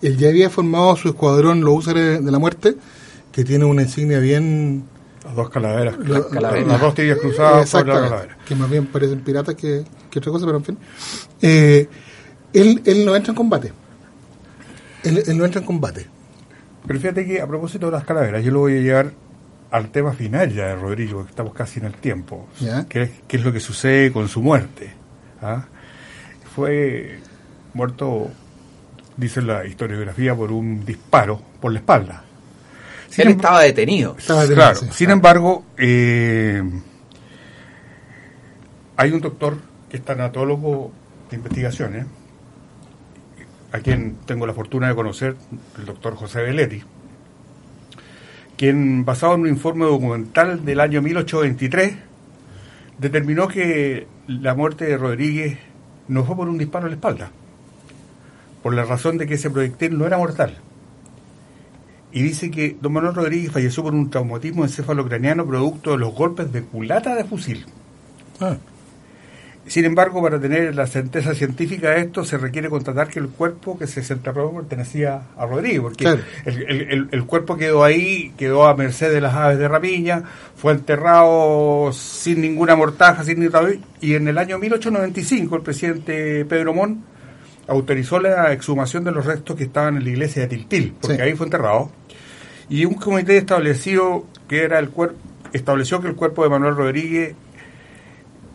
Él 0.02 0.16
ya 0.16 0.28
había 0.28 0.50
formado 0.50 0.96
su 0.96 1.08
escuadrón, 1.08 1.60
los 1.62 1.74
Húsares 1.74 2.24
de 2.24 2.30
la 2.30 2.38
Muerte, 2.38 2.76
que 3.32 3.44
tiene 3.44 3.64
una 3.64 3.82
insignia 3.82 4.18
bien. 4.18 4.84
Las 5.24 5.34
dos 5.34 5.50
calaveras. 5.50 5.96
Las 6.06 6.26
calaveras. 6.26 6.66
Las 6.68 6.80
dos 6.80 6.94
tibias 6.94 7.18
cruzadas 7.18 7.70
por 7.70 7.86
la 7.86 7.94
calavera. 7.94 8.38
que 8.46 8.54
más 8.54 8.70
bien 8.70 8.86
parecen 8.86 9.20
piratas 9.20 9.54
que, 9.54 9.84
que 10.10 10.18
otra 10.18 10.30
cosa, 10.32 10.46
pero 10.46 10.58
en 10.58 10.64
fin. 10.64 10.78
Eh, 11.42 11.88
él, 12.60 12.82
él 12.84 13.04
no 13.04 13.14
entra 13.16 13.32
en 13.32 13.36
combate. 13.36 13.72
Él, 15.04 15.22
él 15.26 15.38
no 15.38 15.44
entra 15.44 15.60
en 15.60 15.66
combate. 15.66 16.06
Pero 16.86 17.00
fíjate 17.00 17.26
que 17.26 17.40
a 17.40 17.46
propósito 17.46 17.86
de 17.86 17.92
las 17.92 18.04
calaveras, 18.04 18.44
yo 18.44 18.50
lo 18.52 18.60
voy 18.60 18.78
a 18.78 18.80
llevar 18.80 19.12
al 19.70 19.90
tema 19.90 20.12
final 20.12 20.52
ya 20.52 20.66
de 20.68 20.76
Rodrigo, 20.76 21.24
que 21.24 21.30
estamos 21.30 21.52
casi 21.52 21.80
en 21.80 21.86
el 21.86 21.94
tiempo. 21.94 22.48
Ya. 22.60 22.86
¿Qué, 22.88 23.10
qué 23.26 23.36
es 23.36 23.44
lo 23.44 23.52
que 23.52 23.60
sucede 23.60 24.12
con 24.12 24.28
su 24.28 24.40
muerte? 24.40 24.92
¿Ah? 25.42 25.64
Fue 26.54 27.18
muerto, 27.74 28.30
dice 29.16 29.42
la 29.42 29.66
historiografía, 29.66 30.34
por 30.34 30.52
un 30.52 30.84
disparo 30.84 31.40
por 31.60 31.72
la 31.72 31.80
espalda. 31.80 32.22
Sin 33.10 33.26
Él 33.28 33.32
estaba 33.34 33.62
detenido. 33.62 34.16
Estaba 34.18 34.46
de 34.46 34.54
Claro, 34.54 34.76
sí. 34.78 34.86
sin 34.92 35.10
embargo, 35.10 35.64
eh, 35.76 36.62
hay 38.96 39.10
un 39.10 39.20
doctor 39.20 39.58
que 39.90 39.98
es 39.98 40.04
tanatólogo 40.04 40.90
de 41.30 41.36
investigaciones, 41.36 42.06
a 43.76 43.80
quien 43.80 44.16
tengo 44.26 44.46
la 44.46 44.52
fortuna 44.52 44.88
de 44.88 44.94
conocer, 44.94 45.36
el 45.78 45.84
doctor 45.84 46.14
José 46.14 46.42
Belletti, 46.42 46.82
quien, 48.56 49.04
basado 49.04 49.34
en 49.34 49.42
un 49.42 49.48
informe 49.48 49.84
documental 49.84 50.64
del 50.64 50.80
año 50.80 51.02
1823, 51.02 51.94
determinó 52.98 53.48
que 53.48 54.06
la 54.26 54.54
muerte 54.54 54.86
de 54.86 54.96
Rodríguez 54.96 55.58
no 56.08 56.24
fue 56.24 56.36
por 56.36 56.48
un 56.48 56.58
disparo 56.58 56.86
en 56.86 56.92
la 56.92 56.96
espalda, 56.96 57.30
por 58.62 58.74
la 58.74 58.84
razón 58.84 59.18
de 59.18 59.26
que 59.26 59.34
ese 59.34 59.50
proyectil 59.50 59.98
no 59.98 60.06
era 60.06 60.18
mortal 60.18 60.58
y 62.16 62.22
dice 62.22 62.50
que 62.50 62.78
don 62.80 62.94
Manuel 62.94 63.14
Rodríguez 63.14 63.52
falleció 63.52 63.82
por 63.82 63.94
un 63.94 64.08
traumatismo 64.08 64.64
encefalocraniano 64.64 65.46
producto 65.46 65.90
de 65.90 65.98
los 65.98 66.14
golpes 66.14 66.50
de 66.50 66.62
culata 66.62 67.14
de 67.14 67.24
fusil. 67.24 67.66
Ah, 68.40 68.56
Sin 69.68 69.84
embargo, 69.84 70.22
para 70.22 70.38
tener 70.40 70.74
la 70.76 70.86
certeza 70.86 71.34
científica 71.34 71.90
de 71.90 72.02
esto, 72.02 72.24
se 72.24 72.38
requiere 72.38 72.68
constatar 72.68 73.08
que 73.08 73.18
el 73.18 73.28
cuerpo 73.28 73.76
que 73.76 73.88
se 73.88 74.00
desenterró 74.00 74.52
pertenecía 74.52 75.22
a 75.36 75.44
Rodríguez, 75.44 75.80
porque 75.80 76.04
Claro. 76.04 76.20
el, 76.44 76.62
el- 76.90 77.08
el- 77.10 77.24
cuerpo 77.26 77.56
quedó 77.56 77.82
ahí, 77.82 78.32
quedó 78.38 78.66
a 78.68 78.76
merced 78.76 79.12
de 79.12 79.20
las 79.20 79.34
aves 79.34 79.58
de 79.58 79.66
rapiña, 79.66 80.22
fue 80.56 80.72
enterrado 80.72 81.90
sin 81.92 82.40
ninguna 82.42 82.76
mortaja, 82.76 83.24
sin 83.24 83.40
ni 83.40 83.48
rabi- 83.48 83.80
y 84.00 84.14
en 84.14 84.28
el 84.28 84.38
año 84.38 84.56
1895 84.58 85.56
el 85.56 85.62
presidente 85.62 86.44
Pedro 86.44 86.72
Mon 86.72 87.02
autorizó 87.66 88.20
la 88.20 88.52
exhumación 88.52 89.02
de 89.02 89.10
los 89.10 89.26
restos 89.26 89.56
que 89.56 89.64
estaban 89.64 89.96
en 89.96 90.04
la 90.04 90.10
iglesia 90.10 90.42
de 90.42 90.48
Tiltil, 90.48 90.94
porque 91.00 91.16
Sí. 91.16 91.22
ahí 91.22 91.34
fue 91.34 91.46
enterrado. 91.46 91.90
Y 92.68 92.84
un 92.84 92.94
comité 92.94 93.36
establecido 93.36 94.26
que 94.48 94.62
era 94.62 94.78
el 94.78 94.90
cuerpo 94.90 95.16
estableció 95.52 96.00
que 96.00 96.06
el 96.08 96.14
cuerpo 96.14 96.44
de 96.44 96.50
Manuel 96.50 96.76
Rodríguez 96.76 97.34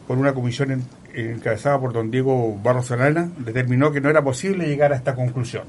por 0.08 0.18
una 0.18 0.34
comisión 0.34 0.72
en- 0.72 0.84
encabezada 1.16 1.80
por 1.80 1.94
don 1.94 2.10
Diego 2.12 2.58
Barros 2.64 2.92
Arana, 2.92 3.30
determinó 3.38 3.92
que 3.92 4.02
no 4.02 4.10
era 4.10 4.24
posible 4.24 4.68
llegar 4.68 4.94
a 4.94 4.96
esta 4.96 5.16
conclusión. 5.16 5.64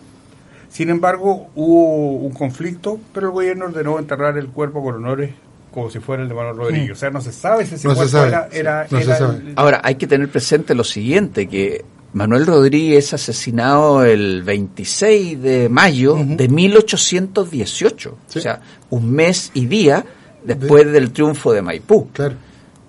Sin 0.69 0.89
embargo, 0.91 1.49
hubo 1.55 2.13
un 2.17 2.33
conflicto, 2.33 2.99
pero 3.13 3.27
el 3.29 3.33
gobierno 3.33 3.67
ordenó 3.67 3.99
enterrar 3.99 4.39
el 4.39 4.49
cuerpo 4.49 4.83
con 4.83 4.95
honores 4.97 5.31
como 5.71 5.91
si 5.91 6.01
fuera 6.01 6.23
el 6.23 6.29
de 6.29 6.35
Manuel 6.35 6.57
Rodríguez. 6.57 6.91
Mm. 6.91 6.93
O 6.93 6.97
sea, 6.97 7.11
no 7.11 7.21
se 7.21 7.33
sabe 7.33 7.65
si 7.67 7.75
ese 7.77 7.89
No 7.89 7.95
se 7.95 7.97
cuerpo 8.11 8.13
sabe, 8.13 8.29
era, 8.29 8.49
sí, 8.51 8.59
era- 8.59 8.87
no 8.91 8.99
era 8.99 9.17
sabe. 9.17 9.37
el- 9.39 9.53
Ahora, 9.57 9.81
hay 9.85 9.95
que 9.95 10.07
tener 10.07 10.29
presente 10.29 10.75
lo 10.75 10.85
siguiente, 10.85 11.49
que 11.49 11.85
Manuel 12.15 12.47
Rodríguez 12.47 13.07
es 13.07 13.15
asesinado 13.15 14.05
el 14.05 14.43
26 14.43 15.41
de 15.43 15.69
mayo 15.71 16.17
de 16.19 16.47
1818, 16.49 18.17
Sí. 18.29 18.39
o 18.39 18.43
sea, 18.43 18.61
un 18.91 19.11
mes 19.11 19.51
y 19.55 19.67
día 19.67 20.05
después 20.45 20.91
del 20.93 21.11
triunfo 21.13 21.53
de 21.53 21.63
Maipú. 21.63 22.09
claro. 22.13 22.35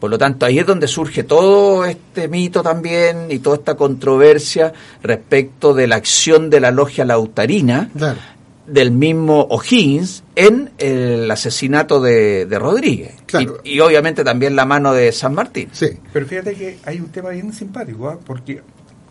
Por 0.03 0.09
lo 0.09 0.17
tanto, 0.17 0.45
ahí 0.45 0.59
es 0.59 0.65
donde 0.65 0.89
surge 0.89 1.23
todo 1.23 1.85
este 1.85 2.27
mito 2.27 2.61
también 2.61 3.27
y 3.29 3.39
toda 3.39 3.55
esta 3.55 3.75
controversia 3.75 4.73
respecto 5.01 5.73
de 5.73 5.87
la 5.87 5.95
acción 5.95 6.49
de 6.49 6.59
la 6.59 6.71
logia 6.71 7.05
lautarina 7.05 7.89
Claro. 7.97 8.19
del 8.67 8.91
mismo 8.91 9.43
O'Higgins 9.43 10.25
en 10.35 10.71
el 10.77 11.31
asesinato 11.31 12.01
de, 12.01 12.45
de 12.47 12.59
Rodríguez. 12.59 13.13
Claro. 13.27 13.61
Y, 13.63 13.75
y 13.75 13.79
obviamente 13.79 14.25
también 14.25 14.57
la 14.57 14.65
mano 14.65 14.93
de 14.93 15.09
San 15.13 15.33
Martín. 15.35 15.69
Sí. 15.71 15.91
Pero 16.11 16.25
fíjate 16.25 16.53
que 16.55 16.79
hay 16.83 16.99
un 16.99 17.07
tema 17.07 17.29
bien 17.29 17.53
simpático, 17.53 18.09
¿ah? 18.09 18.19
porque 18.25 18.61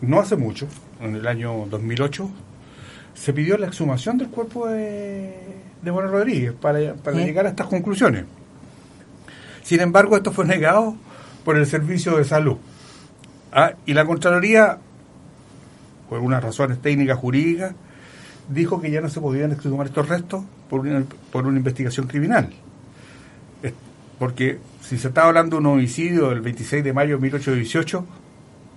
no 0.01 0.19
hace 0.19 0.35
mucho, 0.35 0.67
en 1.01 1.15
el 1.15 1.25
año 1.25 1.65
2008, 1.71 2.29
se 3.15 3.33
pidió 3.33 3.57
la 3.57 3.65
exhumación 3.65 4.19
del 4.19 4.27
cuerpo 4.27 4.67
de, 4.67 5.33
de 5.81 5.91
Rodríguez 5.91 6.53
para, 6.53 6.93
para 6.93 7.17
llegar 7.17 7.47
a 7.47 7.49
estas 7.49 7.65
conclusiones. 7.65 8.25
Sin 9.63 9.81
embargo, 9.81 10.15
esto 10.17 10.31
fue 10.31 10.45
negado 10.45 10.95
por 11.43 11.57
el 11.57 11.65
Servicio 11.65 12.17
de 12.17 12.25
Salud. 12.25 12.57
¿ah? 13.51 13.73
Y 13.85 13.93
la 13.93 14.05
Contraloría, 14.05 14.77
por 16.09 16.19
unas 16.19 16.43
razones 16.43 16.81
técnicas 16.81 17.17
jurídicas, 17.17 17.73
dijo 18.49 18.81
que 18.81 18.91
ya 18.91 19.01
no 19.01 19.09
se 19.09 19.21
podían 19.21 19.51
exhumar 19.51 19.87
estos 19.87 20.07
restos 20.07 20.43
por 20.69 20.81
una, 20.81 21.03
por 21.31 21.47
una 21.47 21.57
investigación 21.57 22.07
criminal. 22.07 22.49
Porque 24.19 24.59
si 24.81 24.97
se 24.97 25.07
estaba 25.07 25.27
hablando 25.27 25.55
de 25.55 25.61
un 25.61 25.65
homicidio 25.67 26.29
del 26.29 26.41
26 26.41 26.83
de 26.83 26.93
mayo 26.93 27.15
de 27.15 27.21
1818, 27.23 28.05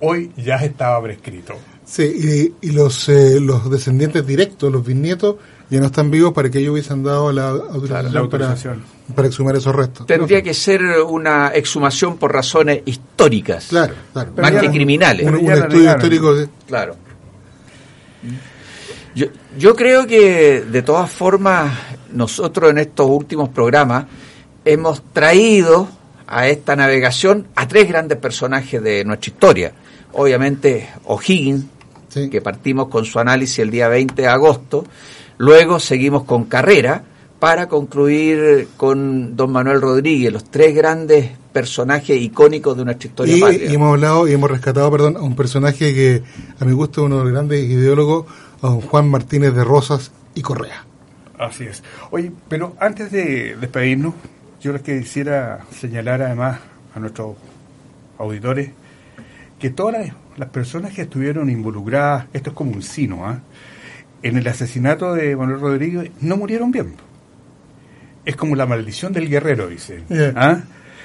hoy 0.00 0.32
ya 0.36 0.56
estaba 0.56 1.02
prescrito. 1.02 1.54
Sí, 1.84 2.52
y, 2.62 2.68
y 2.68 2.72
los, 2.72 3.08
eh, 3.08 3.38
los 3.40 3.70
descendientes 3.70 4.26
directos, 4.26 4.72
los 4.72 4.84
bisnietos, 4.84 5.36
ya 5.70 5.78
no 5.80 5.86
están 5.86 6.10
vivos 6.10 6.32
para 6.32 6.50
que 6.50 6.58
ellos 6.58 6.72
hubiesen 6.72 7.02
dado 7.04 7.30
la 7.32 7.50
autorización, 7.50 8.12
la 8.14 8.20
autorización. 8.20 8.82
Para, 9.06 9.14
para 9.16 9.28
exhumar 9.28 9.56
esos 9.56 9.74
restos. 9.74 10.06
Tendría 10.06 10.42
que 10.42 10.52
ser 10.54 10.82
una 11.02 11.48
exhumación 11.54 12.16
por 12.18 12.32
razones 12.32 12.82
históricas. 12.86 13.66
Claro, 13.68 13.94
Más 14.14 14.52
que 14.52 14.68
criminales. 14.70 15.26
Un, 15.26 15.34
estudio 15.36 15.68
negaron. 15.68 15.86
histórico. 16.00 16.34
de- 16.34 16.48
Claro. 16.66 16.96
Yo, 19.14 19.26
yo 19.58 19.74
creo 19.74 20.06
que 20.06 20.60
de 20.62 20.82
todas 20.82 21.10
formas 21.10 21.72
nosotros 22.12 22.70
en 22.70 22.78
estos 22.78 23.06
últimos 23.08 23.48
programas 23.48 24.06
hemos 24.64 25.02
traído 25.12 25.88
a 26.26 26.48
esta 26.48 26.74
navegación 26.76 27.46
a 27.54 27.66
tres 27.68 27.88
grandes 27.88 28.18
personajes 28.18 28.82
de 28.82 29.04
nuestra 29.04 29.30
historia. 29.32 29.72
Obviamente 30.18 30.88
O'Higgins, 31.04 31.64
Sí. 32.08 32.30
que 32.30 32.40
partimos 32.40 32.88
con 32.88 33.04
su 33.04 33.18
análisis 33.18 33.58
el 33.58 33.70
día 33.70 33.88
20 33.88 34.22
de 34.22 34.28
agosto. 34.28 34.84
Luego 35.38 35.78
seguimos 35.78 36.24
con 36.24 36.44
Carrera 36.44 37.02
para 37.38 37.68
concluir 37.68 38.68
con 38.78 39.36
don 39.36 39.52
Manuel 39.52 39.82
Rodríguez, 39.82 40.32
los 40.32 40.44
tres 40.44 40.74
grandes 40.74 41.30
personajes 41.52 42.18
icónicos 42.18 42.76
de 42.78 42.84
nuestra 42.86 43.08
historia 43.08 43.36
Y, 43.36 43.40
patria. 43.40 43.70
y 43.70 43.74
hemos 43.74 43.92
hablado 43.92 44.26
y 44.26 44.32
hemos 44.32 44.50
rescatado, 44.50 44.90
perdón, 44.90 45.16
a 45.18 45.20
un 45.20 45.36
personaje 45.36 45.92
que 45.94 46.22
a 46.58 46.64
mi 46.64 46.72
gusto 46.72 47.02
es 47.02 47.06
uno 47.06 47.18
de 47.18 47.24
los 47.24 47.32
grandes 47.34 47.64
ideólogos, 47.68 48.24
a 48.62 48.68
don 48.68 48.80
Juan 48.80 49.10
Martínez 49.10 49.54
de 49.54 49.64
Rosas 49.64 50.10
y 50.34 50.40
Correa. 50.40 50.86
Así 51.38 51.64
es. 51.64 51.82
Oye, 52.10 52.32
pero 52.48 52.74
antes 52.80 53.10
de 53.12 53.56
despedirnos, 53.60 54.14
yo 54.62 54.72
les 54.72 54.80
quisiera 54.80 55.60
señalar 55.78 56.22
además 56.22 56.60
a 56.94 56.98
nuestros 57.00 57.36
auditores 58.18 58.70
que 59.58 59.70
todas 59.70 59.98
las, 59.98 60.16
las 60.36 60.48
personas 60.50 60.92
que 60.92 61.02
estuvieron 61.02 61.50
involucradas, 61.50 62.26
esto 62.32 62.50
es 62.50 62.56
como 62.56 62.72
un 62.72 62.82
sino, 62.82 63.26
¿ah? 63.26 63.40
en 64.22 64.36
el 64.36 64.46
asesinato 64.48 65.14
de 65.14 65.36
Manuel 65.36 65.60
Rodríguez, 65.60 66.10
no 66.20 66.36
murieron 66.36 66.70
bien. 66.70 66.94
Es 68.24 68.36
como 68.36 68.56
la 68.56 68.66
maldición 68.66 69.12
del 69.12 69.28
guerrero, 69.28 69.68
dice. 69.68 70.02
Yeah. 70.08 70.32
¿Ah? 70.34 70.60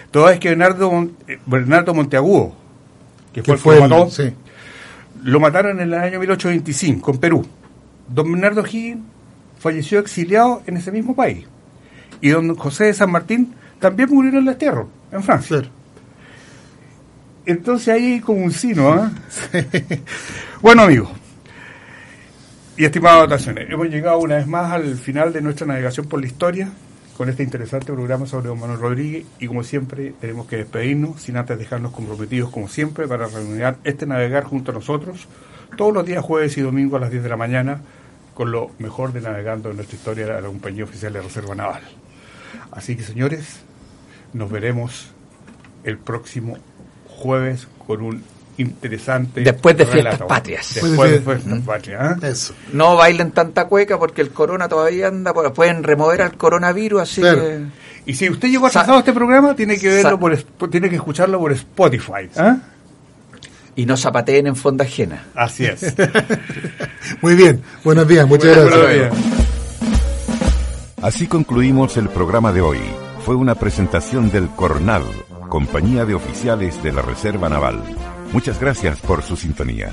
Toda 0.10 0.32
vez 0.32 0.40
que 0.40 0.50
Bernardo, 0.50 1.10
eh, 1.28 1.40
Bernardo 1.46 1.94
Monteagudo, 1.94 2.56
que 3.32 3.44
fue 3.44 3.56
el 3.56 3.62
que 3.62 3.70
lo 3.70 3.90
mató, 3.90 4.10
sí. 4.10 4.34
lo 5.24 5.40
mataron 5.40 5.80
en 5.80 5.88
el 5.88 5.94
año 5.94 6.20
1825 6.20 7.12
en 7.12 7.18
Perú. 7.18 7.46
Don 8.08 8.32
Bernardo 8.32 8.66
Higgins 8.66 9.04
falleció 9.60 10.00
exiliado 10.00 10.64
en 10.66 10.78
ese 10.78 10.92
mismo 10.92 11.16
país. 11.16 11.46
Y 12.20 12.30
don 12.30 12.56
José 12.56 12.86
de 12.86 12.94
San 12.94 13.12
Martín 13.12 13.54
también 13.80 14.10
murió 14.12 14.38
en 14.38 14.46
la 14.46 14.58
tierra, 14.58 14.86
en 15.12 15.24
Francia. 15.24 15.60
Claro. 15.60 15.81
Entonces 17.46 17.88
ahí 17.90 18.20
como 18.20 18.44
un 18.44 18.52
sino, 18.52 18.92
¿ah? 18.94 19.12
bueno, 20.62 20.84
amigos 20.84 21.10
y 22.82 22.86
estimadas 22.86 23.30
dotaciones, 23.30 23.70
hemos 23.70 23.90
llegado 23.90 24.18
una 24.18 24.38
vez 24.38 24.48
más 24.48 24.72
al 24.72 24.96
final 24.96 25.32
de 25.32 25.42
nuestra 25.42 25.68
navegación 25.68 26.08
por 26.08 26.20
la 26.20 26.26
historia 26.26 26.70
con 27.16 27.30
este 27.30 27.44
interesante 27.44 27.94
programa 27.94 28.26
sobre 28.26 28.48
don 28.48 28.60
Manuel 28.60 28.80
Rodríguez 28.80 29.26
y 29.40 29.46
como 29.46 29.64
siempre 29.64 30.14
tenemos 30.20 30.48
que 30.48 30.58
despedirnos 30.58 31.22
sin 31.22 31.38
antes 31.38 31.60
dejarnos 31.60 31.92
comprometidos 31.92 32.50
como 32.50 32.68
siempre 32.68 33.08
para 33.08 33.28
reunir 33.28 33.76
este 33.84 34.08
navegar 34.08 34.46
junto 34.46 34.72
a 34.72 34.74
nosotros 34.74 35.28
todos 35.78 35.94
los 35.94 36.06
días 36.06 36.24
jueves 36.24 36.58
y 36.58 36.62
domingo 36.62 36.98
a 36.98 37.02
las 37.02 37.12
10 37.12 37.22
de 37.22 37.30
la 37.30 37.38
mañana 37.38 37.82
con 38.34 38.52
lo 38.52 38.72
mejor 38.80 39.14
de 39.14 39.22
navegando 39.22 39.70
en 39.70 39.76
nuestra 39.76 39.98
historia 39.98 40.26
de 40.26 40.42
la 40.42 40.48
compañía 40.48 40.86
oficial 40.86 41.14
de 41.14 41.22
Reserva 41.22 41.54
Naval. 41.54 41.84
Así 42.72 42.96
que 42.96 43.04
señores, 43.04 43.60
nos 44.34 44.50
veremos 44.50 45.12
el 45.84 46.00
próximo 46.00 46.58
jueves 47.22 47.68
con 47.86 48.02
un 48.02 48.24
interesante 48.58 49.42
Después 49.42 49.76
de 49.78 49.86
Fiestas 49.86 50.04
relato. 50.14 50.28
Patrias. 50.28 50.72
Después 50.76 51.12
de 51.12 51.20
Fiestas 51.22 51.60
Patrias. 51.66 52.02
¿ah? 52.02 52.28
Eso. 52.28 52.54
No 52.74 52.96
bailen 52.96 53.32
tanta 53.32 53.66
cueca 53.66 53.98
porque 53.98 54.22
el 54.22 54.30
corona 54.32 54.68
todavía 54.68 55.08
anda, 55.08 55.34
por- 55.34 55.52
pueden 55.54 55.84
remover 55.84 56.22
al 56.22 56.38
coronavirus, 56.38 57.02
así 57.02 57.22
Claro. 57.22 57.42
que... 57.42 57.62
Y 58.06 58.14
si 58.16 58.30
usted 58.30 58.50
llegó 58.50 58.70
Sa- 58.70 58.80
atrasado 58.82 58.98
a 58.98 59.00
este 59.00 59.14
programa, 59.14 59.56
tiene 59.56 59.78
que 59.78 59.88
verlo 59.88 60.20
por, 60.20 60.36
tiene 60.70 60.90
que 60.90 60.96
escucharlo 60.96 61.40
por 61.40 61.52
Spotify. 61.54 62.30
¿ah? 62.38 62.58
Y 63.76 63.86
no 63.86 63.96
zapateen 63.96 64.48
en 64.48 64.56
fonda 64.56 64.84
ajena. 64.86 65.24
Así 65.34 65.66
es. 65.66 65.94
Muy 67.22 67.36
bien. 67.36 67.62
Buenos 67.84 68.08
días. 68.08 68.28
Muchas 68.28 68.56
Buenas 68.56 68.78
gracias. 68.80 69.14
Así 71.02 71.28
concluimos 71.28 71.98
el 71.98 72.10
programa 72.10 72.52
de 72.52 72.62
hoy. 72.62 72.80
Fue 73.26 73.36
una 73.36 73.56
presentación 73.56 74.30
del 74.32 74.50
Cornal, 74.50 75.04
Compañía 75.52 76.06
de 76.06 76.16
Oficiales 76.16 76.82
de 76.82 76.94
la 76.94 77.02
Reserva 77.02 77.50
Naval. 77.50 77.84
Muchas 78.32 78.58
gracias 78.58 79.02
por 79.02 79.22
su 79.22 79.36
sintonía. 79.36 79.92